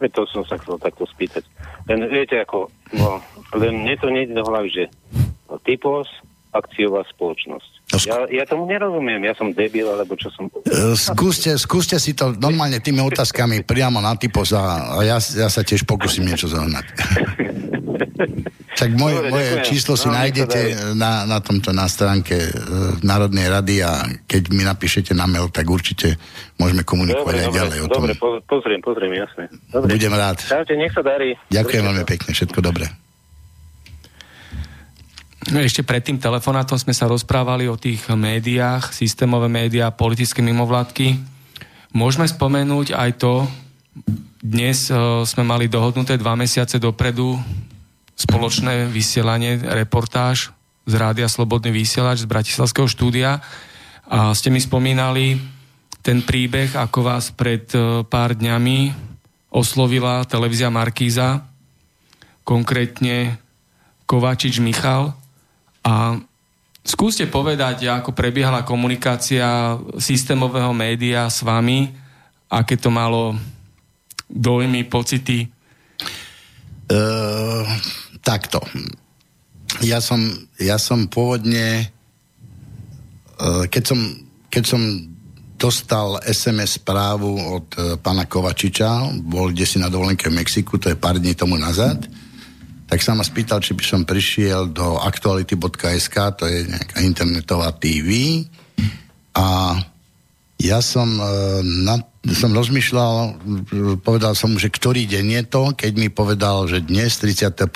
[0.00, 1.44] To som sa chcel takto spýtať.
[1.84, 3.20] Len viete, ako, no,
[3.52, 4.84] len mne to nejde do hlavy, že
[5.60, 6.08] Typos,
[6.50, 7.70] akciová spoločnosť.
[7.92, 10.50] No, Ja, ja tomu nerozumiem, ja som debil, alebo čo som...
[10.66, 15.48] E, Skúste, skúste si to normálne tými otázkami priamo na typos a, a ja, ja
[15.50, 16.86] sa tiež pokúsim niečo zohnať.
[18.70, 19.66] Tak moje, Dobre, moje ďakujem.
[19.66, 20.60] číslo si No, nájdete
[20.96, 22.50] na, na tomto na stránke e,
[23.04, 26.16] Národnej rady a keď mi napíšete na mail, tak určite
[26.56, 27.94] môžeme komunikovať Dobre, aj dobre, ďalej o tom.
[28.00, 29.52] dobre, po, pozriem, pozriem, jasne.
[29.68, 29.96] Dobre.
[29.96, 30.40] Budem rád.
[30.40, 31.36] Čaute, nech sa darí.
[31.52, 32.88] Ďakujem veľmi pekne, všetko dobré.
[35.48, 41.16] No, Ešte pred tým telefonátom sme sa rozprávali o tých médiách, systémové médiá, politické mimovládky.
[41.96, 43.48] Môžeme spomenúť aj to,
[44.40, 47.36] dnes uh, sme mali dohodnuté dva mesiace dopredu
[48.20, 50.52] spoločné vysielanie, reportáž
[50.84, 53.40] z Rádia Slobodný vysielač z Bratislavského štúdia
[54.04, 55.40] a ste mi spomínali
[56.04, 58.92] ten príbeh, ako vás pred uh, pár dňami
[59.48, 61.48] oslovila televízia Markíza,
[62.44, 63.40] konkrétne
[64.04, 65.16] Kovačič Michal
[65.80, 66.20] a
[66.84, 71.88] skúste povedať, ako prebiehala komunikácia systémového média s vami,
[72.52, 73.38] aké to malo
[74.28, 75.46] dojmy, pocity.
[76.90, 77.66] Uh,
[78.30, 78.62] takto.
[79.82, 80.22] Ja som,
[80.58, 81.90] ja som pôvodne,
[83.42, 84.00] uh, keď som,
[84.46, 84.82] keď som
[85.58, 90.94] dostal SMS správu od uh, pána Kovačiča, bol kde si na dovolenke v Mexiku, to
[90.94, 92.06] je pár dní tomu nazad,
[92.90, 98.42] tak sa ma spýtal, či by som prišiel do aktuality.sk, to je nejaká internetová TV
[99.30, 99.78] a
[100.60, 101.24] ja som, e,
[101.64, 101.96] na,
[102.36, 103.40] som rozmýšľal,
[104.04, 107.72] povedal som mu, že ktorý deň je to, keď mi povedal, že dnes, 31.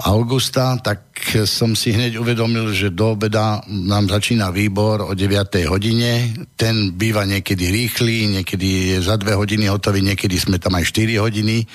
[0.00, 1.06] augusta, tak
[1.44, 5.70] som si hneď uvedomil, že do obeda nám začína výbor o 9.
[5.70, 6.32] hodine.
[6.56, 11.20] Ten býva niekedy rýchly, niekedy je za 2 hodiny hotový, niekedy sme tam aj 4
[11.20, 11.68] hodiny.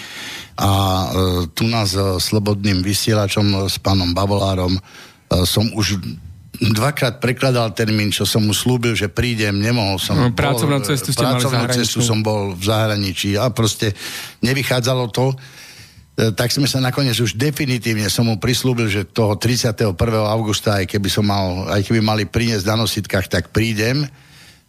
[0.58, 1.08] A e,
[1.54, 4.82] tu nás e, slobodným vysielačom s pánom Bavolárom e,
[5.46, 6.02] som už
[6.60, 10.16] dvakrát prekladal termín, čo som mu slúbil, že prídem, nemohol som.
[10.16, 11.82] No, pracovnú Bol- cestu ste mali pracovnú zahraničnú.
[11.84, 13.92] cestu som bol v zahraničí a proste
[14.40, 15.36] nevychádzalo to.
[16.16, 19.96] E, Tak sme sa nakoniec už definitívne som mu prislúbil, že toho 31.
[20.26, 24.08] augusta, aj keby som mal, aj keby mali priniesť na nositkách, tak prídem.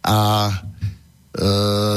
[0.03, 0.49] A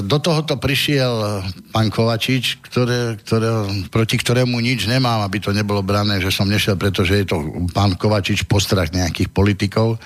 [0.05, 1.43] do tohoto prišiel
[1.73, 3.49] pán Kovačič, ktoré, ktoré,
[3.89, 7.41] proti ktorému nič nemám, aby to nebolo brané, že som nešiel, pretože je to
[7.73, 9.97] pán Kovačič postrach nejakých politikov.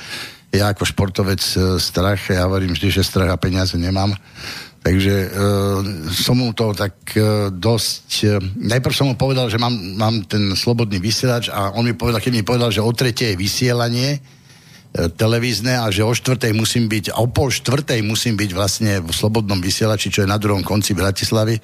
[0.55, 4.15] Ja ako športovec e, strach, ja hovorím vždy, že strach a peniaze nemám.
[4.85, 5.29] Takže e,
[6.15, 8.09] som mu to tak e, dosť...
[8.23, 8.39] E,
[8.71, 12.33] najprv som mu povedal, že mám, mám ten slobodný vysielač a on mi povedal, keď
[12.39, 14.19] mi povedal, že o tretej je vysielanie, e,
[14.95, 19.11] televízne a že o štvrtej musím byť, a o pol štvrtej musím byť vlastne v
[19.11, 21.59] slobodnom vysielači, čo je na druhom konci Bratislavy,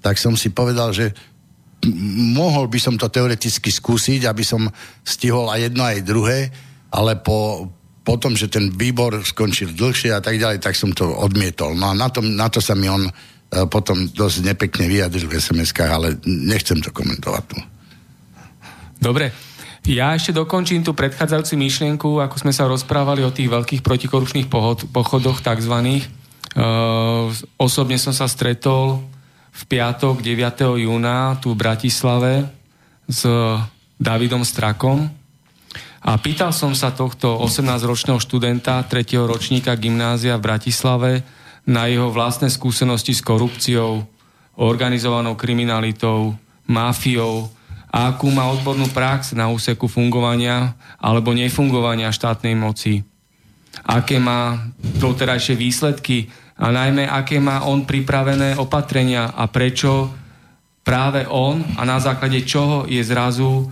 [0.00, 1.12] tak som si povedal, že
[2.36, 4.64] mohol by som to teoreticky skúsiť, aby som
[5.04, 6.38] stihol aj jedno, aj druhé,
[6.88, 7.68] ale po,
[8.00, 11.76] po tom, že ten výbor skončil dlhšie a tak ďalej, tak som to odmietol.
[11.76, 13.12] No a na to, na to sa mi on e,
[13.68, 17.44] potom dosť nepekne vyjadril v SMS-kách, ale nechcem to komentovať.
[19.00, 19.32] Dobre,
[19.88, 24.52] ja ešte dokončím tú predchádzajúcu myšlienku, ako sme sa rozprávali o tých veľkých protikorupčných
[24.92, 26.04] pochodoch takzvaných.
[26.52, 29.00] Uh, osobne som sa stretol
[29.50, 30.84] v piatok 9.
[30.84, 32.50] júna tu v Bratislave
[33.08, 33.24] s
[33.96, 35.10] Davidom Strakom
[36.00, 39.20] a pýtal som sa tohto 18-ročného študenta 3.
[39.28, 41.10] ročníka gymnázia v Bratislave
[41.68, 44.08] na jeho vlastné skúsenosti s korupciou,
[44.56, 46.32] organizovanou kriminalitou,
[46.64, 47.52] mafiou
[47.90, 53.02] a akú má odbornú prax na úseku fungovania alebo nefungovania štátnej moci.
[53.82, 60.10] Aké má doterajšie výsledky a najmä aké má on pripravené opatrenia a prečo
[60.86, 63.66] práve on a na základe čoho je zrazu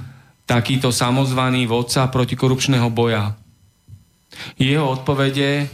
[0.48, 3.36] takýto samozvaný vodca protikorupčného boja.
[4.56, 5.68] Jeho odpovede,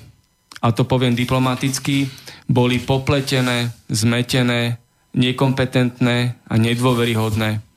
[0.61, 2.11] a to poviem diplomaticky,
[2.51, 4.83] boli popletené, zmetené,
[5.15, 6.17] nekompetentné
[6.49, 7.74] a nedôveryhodné.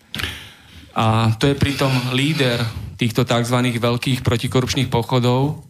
[0.97, 2.57] A to je pritom líder
[2.97, 3.57] týchto tzv.
[3.77, 5.61] veľkých protikorupčných pochodov.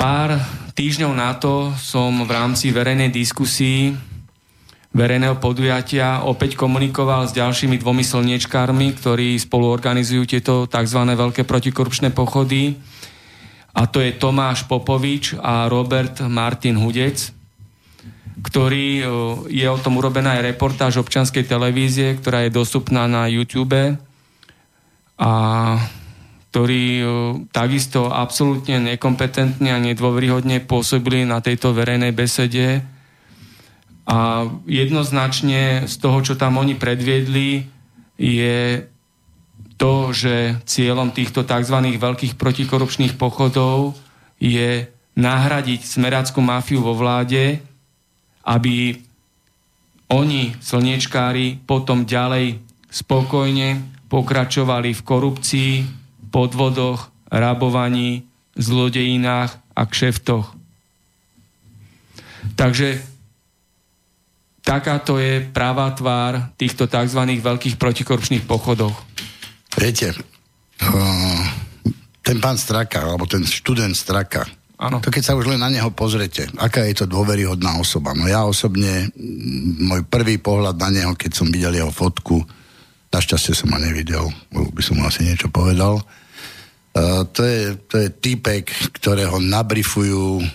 [0.00, 0.40] Pár
[0.72, 3.92] týždňov na to som v rámci verejnej diskusii
[4.88, 11.00] verejného podujatia opäť komunikoval s ďalšími dvomi slniečkármi, ktorí spolu organizujú tieto tzv.
[11.04, 12.80] veľké protikorupčné pochody.
[13.76, 17.37] A to je Tomáš Popovič a Robert Martin Hudec.
[18.38, 19.02] Ktorý
[19.50, 23.98] je o tom urobená aj reportáž občanskej televízie, ktorá je dostupná na YouTube
[25.18, 25.32] a
[26.48, 27.02] ktorí
[27.52, 32.82] takisto absolútne nekompetentne a nedôveryhodne pôsobili na tejto verejnej besede.
[34.08, 37.68] A jednoznačne z toho, čo tam oni predviedli,
[38.16, 38.88] je
[39.76, 41.76] to, že cieľom týchto tzv.
[41.78, 43.94] veľkých protikorupčných pochodov
[44.40, 47.60] je nahradiť smeráckú mafiu vo vláde,
[48.48, 48.96] aby
[50.08, 55.72] oni, slniečkári, potom ďalej spokojne pokračovali v korupcii,
[56.32, 58.24] podvodoch, rabovaní,
[58.56, 60.56] zlodejinách a kšeftoch.
[62.56, 63.04] Takže
[64.64, 67.20] takáto je práva tvár týchto tzv.
[67.44, 68.96] veľkých protikorupčných pochodov.
[69.76, 70.16] Viete,
[72.24, 74.48] ten pán Straka, alebo ten študent Straka,
[74.78, 75.02] Áno.
[75.02, 78.14] To keď sa už len na neho pozrete, aká je to dôveryhodná osoba.
[78.14, 79.10] No ja osobne,
[79.82, 82.46] môj prvý pohľad na neho, keď som videl jeho fotku,
[83.10, 88.08] našťastie som ho nevidel, by som mu asi niečo povedal, uh, to, je, to je
[88.22, 90.46] týpek, ktorého nabrifujú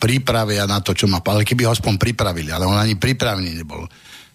[0.00, 3.84] prípravia na to, čo má, ale keby ho aspoň pripravili, ale on ani pripravený nebol.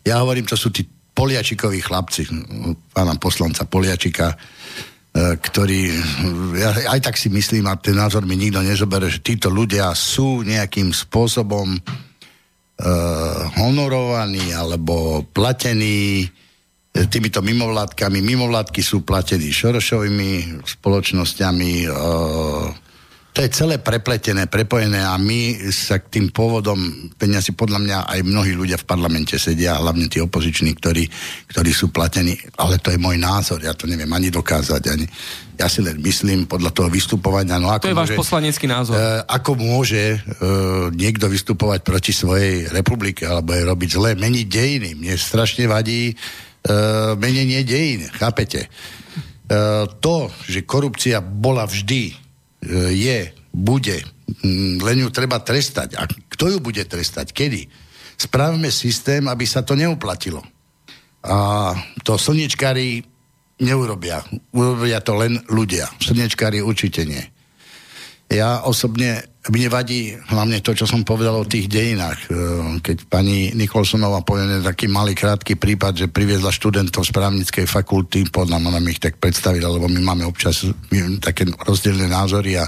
[0.06, 2.28] Ja hovorím, to sú tí poliačikoví chlapci,
[2.94, 4.36] pána poslanca Poliačika,
[5.12, 5.92] ktorý,
[6.56, 10.40] ja aj tak si myslím, a ten názor mi nikto nezobere, že títo ľudia sú
[10.48, 11.84] nejakým spôsobom uh,
[13.60, 16.28] honorovaní alebo platení e,
[17.12, 18.24] týmito mimovládkami.
[18.24, 22.72] Mimovládky sú platení Šorošovými spoločnosťami, uh,
[23.32, 26.76] to je celé prepletené, prepojené a my sa k tým pôvodom
[27.16, 31.08] peniazy podľa mňa aj mnohí ľudia v parlamente sedia, hlavne tí opoziční, ktorí,
[31.48, 35.08] ktorí sú platení, ale to je môj názor, ja to neviem ani dokázať, ani
[35.56, 37.56] ja si len myslím podľa toho vystupovania.
[37.56, 39.00] No ako to je môže, váš poslanecký názor.
[39.00, 44.90] Uh, ako môže uh, niekto vystupovať proti svojej republike alebo je robiť zle, meniť dejiny.
[45.00, 48.68] Mne strašne vadí uh, menenie dejín, chápete?
[49.48, 52.31] Uh, to, že korupcia bola vždy E,
[52.70, 53.98] je, bude,
[54.82, 55.98] len ju treba trestať.
[55.98, 57.34] A kto ju bude trestať?
[57.34, 57.68] Kedy?
[58.16, 60.46] Spravme systém, aby sa to neuplatilo.
[61.26, 61.74] A
[62.06, 63.02] to slnečkári
[63.62, 64.22] neurobia.
[64.54, 65.90] Urobia to len ľudia.
[66.02, 67.22] Slnečkári určite nie.
[68.32, 72.20] Ja osobne, mne vadí hlavne to, čo som povedal o tých dejinách.
[72.24, 72.28] E,
[72.80, 78.64] keď pani Nikolsonová povie taký malý krátky prípad, že priviezla študentov z právnickej fakulty, podľa
[78.64, 80.64] mňa ich tak predstavila, lebo my máme občas
[81.20, 82.66] také rozdielne názory a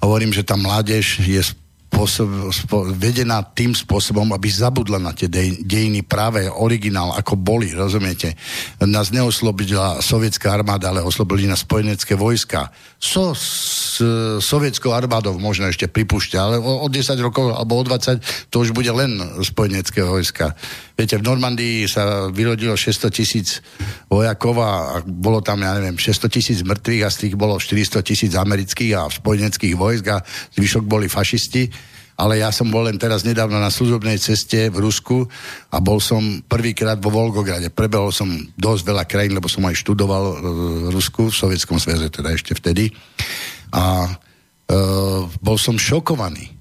[0.00, 1.44] hovorím, že tá mládež je
[1.86, 7.72] spôsob, spo, vedená tým spôsobom, aby zabudla na tie dej, dejiny práve originál, ako boli,
[7.72, 8.36] rozumiete?
[8.84, 12.68] Nás neoslobodila sovietská armáda, ale oslobodili na spojenecké vojska.
[13.00, 13.96] So s
[14.44, 18.76] sovietskou armádou možno ešte pripúšťa, ale o, o 10 rokov alebo o 20 to už
[18.76, 20.52] bude len spojenecké vojska.
[20.96, 23.60] Viete, v Normandii sa vyrodilo 600 tisíc
[24.08, 24.70] vojakov a
[25.04, 29.04] bolo tam, ja neviem, 600 tisíc mŕtvych a z tých bolo 400 tisíc amerických a
[29.12, 30.24] spojeneckých vojsk a
[30.56, 31.68] zvyšok boli fašisti
[32.16, 35.28] ale ja som bol len teraz nedávno na služobnej ceste v Rusku
[35.68, 37.68] a bol som prvýkrát vo Volgograde.
[37.68, 42.08] Prebehol som dosť veľa krajín, lebo som aj študoval e, v Rusku, v Sovietskom zväze
[42.08, 42.88] teda ešte vtedy.
[43.76, 44.12] A e,
[45.28, 46.55] bol som šokovaný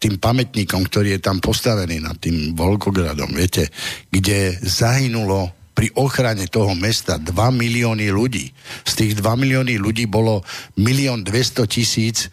[0.00, 3.68] tým pamätníkom, ktorý je tam postavený nad tým Volgogradom, viete,
[4.08, 8.48] kde zahynulo pri ochrane toho mesta 2 milióny ľudí.
[8.88, 10.40] Z tých 2 milióny ľudí bolo
[10.80, 12.32] milión 200 tisíc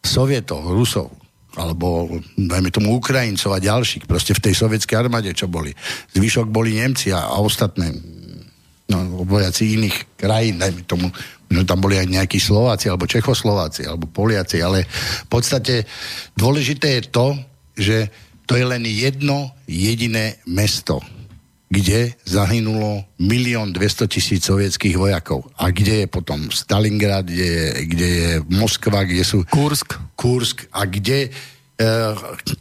[0.00, 1.12] sovietov, Rusov
[1.54, 5.70] alebo dajme tomu Ukrajincov a ďalších, proste v tej sovietskej armáde, čo boli.
[6.10, 7.94] Zvyšok boli Nemci a, a ostatné
[8.90, 11.06] no, vojaci iných krajín, dajme tomu,
[11.50, 14.86] no, tam boli aj nejakí Slováci, alebo Čechoslováci, alebo Poliaci, ale
[15.24, 15.84] v podstate
[16.38, 17.26] dôležité je to,
[17.74, 17.98] že
[18.44, 21.00] to je len jedno jediné mesto,
[21.72, 25.48] kde zahynulo milión 200 tisíc sovietských vojakov.
[25.58, 29.42] A kde je potom Stalingrad, kde je, kde je Moskva, kde sú...
[29.48, 29.98] Kursk.
[30.14, 30.70] Kursk.
[30.70, 31.34] A kde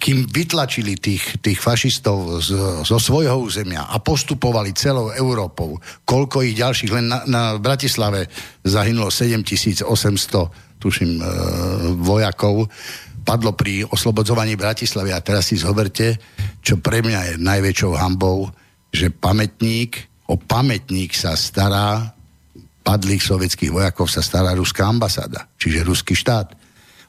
[0.02, 2.50] kým vytlačili tých, tých fašistov z,
[2.82, 8.26] zo svojho územia a postupovali celou Európou, koľko ich ďalších, len na, na Bratislave
[8.66, 11.26] zahynulo 7800, tuším, e,
[12.02, 12.66] vojakov,
[13.22, 15.14] padlo pri oslobodzovaní Bratislavy.
[15.14, 16.18] A teraz si zoberte,
[16.66, 18.50] čo pre mňa je najväčšou hambou,
[18.90, 22.18] že pamätník, o pamätník sa stará,
[22.82, 26.63] padlých sovietských vojakov sa stará ruská ambasáda, čiže ruský štát.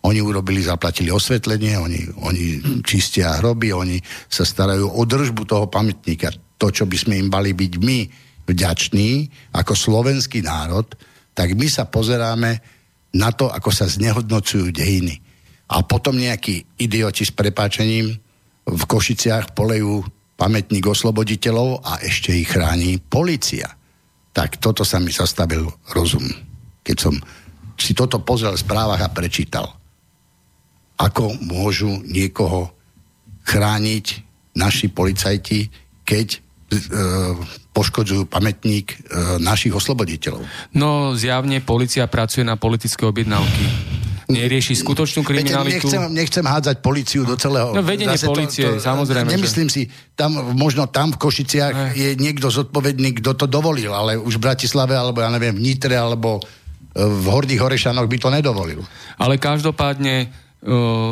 [0.04, 2.44] Oni urobili, zaplatili osvetlenie, oni, oni
[2.84, 3.96] čistia hroby, oni
[4.28, 6.28] sa starajú o držbu toho pamätníka.
[6.60, 7.98] To, čo by sme im mali byť my
[8.44, 10.84] vďační ako slovenský národ,
[11.32, 12.60] tak my sa pozeráme
[13.16, 15.16] na to, ako sa znehodnocujú dejiny.
[15.72, 18.12] A potom nejakí idioti s prepáčením
[18.64, 20.04] v Košiciach polejú
[20.36, 23.72] pamätník osloboditeľov a ešte ich chráni policia.
[24.34, 25.64] Tak toto sa mi zastavil
[25.94, 26.26] rozum,
[26.82, 27.14] keď som
[27.78, 29.83] si toto pozrel v správach a prečítal.
[30.94, 32.70] Ako môžu niekoho
[33.44, 34.06] chrániť
[34.54, 35.68] naši policajti,
[36.06, 36.38] keď e,
[37.74, 38.96] poškodzujú pamätník e,
[39.42, 40.46] našich osloboditeľov.
[40.78, 43.64] No zjavne policia pracuje na politické objednávky.
[44.24, 45.84] Nerieši skutočnú kriminalitu.
[45.84, 47.76] Nechcem, nechcem hádzať policiu do celého...
[47.76, 49.28] No vedenie policie, to, to, samozrejme.
[49.28, 49.74] Nemyslím že...
[49.74, 49.82] si,
[50.16, 51.86] tam, možno tam v Košiciach ne.
[51.92, 55.92] je niekto zodpovedný, kto to dovolil, ale už v Bratislave, alebo ja neviem, v Nitre,
[55.92, 56.42] alebo e,
[57.04, 58.80] v Horných Horešanoch by to nedovolil.
[59.20, 60.32] Ale každopádne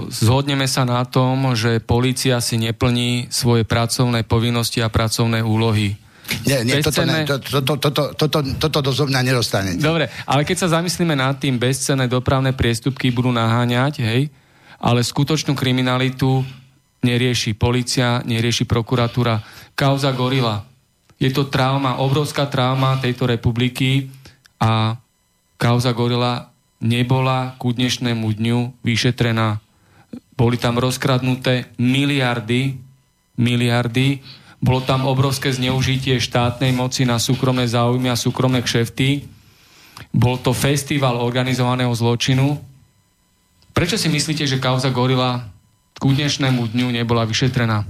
[0.08, 6.00] zhodneme sa na tom, že policia si neplní svoje pracovné povinnosti a pracovné úlohy.
[6.48, 9.76] Nie, nie, toto, ne, to, to, to, to, toto, toto do mňa nedostane.
[9.76, 14.32] Dobre, ale keď sa zamyslíme nad tým, bezcenné dopravné priestupky budú naháňať, hej,
[14.80, 16.40] ale skutočnú kriminalitu
[17.04, 19.42] nerieši policia, nerieši prokuratúra.
[19.76, 20.64] Kauza Gorila.
[21.20, 24.08] Je to trauma, obrovská trauma tejto republiky
[24.58, 24.96] a
[25.58, 26.51] kauza Gorila
[26.82, 29.62] nebola ku dnešnému dňu vyšetrená.
[30.34, 32.76] Boli tam rozkradnuté miliardy,
[33.38, 34.18] miliardy,
[34.62, 39.26] bolo tam obrovské zneužitie štátnej moci na súkromné záujmy a súkromné kšefty.
[40.14, 42.58] Bol to festival organizovaného zločinu.
[43.74, 45.50] Prečo si myslíte, že kauza Gorila
[45.98, 47.82] ku dnešnému dňu nebola vyšetrená?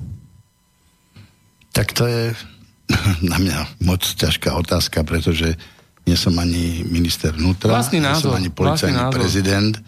[1.77, 2.32] Tak to je
[3.31, 5.56] na mňa moc ťažká otázka, pretože
[6.03, 9.79] nie som ani minister vnútra, vlastný nie som ani policajný prezident.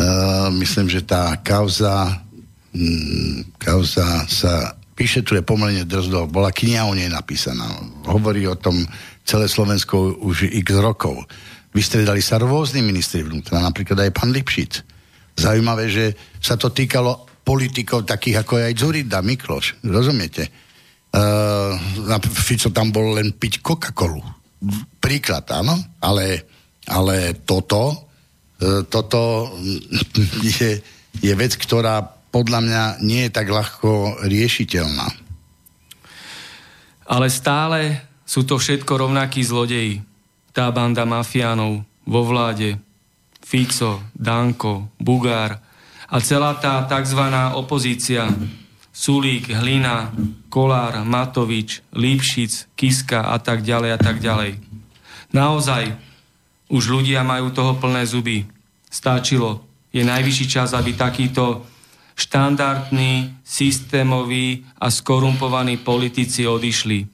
[0.00, 2.24] Uh, myslím, že tá kauza,
[2.72, 6.28] mm, kauza sa vyšetruje pomerne drzdo.
[6.28, 7.68] Bola kniha o nej napísaná.
[8.08, 8.80] Hovorí o tom
[9.24, 11.24] celé Slovensko už x rokov.
[11.76, 14.72] Vystredali sa rôzni ministri vnútra, napríklad aj pán Lipšic.
[15.36, 19.84] Zaujímavé, že sa to týkalo politikov takých ako aj Zurinda, Mikloš.
[19.84, 20.48] Rozumiete?
[21.12, 21.76] Uh,
[22.28, 24.39] Fico tam bol len piť Coca-Colu
[25.00, 26.44] príklad, áno, ale,
[26.86, 28.08] ale toto,
[28.60, 29.52] e, toto
[30.60, 30.80] je,
[31.20, 35.08] je vec, ktorá podľa mňa nie je tak ľahko riešiteľná.
[37.10, 40.06] Ale stále sú to všetko rovnakí zlodeji.
[40.54, 42.78] Tá banda mafiánov vo vláde,
[43.42, 45.58] Fico, Danko, Bugár
[46.10, 47.22] a celá tá tzv.
[47.54, 48.30] opozícia,
[49.00, 50.12] Sulík, Hlina,
[50.52, 54.60] Kolár, Matovič, Lipšic, Kiska a tak ďalej a tak ďalej.
[55.32, 55.96] Naozaj,
[56.68, 58.44] už ľudia majú toho plné zuby.
[58.92, 59.64] Stáčilo.
[59.88, 61.64] Je najvyšší čas, aby takíto
[62.12, 67.08] štandardní, systémoví a skorumpovaní politici odišli.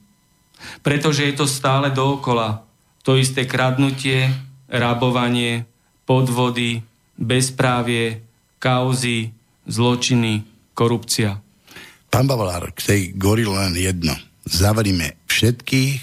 [0.83, 2.67] Pretože je to stále dookola.
[3.07, 4.27] To isté kradnutie,
[4.67, 5.63] rabovanie,
[6.03, 6.83] podvody,
[7.15, 8.27] bezprávie,
[8.59, 9.31] kauzy,
[9.63, 10.43] zločiny,
[10.75, 11.46] korupcia.
[12.07, 14.15] Pán Bavalár, k tej goril len jedno.
[14.47, 16.01] Zavrime všetkých e,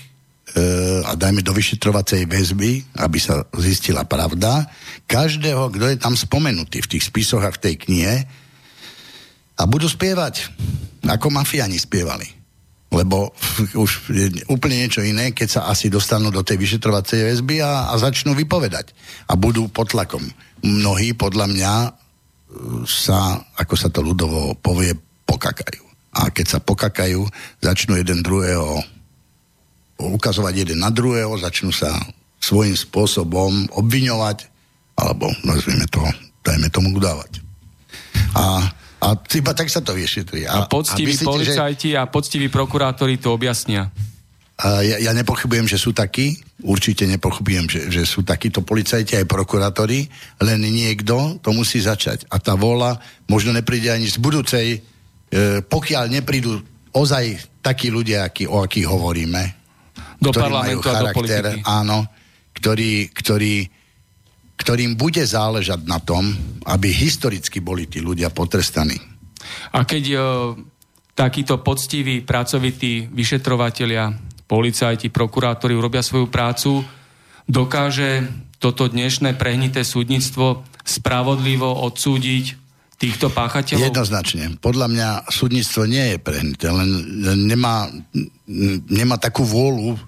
[1.00, 4.68] a dajme do vyšetrovacej väzby, aby sa zistila pravda,
[5.08, 8.14] každého, kto je tam spomenutý v tých spisoch a v tej knihe
[9.56, 10.52] a budú spievať,
[11.08, 12.28] ako mafiani spievali.
[12.92, 13.32] Lebo
[13.82, 17.94] už je úplne niečo iné, keď sa asi dostanú do tej vyšetrovacej väzby a, a
[17.96, 18.92] začnú vypovedať.
[19.32, 20.22] A budú pod tlakom.
[20.60, 21.90] Mnohí, podľa mňa, e,
[22.84, 24.92] sa, ako sa to ľudovo povie,
[25.24, 27.26] pokakajú a keď sa pokakajú,
[27.58, 28.94] začnú jeden druhého
[29.98, 31.90] ukazovať jeden na druhého, začnú sa
[32.42, 34.50] svojím spôsobom obviňovať,
[34.98, 36.02] alebo nazvime to,
[36.44, 37.40] dajme tomu udávať.
[38.34, 38.68] A,
[39.00, 40.44] a iba tak sa to vyšetrí.
[40.44, 41.98] A, a poctiví a myslíte, policajti že...
[41.98, 43.88] a poctiví prokurátori to objasnia.
[44.54, 49.26] A ja, ja nepochybujem, že sú takí, určite nepochybujem, že, že sú takíto policajti aj
[49.26, 50.06] prokurátori,
[50.38, 52.30] len niekto to musí začať.
[52.30, 54.66] A tá vola možno nepríde ani z budúcej
[55.66, 56.62] pokiaľ neprídu
[56.94, 59.42] ozaj takí ľudia, aký, o akých hovoríme,
[60.22, 61.98] do ktorí majú charakter, do áno,
[62.54, 63.54] ktorí, ktorí,
[64.54, 66.30] ktorým bude záležať na tom,
[66.70, 68.94] aby historicky boli tí ľudia potrestaní.
[69.74, 70.22] A keď o, e,
[71.12, 74.14] takíto poctiví, pracovití vyšetrovatelia,
[74.46, 76.84] policajti, prokurátori urobia svoju prácu,
[77.44, 78.28] dokáže
[78.62, 82.63] toto dnešné prehnité súdnictvo spravodlivo odsúdiť
[83.04, 83.92] týchto páchateľov?
[83.92, 84.56] Jednoznačne.
[84.58, 86.88] Podľa mňa súdnictvo nie je prehnité, len
[87.44, 87.92] nemá,
[88.88, 90.00] nemá takú vôľu,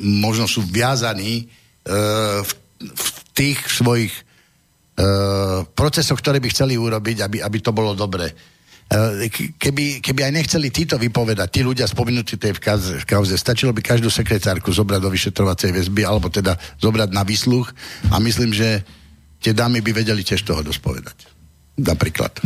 [0.00, 1.94] možno sú viazaní e,
[2.40, 4.22] v, v tých svojich e,
[5.74, 8.30] procesoch, ktoré by chceli urobiť, aby, aby to bolo dobre.
[8.30, 9.28] E,
[9.58, 13.74] keby, keby aj nechceli títo vypovedať, tí ľudia spomenutí tej v kauze, v kauze, stačilo
[13.74, 17.68] by každú sekretárku zobrať do vyšetrovacej väzby, alebo teda zobrať na výsluch
[18.08, 18.86] a myslím, že
[19.42, 21.29] tie dámy by vedeli tiež toho dospovedať
[21.80, 22.36] napríklad.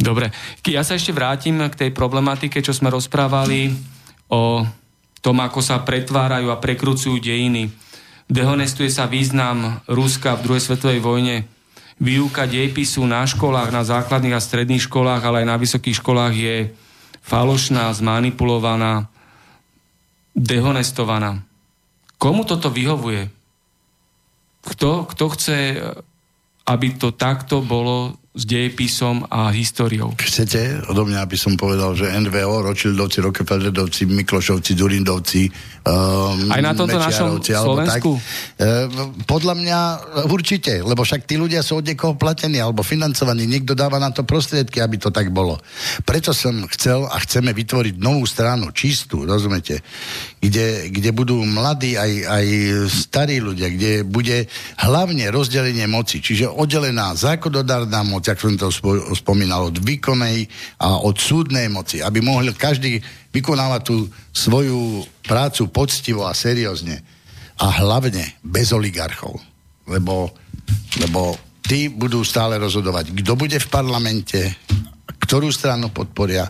[0.00, 0.32] Dobre.
[0.64, 3.72] Ja sa ešte vrátim k tej problematike, čo sme rozprávali
[4.32, 4.64] o
[5.20, 7.68] tom, ako sa pretvárajú a prekrucujú dejiny.
[8.24, 11.36] Dehonestuje sa význam Ruska v druhej svetovej vojne.
[12.00, 16.56] Výuka dejpisu na školách, na základných a stredných školách, ale aj na vysokých školách je
[17.20, 19.12] falošná, zmanipulovaná,
[20.32, 21.44] dehonestovaná.
[22.16, 23.28] Komu toto vyhovuje?
[24.64, 25.56] Kto, kto chce,
[26.70, 30.14] aby to takto bolo s dejepisom a históriou.
[30.14, 35.50] Chcete odo mňa, aby som povedal, že NVO, Rothschildovci, Rockefellerovci, Miklošovci, Durindovci,
[35.82, 38.22] um, Aj na tomto našom Slovensku?
[38.54, 39.78] Tak, uh, podľa mňa
[40.30, 44.22] určite, lebo však tí ľudia sú od niekoho platení alebo financovaní, niekto dáva na to
[44.22, 45.58] prostriedky, aby to tak bolo.
[46.06, 49.82] Preto som chcel a chceme vytvoriť novú stranu, čistú, rozumiete,
[50.38, 52.46] kde, kde budú mladí aj, aj
[52.86, 54.46] starí ľudia, kde bude
[54.86, 58.68] hlavne rozdelenie moci, čiže oddelená zákonodárna moc, moc, jak som to
[59.16, 60.44] spomínal, od výkonnej
[60.84, 63.00] a od súdnej moci, aby mohli každý
[63.32, 63.96] vykonávať tú
[64.36, 67.00] svoju prácu poctivo a seriózne.
[67.56, 69.40] A hlavne bez oligarchov.
[69.88, 70.36] Lebo,
[71.00, 74.52] lebo tí budú stále rozhodovať, kto bude v parlamente,
[75.24, 76.44] ktorú stranu podporia.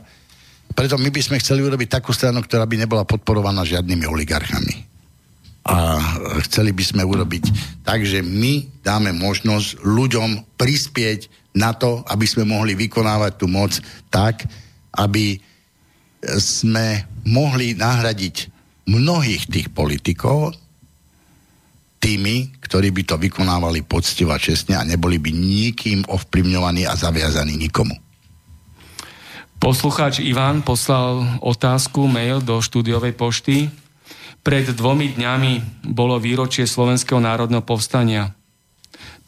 [0.75, 4.91] Preto my by sme chceli urobiť takú stranu, ktorá by nebola podporovaná žiadnymi oligarchami
[5.61, 6.01] a
[6.49, 7.45] chceli by sme urobiť
[7.85, 13.75] tak, že my dáme možnosť ľuďom prispieť na to, aby sme mohli vykonávať tú moc
[14.07, 14.47] tak,
[14.95, 15.39] aby
[16.39, 18.37] sme mohli nahradiť
[18.87, 20.55] mnohých tých politikov
[22.01, 27.61] tými, ktorí by to vykonávali poctivo a čestne a neboli by nikým ovplyvňovaní a zaviazaní
[27.61, 27.93] nikomu.
[29.61, 33.69] Poslucháč Ivan poslal otázku, mail do štúdiovej pošty
[34.41, 38.33] pred dvomi dňami bolo výročie Slovenského národného povstania.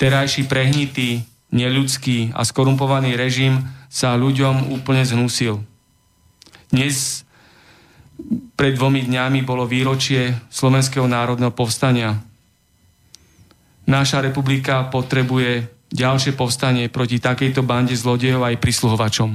[0.01, 1.20] Terajší prehnitý,
[1.52, 3.60] neľudský a skorumpovaný režim
[3.92, 5.60] sa ľuďom úplne zhnusil.
[6.72, 7.22] Dnes
[8.56, 12.16] pred dvomi dňami bolo výročie Slovenského národného povstania.
[13.84, 19.30] Naša republika potrebuje ďalšie povstanie proti takejto bande zlodejov aj prisluhovačom.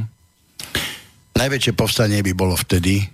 [1.37, 3.05] Najväčšie povstanie by bolo vtedy,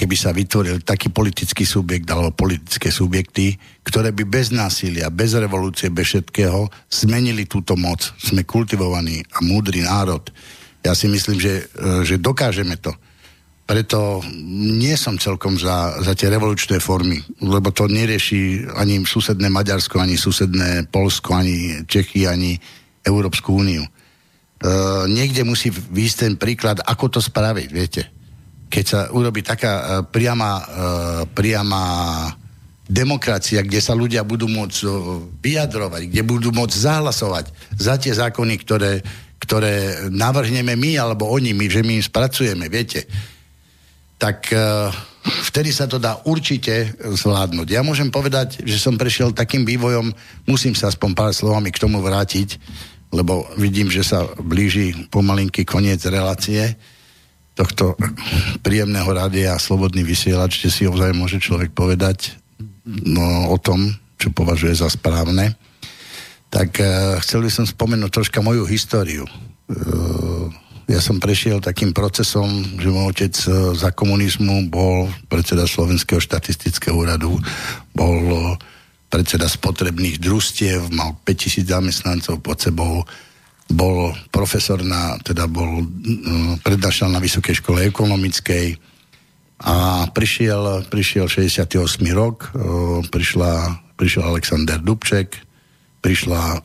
[0.00, 5.92] keby sa vytvoril taký politický subjekt alebo politické subjekty, ktoré by bez násilia, bez revolúcie,
[5.92, 8.00] bez všetkého zmenili túto moc.
[8.16, 10.24] Sme kultivovaný a múdry národ.
[10.80, 12.96] Ja si myslím, že, e, že dokážeme to.
[13.68, 20.00] Preto nie som celkom za, za tie revolučné formy, lebo to nerieši ani susedné Maďarsko,
[20.00, 22.56] ani susedné Polsko, ani Čechy, ani
[23.04, 23.84] Európsku úniu.
[23.84, 23.90] E,
[25.12, 28.19] niekde musí výjsť ten príklad, ako to spraviť, viete
[28.70, 30.64] keď sa urobí taká uh, priama, uh,
[31.26, 31.82] priama
[32.86, 34.90] demokracia, kde sa ľudia budú môcť uh,
[35.42, 39.02] vyjadrovať, kde budú môcť zahlasovať za tie zákony, ktoré,
[39.42, 43.10] ktoré navrhneme my alebo oni, my, že my im spracujeme, viete,
[44.20, 44.52] tak
[45.24, 47.72] vtedy sa to dá určite zvládnuť.
[47.72, 50.12] Ja môžem povedať, že som prešiel takým vývojom,
[50.44, 52.60] musím sa aspoň pár slovami k tomu vrátiť,
[53.16, 56.76] lebo vidím, že sa blíži pomalinky koniec relácie
[57.60, 57.92] tohto
[58.64, 62.40] príjemného rádia a slobodný vysielač, kde si ozaj môže človek povedať
[62.88, 65.52] no, o tom, čo považuje za správne.
[66.48, 66.88] Tak uh,
[67.20, 69.28] chcel by som spomenúť troška moju históriu.
[69.68, 70.48] Uh,
[70.90, 72.50] ja som prešiel takým procesom,
[72.80, 77.38] že môj otec uh, za komunizmu bol predseda Slovenského štatistického úradu,
[77.94, 78.58] bol uh,
[79.06, 83.06] predseda spotrebných družstiev, mal 5000 zamestnancov pod sebou,
[83.70, 88.76] bol profesor na, teda bol mm, prednášal na Vysokej škole ekonomickej
[89.60, 91.76] a prišiel, prišiel 68.
[92.16, 92.48] rok,
[93.12, 93.52] prišla,
[94.00, 95.36] prišiel Alexander Dubček,
[96.00, 96.64] prišla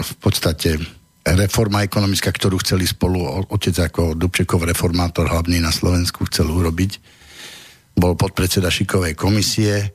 [0.00, 0.80] v podstate
[1.26, 6.98] reforma ekonomická, ktorú chceli spolu otec ako Dubčekov reformátor hlavný na Slovensku chcel urobiť.
[7.98, 9.90] Bol podpredseda šikovej komisie,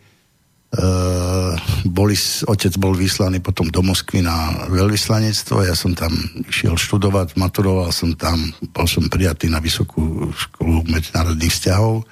[0.71, 1.51] Uh,
[1.83, 2.15] boli,
[2.47, 6.15] otec bol vyslaný potom do Moskvy na veľvyslanectvo, ja som tam
[6.47, 8.39] išiel študovať, maturoval som tam,
[8.71, 12.07] bol som prijatý na Vysokú školu medzinárodných vzťahov.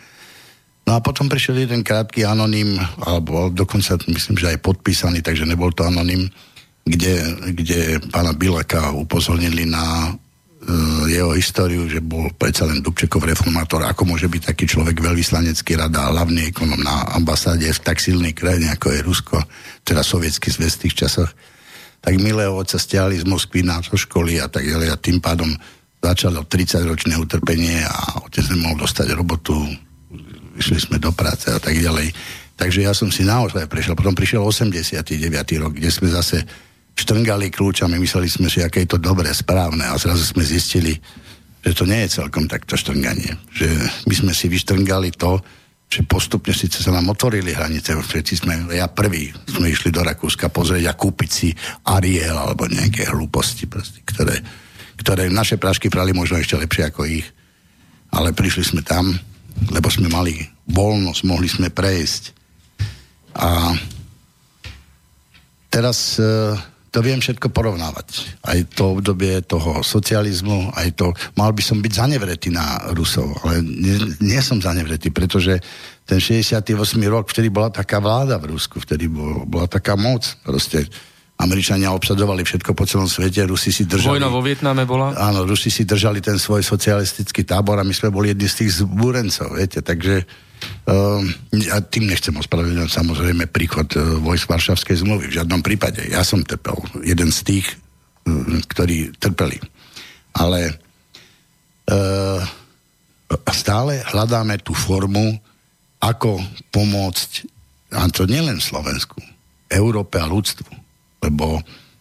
[0.84, 5.72] No a potom prišiel jeden krátky anonym, alebo dokonca myslím, že aj podpísaný, takže nebol
[5.72, 6.28] to anonym,
[6.84, 7.16] kde,
[7.56, 10.12] kde pána Bilaka upozornili na
[11.08, 16.06] jeho históriu, že bol predsa len Dubčekov reformátor, ako môže byť taký človek veľvyslanecký rada
[16.06, 19.38] a hlavný ekonom na ambasáde v tak silnej krajine, ako je Rusko,
[19.88, 21.32] teda sovietský zväz v tých časoch.
[22.04, 25.48] Tak milého otca stiahli z Moskvy na zo školy a tak ďalej a tým pádom
[26.00, 29.56] začalo 30-ročné utrpenie a otec nemohol dostať robotu,
[30.60, 32.12] išli sme do práce a tak ďalej.
[32.60, 33.96] Takže ja som si naozaj prešiel.
[33.96, 35.16] Potom prišiel 89.
[35.64, 36.44] rok, kde sme zase
[37.00, 41.00] štrngali kľúčami, mysleli sme si, aké je to dobré, správne a zrazu sme zistili,
[41.64, 43.40] že to nie je celkom takto štrnganie.
[43.56, 43.68] Že
[44.04, 45.40] my sme si vyštrngali to,
[45.90, 50.54] že postupne síce sa nám otvorili hranice, všetci sme, ja prvý sme išli do Rakúska
[50.54, 51.50] pozrieť a kúpiť si
[51.90, 54.38] Ariel alebo nejaké hlúposti, proste, ktoré,
[55.02, 57.26] ktoré naše prášky prali možno ešte lepšie ako ich.
[58.14, 59.18] Ale prišli sme tam,
[59.74, 60.38] lebo sme mali
[60.70, 62.24] voľnosť, mohli sme prejsť.
[63.42, 63.74] A
[65.74, 66.54] teraz e,
[66.90, 68.42] to viem všetko porovnávať.
[68.42, 73.62] Aj to obdobie toho socializmu, aj to, mal by som byť zanevretý na Rusov, ale
[73.62, 75.62] nie, nie som zanevretý, pretože
[76.10, 76.74] ten 68.
[77.06, 80.90] rok, vtedy bola taká vláda v Rusku, vtedy bol, bola taká moc, proste
[81.40, 84.20] Američania obsadovali všetko po celom svete, Rusi si držali...
[84.20, 85.16] Vojna vo Vietname bola?
[85.16, 88.84] Áno, Rusi si držali ten svoj socialistický tábor a my sme boli jedni z tých
[88.84, 90.28] zbúrencov, viete, takže
[90.84, 91.24] Uh,
[91.56, 95.32] ja tým nechcem ospravedlňovať samozrejme príchod uh, vojsk Varšavskej zmluvy.
[95.32, 96.04] V žiadnom prípade.
[96.12, 96.76] Ja som trpel.
[97.00, 97.68] Jeden z tých,
[98.28, 99.56] uh, ktorí trpeli.
[100.36, 100.76] Ale
[101.88, 102.44] uh,
[103.56, 105.40] stále hľadáme tú formu,
[106.04, 106.44] ako
[106.76, 107.48] pomôcť,
[107.96, 109.24] a to nielen Slovensku,
[109.72, 110.89] Európe a ľudstvu.
[111.20, 111.60] Lebo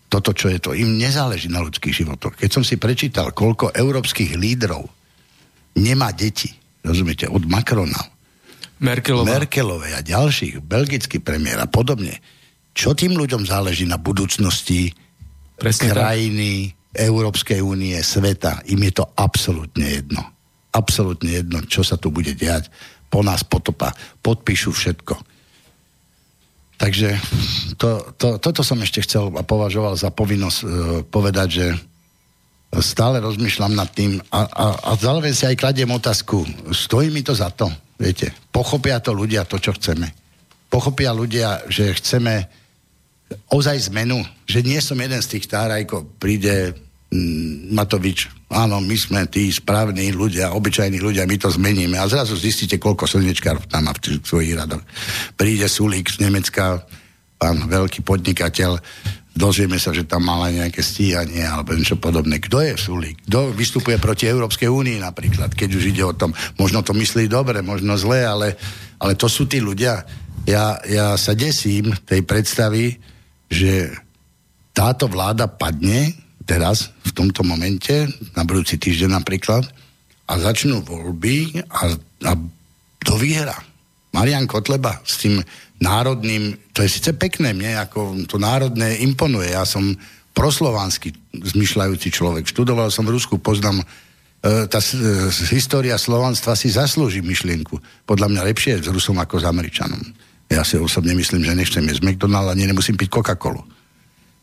[0.09, 2.39] toto, čo je to, im nezáleží na ľudských životoch.
[2.41, 4.89] Keď som si prečítal, koľko európskych lídrov
[5.77, 6.49] nemá deti,
[6.81, 8.19] rozumiete, od Macrona,
[8.79, 9.27] Merkelová.
[9.27, 12.23] Merkelovej a ďalších, belgický premiér a podobne.
[12.71, 14.95] Čo tým ľuďom záleží na budúcnosti
[15.59, 17.11] Presne krajiny, tak.
[17.11, 18.63] Európskej únie, sveta?
[18.71, 20.23] Im je to absolútne jedno.
[20.71, 22.71] Absolútne jedno, čo sa tu bude diať.
[23.11, 23.91] Po nás potopa.
[24.23, 25.15] Podpíšu všetko.
[26.79, 27.19] Takže
[27.75, 30.71] to, to, toto som ešte chcel a považoval za povinnosť uh,
[31.11, 31.67] povedať, že
[32.79, 37.35] stále rozmýšľam nad tým a, a, a zároveň si aj kladiem otázku, stojí mi to
[37.35, 37.67] za to?
[37.99, 40.07] Viete, pochopia to ľudia to, čo chceme.
[40.71, 42.47] Pochopia ľudia, že chceme
[43.51, 46.77] ozaj zmenu, že nie som jeden z tých tárajko, príde
[47.73, 52.77] Matovič, áno, my sme tí správni ľudia, obyčajní ľudia, my to zmeníme a zrazu zistíte,
[52.77, 54.85] koľko slnečkár tam má v svojich radoch.
[55.33, 56.85] Príde Sulík z Nemecka,
[57.41, 58.77] pán veľký podnikateľ,
[59.33, 62.45] dozvieme sa, že tam mala nejaké stíhanie alebo niečo podobné.
[62.45, 63.25] Kto je Sulík?
[63.25, 66.37] Kto vystupuje proti Európskej únii napríklad, keď už ide o tom.
[66.61, 68.61] Možno to myslí dobre, možno zle, ale,
[69.01, 70.05] ale to sú tí ľudia.
[70.45, 73.01] Ja, ja sa desím tej predstavy,
[73.49, 73.97] že
[74.77, 79.69] táto vláda padne teraz, v tomto momente, na budúci týždeň napríklad,
[80.29, 81.93] a začnú voľby a,
[82.25, 82.33] a
[83.05, 83.57] to vyhra.
[84.17, 85.45] Marian Kotleba s tým
[85.81, 89.53] národným, to je síce pekné, mne ako to národné imponuje.
[89.53, 89.93] Ja som
[90.33, 92.49] proslovanský zmyšľajúci človek.
[92.49, 93.85] Študoval som v Rusku, poznám e,
[94.69, 94.89] tá e,
[95.53, 97.79] história slovanstva si zaslúži myšlienku.
[98.09, 100.01] Podľa mňa lepšie je s Rusom ako s Američanom.
[100.49, 103.78] Ja si osobne myslím, že nechcem jesť McDonald ani nemusím piť Coca-Colu.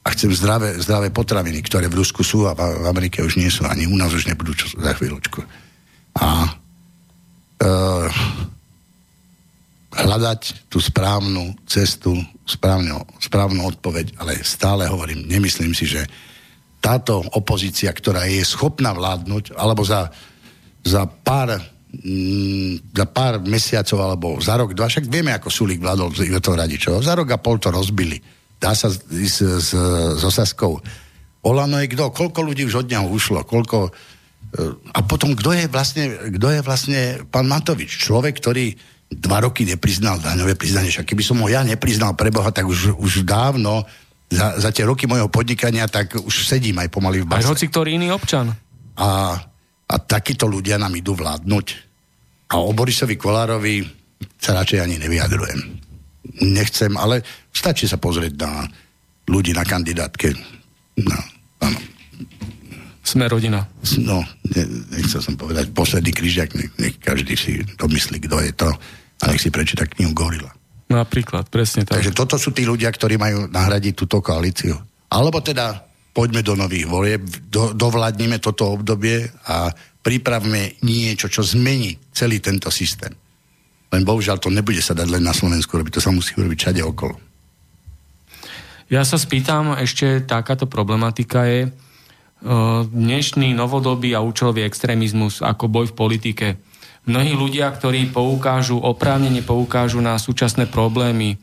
[0.06, 3.65] A chcem zdravé, zdravé potraviny, ktoré v Rusku sú a v Amerike už nie sú.
[3.65, 5.41] Ani u nás už nebudú čo, za chvíľočku.
[6.22, 7.69] A e,
[9.98, 12.14] hľadať tú správnu cestu,
[12.45, 16.06] správnu, správnu odpoveď, ale stále hovorím, nemyslím si, že
[16.77, 20.14] táto opozícia, ktorá je schopná vládnuť, alebo za,
[20.86, 21.57] za pár
[21.90, 27.02] mm, za pár mesiacov alebo za rok, dva, však vieme, ako Sulík vládol toho Radičov.
[27.02, 28.22] Za rok a pol to rozbili.
[28.60, 29.69] Dá sa ísť s,
[30.15, 30.80] s Osaskou.
[31.45, 32.10] Olano je kto?
[32.10, 33.45] Koľko ľudí už od neho ušlo?
[33.45, 33.90] Koľko...
[33.90, 33.91] E,
[34.95, 36.99] a potom, kto je vlastne, kto je vlastne
[37.30, 38.02] pán Matovič?
[38.02, 38.73] Človek, ktorý
[39.11, 40.90] dva roky nepriznal daňové priznanie.
[40.90, 43.86] Však keby som ho ja nepriznal pre Boha, tak už, už dávno
[44.32, 47.45] za, za tie roky mojho podnikania, tak už sedím aj pomaly v base.
[47.45, 48.49] Aj hoci ktorý iný občan.
[48.98, 49.38] A,
[49.86, 51.65] a takíto ľudia nám idú vládnuť.
[52.49, 53.86] A o Borisovi Kolárovi
[54.41, 55.84] sa radšej ani nevyjadrujem.
[56.41, 57.22] Nechcem, ale
[57.53, 58.65] stačí sa pozrieť na
[59.30, 60.34] ľudí na kandidátke.
[61.02, 61.18] No,
[61.61, 61.80] áno.
[63.06, 63.61] Sme rodina.
[64.02, 64.64] No, ne,
[64.97, 68.69] nechcel som povedať posledný križiak, nech, nech každý si domyslí, kto je to
[69.22, 70.49] a nech si prečíta knihu Gorila.
[70.89, 72.02] Napríklad, presne tak.
[72.02, 74.77] Takže toto sú tí ľudia, ktorí majú nahradiť túto koalíciu.
[75.10, 79.69] Alebo teda poďme do nových volieb, do, dovládnime toto obdobie a
[80.06, 83.11] pripravme niečo, čo zmení celý tento systém.
[83.93, 86.81] Len bohužiaľ to nebude sa dať len na Slovensku robiť, to sa musí urobiť všade
[86.81, 87.15] okolo.
[88.85, 91.73] Ja sa spýtam, ešte takáto problematika je,
[92.85, 96.47] dnešný novodobý a účelový extrémizmus ako boj v politike.
[97.05, 101.37] Mnohí ľudia, ktorí poukážu, oprávnene poukážu na súčasné problémy,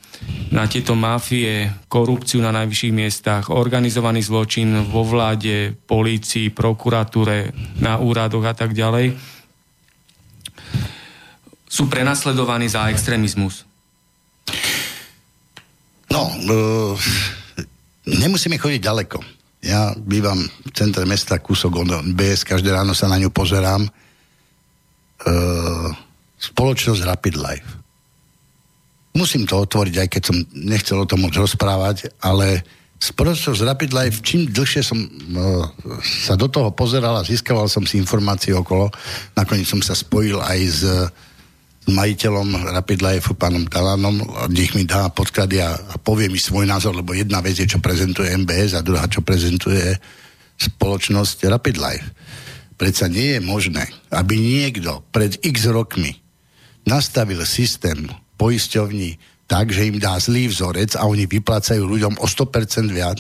[0.51, 8.43] na tieto mafie, korupciu na najvyšších miestach, organizovaný zločin vo vláde, polícii, prokuratúre, na úradoch
[8.43, 9.15] a tak ďalej,
[11.73, 13.65] sú prenasledovaní za extrémizmus.
[16.13, 17.41] No, uh
[18.07, 19.19] nemusíme chodiť ďaleko.
[19.63, 23.87] Ja bývam v centre mesta, kúsok od BS, každé ráno sa na ňu pozerám.
[23.87, 23.91] E,
[26.43, 27.71] spoločnosť Rapid Life.
[29.15, 32.67] Musím to otvoriť, aj keď som nechcel o tom moc rozprávať, ale
[32.99, 35.09] spoločnosť Rapid Life, čím dlhšie som e,
[36.03, 38.91] sa do toho pozeral a získaval som si informácie okolo,
[39.39, 40.83] nakoniec som sa spojil aj s
[41.91, 44.23] majiteľom Rapid Life, pánom Talanom,
[44.55, 47.83] nech mi dá podklady a, a povie mi svoj názor, lebo jedna vec je, čo
[47.83, 49.99] prezentuje MBS a druhá, čo prezentuje
[50.63, 52.07] spoločnosť Rapid Life.
[52.79, 56.23] Predsa nie je možné, aby niekto pred x rokmi
[56.87, 58.07] nastavil systém
[58.39, 59.19] poisťovní
[59.51, 63.19] tak, že im dá zlý vzorec a oni vyplácajú ľuďom o 100% viac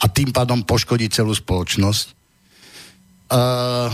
[0.00, 2.06] a tým pádom poškodí celú spoločnosť.
[3.30, 3.86] Uh,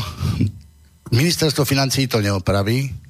[1.13, 3.06] ministerstvo financí to neopraví,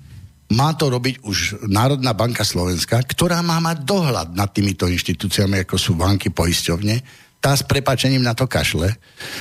[0.53, 5.75] má to robiť už Národná banka Slovenska, ktorá má mať dohľad nad týmito inštitúciami, ako
[5.75, 7.03] sú banky, poisťovne,
[7.43, 8.87] tá s prepačením na to kašle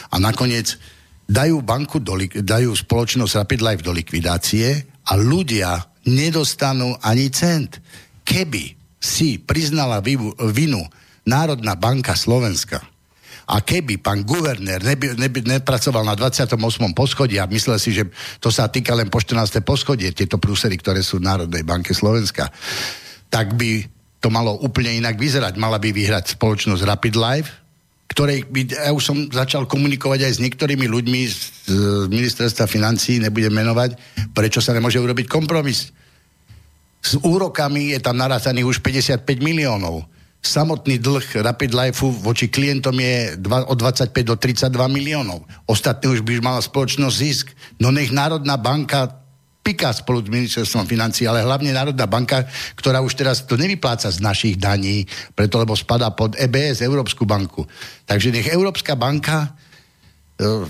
[0.10, 0.78] a nakoniec
[1.26, 7.82] dajú banku do, dajú spoločnosť Rapid Life do likvidácie a ľudia nedostanú ani cent.
[8.26, 10.82] Keby si priznala vinu
[11.26, 12.82] Národná banka Slovenska,
[13.46, 16.58] a keby pán guvernér neby, neby, nepracoval na 28.
[16.98, 18.10] poschodí a myslel si, že
[18.42, 19.62] to sa týka len po 14.
[19.62, 22.50] poschodie, tieto prúsery, ktoré sú v Národnej banke Slovenska,
[23.30, 23.86] tak by
[24.18, 25.62] to malo úplne inak vyzerať.
[25.62, 27.52] Mala by vyhrať spoločnosť Rapid Life,
[28.10, 31.38] ktorej by, ja už som začal komunikovať aj s niektorými ľuďmi z,
[31.70, 33.94] z ministerstva financí, nebudem menovať,
[34.34, 35.94] prečo sa nemôže urobiť kompromis.
[37.06, 40.10] S úrokami je tam narátaných už 55 miliónov
[40.46, 45.44] samotný dlh Rapid Life voči klientom je dva, od 25 do 32 miliónov.
[45.66, 47.52] Ostatní už by mala spoločnosť zisk.
[47.82, 49.26] No nech Národná banka
[49.66, 52.46] piká spolu s ministerstvom financí, ale hlavne Národná banka,
[52.78, 57.66] ktorá už teraz to nevypláca z našich daní, preto lebo spadá pod EBS, Európsku banku.
[58.06, 59.58] Takže nech Európska banka
[60.38, 60.70] e,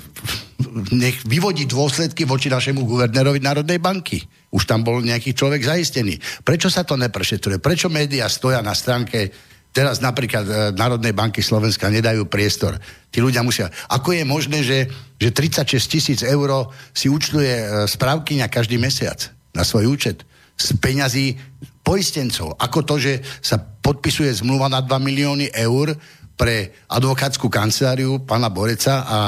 [0.95, 4.23] nech vyvodí dôsledky voči našemu guvernérovi Národnej banky.
[4.55, 6.15] Už tam bol nejaký človek zaistený.
[6.47, 7.59] Prečo sa to neprešetruje?
[7.59, 9.27] Prečo médiá stoja na stránke
[9.75, 12.79] Teraz napríklad e, Národnej banky Slovenska nedajú priestor.
[13.11, 13.67] Tí ľudia musia...
[13.91, 14.87] Ako je možné, že,
[15.19, 19.19] že 36 tisíc eur si účtuje e, správkyňa každý mesiac
[19.51, 20.23] na svoj účet
[20.55, 21.35] z peňazí
[21.83, 22.55] poistencov?
[22.55, 25.91] Ako to, že sa podpisuje zmluva na 2 milióny eur
[26.39, 29.19] pre advokátsku kanceláriu pána Boreca a,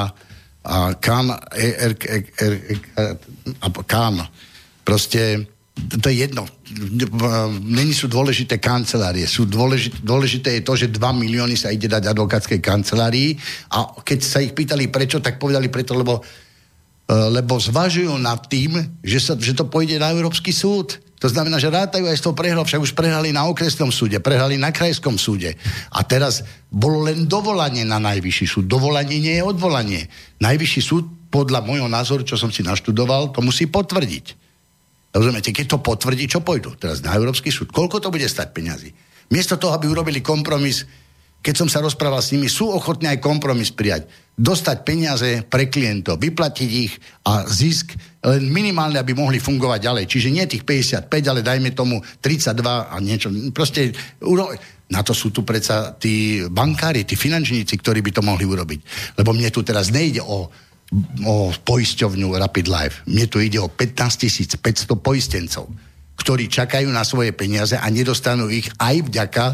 [0.63, 1.27] a Kán,
[1.59, 2.53] er, er, er,
[2.95, 4.23] er, Kán.
[4.87, 5.43] Proste
[5.77, 6.43] to je jedno.
[7.61, 9.29] Není sú dôležité kancelárie.
[9.29, 13.37] Sú dôležité, dôležité je to, že 2 milióny sa ide dať advokátskej kancelárii
[13.71, 16.19] a keď sa ich pýtali prečo, tak povedali preto, lebo,
[17.05, 20.97] e, lebo zvažujú nad tým, že, sa, že to pôjde na Európsky súd.
[21.17, 24.53] To znamená, že rátajú aj s tou prehrou, však už prehrali na okresnom súde, prehrali
[24.53, 25.57] na krajskom súde.
[25.89, 28.65] A teraz bolo len dovolanie na najvyšší súd.
[28.69, 30.05] Dovolanie nie je odvolanie.
[30.37, 34.46] Najvyšší súd, podľa môjho názoru, čo som si naštudoval, to musí potvrdiť.
[35.17, 36.77] Rozumiete, keď to potvrdí, čo pôjdu?
[36.77, 37.73] Teraz na Európsky súd.
[37.73, 38.93] Koľko to bude stať peňazí?
[39.33, 40.85] Miesto toho, aby urobili kompromis,
[41.41, 44.05] keď som sa rozprával s nimi, sú ochotní aj kompromis prijať.
[44.37, 46.93] Dostať peniaze pre klientov, vyplatiť ich
[47.25, 50.05] a zisk len minimálne, aby mohli fungovať ďalej.
[50.05, 53.33] Čiže nie tých 55, ale dajme tomu 32 a niečo.
[53.49, 53.97] Proste
[54.87, 58.79] na to sú tu predsa tí bankári, tí finančníci, ktorí by to mohli urobiť.
[59.19, 60.47] Lebo mne tu teraz nejde o
[61.27, 62.95] o poisťovňu Rapid Life.
[63.11, 65.67] Mne tu ide o 15 500 poistencov,
[66.15, 69.45] ktorí čakajú na svoje peniaze a nedostanú ich aj vďaka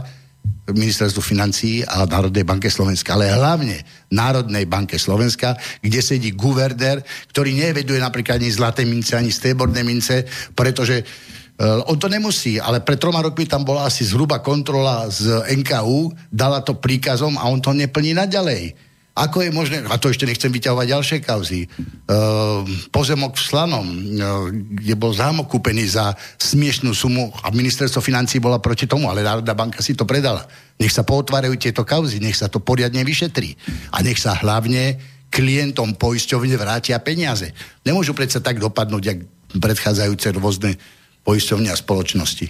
[0.64, 3.84] ministerstvu financií a Národnej banke Slovenska, ale hlavne
[4.16, 7.04] Národnej banke Slovenska, kde sedí guvernér,
[7.36, 10.24] ktorý neveduje napríklad ani zlaté mince, ani strieborné mince,
[10.56, 15.44] pretože uh, on to nemusí, ale pred troma rokmi tam bola asi zhruba kontrola z
[15.52, 18.93] NKU, dala to príkazom a on to neplní naďalej.
[19.14, 24.50] Ako je možné, a to ešte nechcem vyťahovať ďalšie kauzy, uh, pozemok v Slanom, uh,
[24.50, 29.54] kde bol zámok kúpený za smiešnú sumu a ministerstvo financí bola proti tomu, ale Národná
[29.54, 30.50] banka si to predala.
[30.82, 33.54] Nech sa pootvárajú tieto kauzy, nech sa to poriadne vyšetrí.
[33.94, 34.98] A nech sa hlavne
[35.30, 37.54] klientom poisťovne vrátia peniaze.
[37.86, 39.20] Nemôžu predsa tak dopadnúť, jak
[39.62, 40.82] predchádzajúce rôzne
[41.22, 42.50] poisťovne a spoločnosti.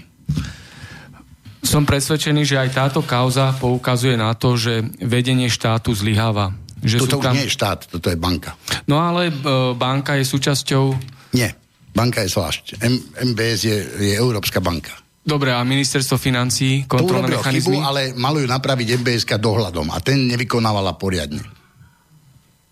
[1.74, 6.54] Som presvedčený, že aj táto kauza poukazuje na to, že vedenie štátu zlyháva.
[6.86, 7.34] Že toto už tam...
[7.34, 8.54] nie je štát, toto je banka.
[8.86, 10.94] No ale e, banka je súčasťou...
[11.34, 11.58] Nie,
[11.98, 12.78] banka je zvlášť.
[12.78, 13.02] M-
[13.34, 14.94] MBS je, je Európska banka.
[15.26, 17.82] Dobre, a ministerstvo financí, kontrolné mechanizmy?
[17.82, 21.42] chybu, ale malo ju napraviť MBS dohľadom a ten nevykonávala poriadne.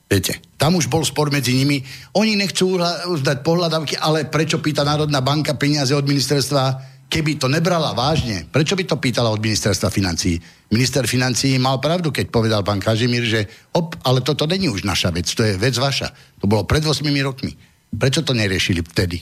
[0.05, 1.81] Viete, tam už bol spor medzi nimi.
[2.21, 2.77] Oni nechcú
[3.17, 8.79] uzdať pohľadavky, ale prečo pýta Národná banka peniaze od ministerstva keby to nebrala vážne, prečo
[8.79, 10.39] by to pýtala od ministerstva financí?
[10.71, 15.11] Minister financí mal pravdu, keď povedal pán Kažimír, že op, ale toto není už naša
[15.11, 16.15] vec, to je vec vaša.
[16.39, 17.51] To bolo pred 8 rokmi.
[17.91, 19.19] Prečo to neriešili vtedy?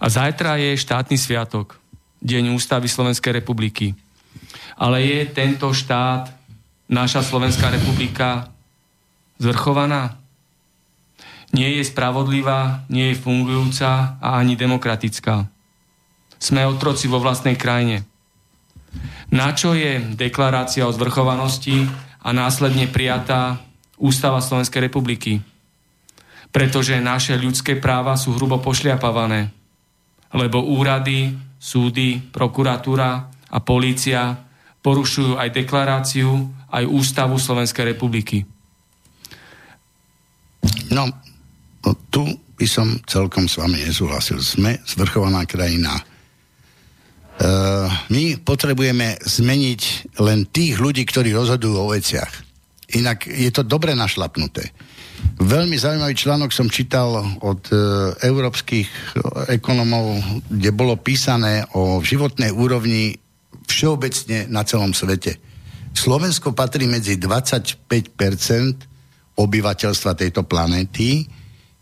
[0.00, 1.76] A zajtra je štátny sviatok,
[2.24, 3.92] Deň Ústavy Slovenskej republiky.
[4.80, 6.32] Ale je tento štát,
[6.88, 8.48] naša Slovenská republika,
[9.36, 10.16] zvrchovaná?
[11.52, 15.48] Nie je spravodlivá, nie je fungujúca a ani demokratická.
[16.46, 18.06] Sme otroci vo vlastnej krajine.
[19.34, 21.82] Na čo je deklarácia o zvrchovanosti
[22.22, 23.58] a následne prijatá
[23.98, 25.42] Ústava Slovenskej republiky?
[26.54, 29.50] Pretože naše ľudské práva sú hrubo pošliapavané.
[30.30, 34.38] Lebo úrady, súdy, prokuratúra a polícia
[34.86, 36.30] porušujú aj deklaráciu,
[36.70, 38.46] aj Ústavu Slovenskej republiky.
[40.94, 41.10] No,
[42.14, 42.22] tu
[42.54, 44.38] by som celkom s vami nesúhlasil.
[44.38, 45.98] Sme zvrchovaná krajina
[47.36, 52.32] Uh, my potrebujeme zmeniť len tých ľudí, ktorí rozhodujú o veciach.
[52.96, 54.72] Inak je to dobre našlapnuté.
[55.36, 57.12] Veľmi zaujímavý článok som čítal
[57.44, 59.20] od uh, európskych
[59.52, 60.16] ekonomov,
[60.48, 63.20] kde bolo písané o životnej úrovni
[63.68, 65.36] všeobecne na celom svete.
[65.92, 67.84] Slovensko patrí medzi 25%
[69.36, 71.28] obyvateľstva tejto planéty,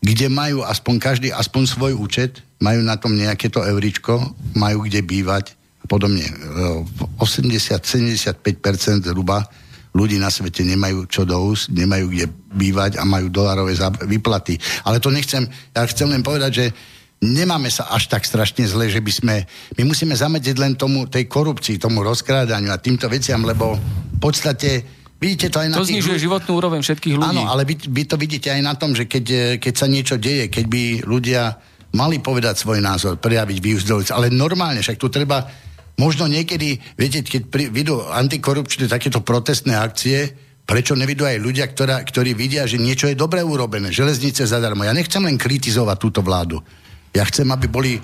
[0.05, 4.21] kde majú aspoň každý aspoň svoj účet, majú na tom nejaké to euričko,
[4.53, 6.29] majú kde bývať a podobne.
[7.17, 8.37] 80-75%
[9.01, 9.49] zhruba
[9.97, 13.73] ľudí na svete nemajú čo do úst, nemajú kde bývať a majú dolarové
[14.05, 14.61] výplaty.
[14.85, 16.67] Ale to nechcem, ja chcem len povedať, že
[17.25, 19.35] nemáme sa až tak strašne zle, že by sme,
[19.81, 24.85] my musíme zamedziť len tomu, tej korupcii, tomu rozkrádaniu a týmto veciam, lebo v podstate
[25.25, 26.25] Vidíte to aj na to znižuje ľudí...
[26.29, 27.41] životnú úroveň všetkých ľudí.
[27.41, 30.53] Áno, ale vy, vy to vidíte aj na tom, že keď, keď sa niečo deje,
[30.53, 31.57] keď by ľudia
[31.97, 35.49] mali povedať svoj názor, prejaviť, vyuzdoliť, ale normálne, však tu treba
[35.97, 40.29] možno niekedy, viete, keď pri, vidú antikorupčné takéto protestné akcie,
[40.67, 44.85] prečo nevidú aj ľudia, ktorá, ktorí vidia, že niečo je dobre urobené, železnice zadarmo.
[44.85, 46.61] Ja nechcem len kritizovať túto vládu.
[47.15, 47.97] Ja chcem, aby boli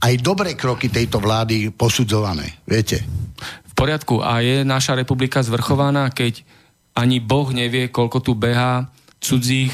[0.00, 2.60] aj dobré kroky tejto vlády posudzované.
[2.68, 3.00] Viete?
[3.40, 4.20] V poriadku.
[4.20, 6.44] A je naša republika zvrchovaná, keď
[6.94, 8.90] ani Boh nevie, koľko tu behá
[9.20, 9.72] cudzích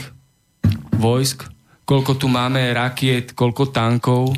[0.96, 1.46] vojsk,
[1.86, 4.34] koľko tu máme rakiet, koľko tankov,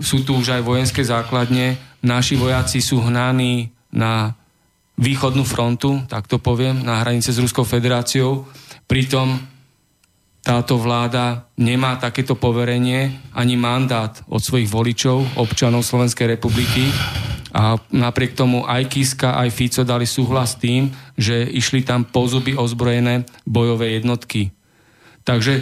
[0.00, 4.34] sú tu už aj vojenské základne, naši vojaci sú hnaní na
[4.96, 8.48] východnú frontu, tak to poviem, na hranice s Ruskou federáciou.
[8.88, 9.40] Pritom
[10.42, 16.90] táto vláda nemá takéto poverenie ani mandát od svojich voličov, občanov Slovenskej republiky.
[17.52, 20.88] A napriek tomu aj Kiska, aj Fico dali súhlas tým,
[21.20, 24.56] že išli tam pozuby ozbrojené bojové jednotky.
[25.20, 25.60] Takže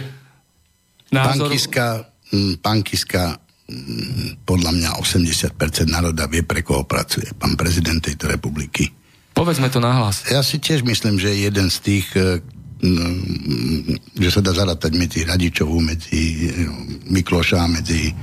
[1.11, 1.51] názor...
[1.51, 1.85] Pán Kiska,
[2.31, 3.23] mm, pán Kiska
[3.67, 7.27] mm, podľa mňa 80% národa vie, pre koho pracuje.
[7.35, 8.87] Pán prezident tejto republiky.
[9.35, 10.23] Povedzme to nahlas.
[10.31, 12.39] Ja si tiež myslím, že jeden z tých, e,
[12.87, 16.71] mm, že sa dá zarátať medzi Radičovú, medzi e,
[17.11, 18.15] Mikloša, medzi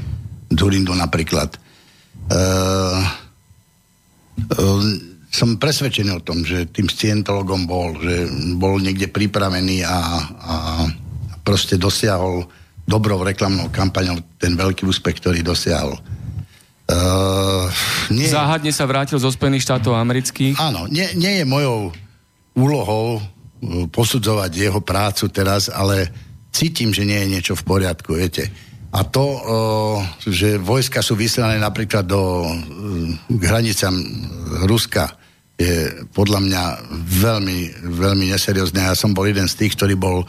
[0.49, 1.53] Durindu napríklad.
[2.29, 3.28] Uh,
[5.29, 10.55] som presvedčený o tom, že tým scientologom bol, že bol niekde pripravený a, a
[11.45, 12.49] proste dosiahol
[12.89, 16.01] dobrou reklamnou kampaňou ten veľký úspech, ktorý dosiahol.
[16.89, 17.69] Uh,
[18.09, 20.57] nie, Záhadne sa vrátil zo Spojených štátov amerických.
[20.57, 21.93] Áno, nie, nie je mojou
[22.57, 26.09] úlohou uh, posudzovať jeho prácu teraz, ale
[26.49, 28.49] cítim, že nie je niečo v poriadku, viete.
[28.89, 32.53] A to, uh, že vojska sú vyslané napríklad do uh,
[33.29, 33.93] k hranicám
[34.65, 35.13] Ruska,
[35.59, 36.63] je podľa mňa
[37.19, 38.87] veľmi, veľmi neseriózne.
[38.87, 40.23] Ja som bol jeden z tých, ktorý bol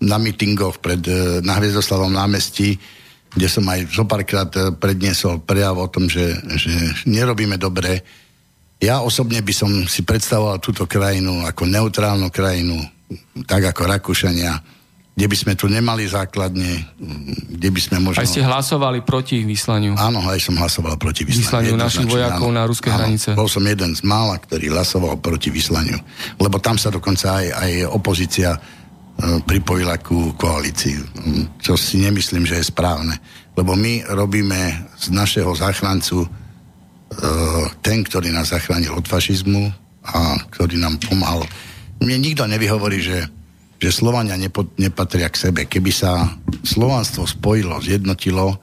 [0.00, 2.80] na mítingoch pred, e, na Hviezdoslavom námestí,
[3.28, 4.48] kde som aj zo párkrát
[4.80, 6.72] predniesol prejav o tom, že, že
[7.04, 8.00] nerobíme dobre.
[8.80, 12.80] Ja osobne by som si predstavoval túto krajinu ako neutrálnu krajinu,
[13.44, 14.56] tak ako Rakúšania,
[15.20, 16.80] kde by sme tu nemali základne,
[17.52, 18.24] kde by sme možno...
[18.24, 19.92] Aj ste hlasovali proti vyslaniu.
[20.00, 21.44] Áno, aj som hlasoval proti vyslaniu.
[21.44, 23.36] Vyslaniu našich vojakov áno, na ruské áno, hranice.
[23.36, 26.00] Bol som jeden z mála, ktorý hlasoval proti vyslaniu.
[26.40, 28.56] Lebo tam sa dokonca aj, aj opozícia
[29.20, 30.96] E, pripojila ku koalícii,
[31.60, 33.20] čo si nemyslím, že je správne.
[33.52, 36.28] Lebo my robíme z našeho záchrancu e,
[37.84, 39.68] ten, ktorý nás zachránil od fašizmu
[40.08, 41.44] a ktorý nám pomáhal.
[42.00, 43.28] Mne nikto nevyhovorí, že,
[43.80, 45.64] že Slovania nepo, nepatria k sebe.
[45.64, 46.28] Keby sa
[46.62, 48.60] slovanstvo spojilo, zjednotilo,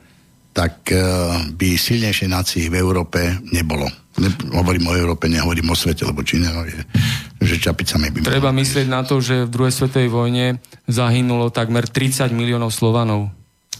[0.53, 1.01] tak e,
[1.57, 6.49] by silnejšie nácii v Európe nebolo ne, hovorím o Európe, nehovorím o svete, lebo Čína
[6.65, 6.81] je,
[7.45, 8.17] že čapicami by...
[8.25, 10.45] Treba myslieť na to, že v druhej svetovej vojne
[10.89, 13.29] zahynulo takmer 30 miliónov Slovanov.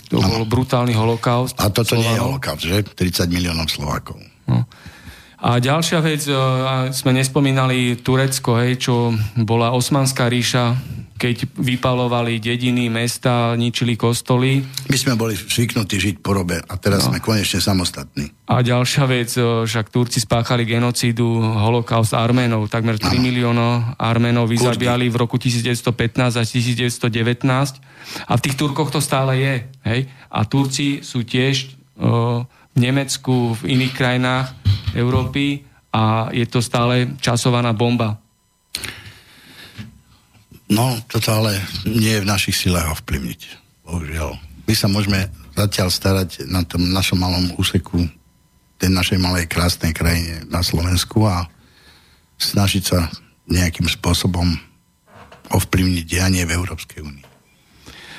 [0.07, 0.27] To no.
[0.30, 1.59] bol brutálny holokaust.
[1.59, 2.80] A toto nie je holokaust, že?
[2.85, 4.22] 30 miliónov Slovákov.
[4.47, 4.64] No.
[5.38, 6.34] A ďalšia vec, e,
[6.89, 10.73] sme nespomínali Turecko, hej, čo bola Osmanská ríša,
[11.18, 14.61] keď vypalovali dediny, mesta, ničili kostoly.
[14.89, 17.14] My sme boli zvyknutí žiť po robe a teraz no.
[17.14, 18.34] sme konečne samostatní.
[18.49, 22.65] A ďalšia vec, e, však Turci spáchali genocídu, holokaust Arménov.
[22.73, 27.77] Takmer 3 miliónov Arménov vyzabíjali v roku 1915 až 1919.
[28.26, 29.69] A v tých Turkoch to stále je.
[29.85, 30.09] Hej?
[30.34, 32.45] A Turci sú tiež v
[32.78, 34.54] Nemecku, v iných krajinách
[34.94, 38.22] Európy a je to stále časovaná bomba.
[40.68, 43.41] No, toto ale nie je v našich silách ovplyvniť.
[43.88, 44.36] Bohužiaľ.
[44.68, 48.04] My sa môžeme zatiaľ starať na tom našom malom úseku
[48.78, 51.49] tej našej malej krásnej krajine na Slovensku a
[52.38, 53.10] snažiť sa
[53.49, 54.54] nejakým spôsobom
[55.49, 57.26] ovplyvniť dianie v Európskej únii.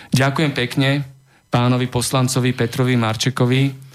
[0.08, 1.04] Ďakujem pekne
[1.52, 3.87] pánovi poslancovi Petrovi Marčekovi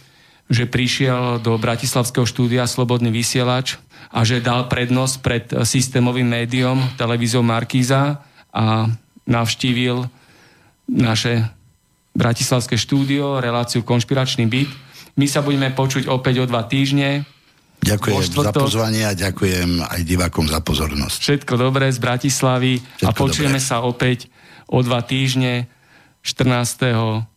[0.51, 3.79] že prišiel do Bratislavského štúdia Slobodný vysielač
[4.11, 8.21] a že dal prednosť pred systémovým médium, televíziou Markíza
[8.53, 8.91] a
[9.25, 10.05] navštívil
[10.91, 11.47] naše
[12.13, 14.69] Bratislavské štúdio, reláciu Konšpiračný byt.
[15.17, 17.25] My sa budeme počuť opäť o dva týždne.
[17.83, 21.19] Ďakujem za pozvanie a ďakujem aj divákom za pozornosť.
[21.19, 23.67] Všetko dobré z Bratislavy Všetko a počujeme dobré.
[23.67, 24.31] sa opäť
[24.69, 25.67] o dva týždne
[26.23, 27.32] 14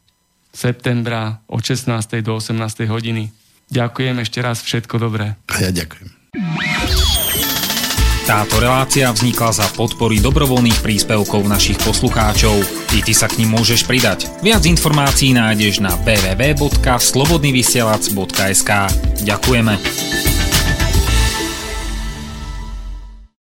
[0.56, 1.92] septembra od 16.
[2.24, 2.88] do 18.
[2.88, 3.28] hodiny.
[3.68, 5.36] Ďakujem ešte raz, všetko dobré.
[5.52, 6.08] A ja ďakujem.
[8.26, 12.58] Táto relácia vznikla za podpory dobrovoľných príspevkov našich poslucháčov.
[12.98, 14.26] I ty sa k ním môžeš pridať.
[14.42, 18.70] Viac informácií nájdeš na www.slobodnyvysielac.sk
[19.22, 20.26] Ďakujeme.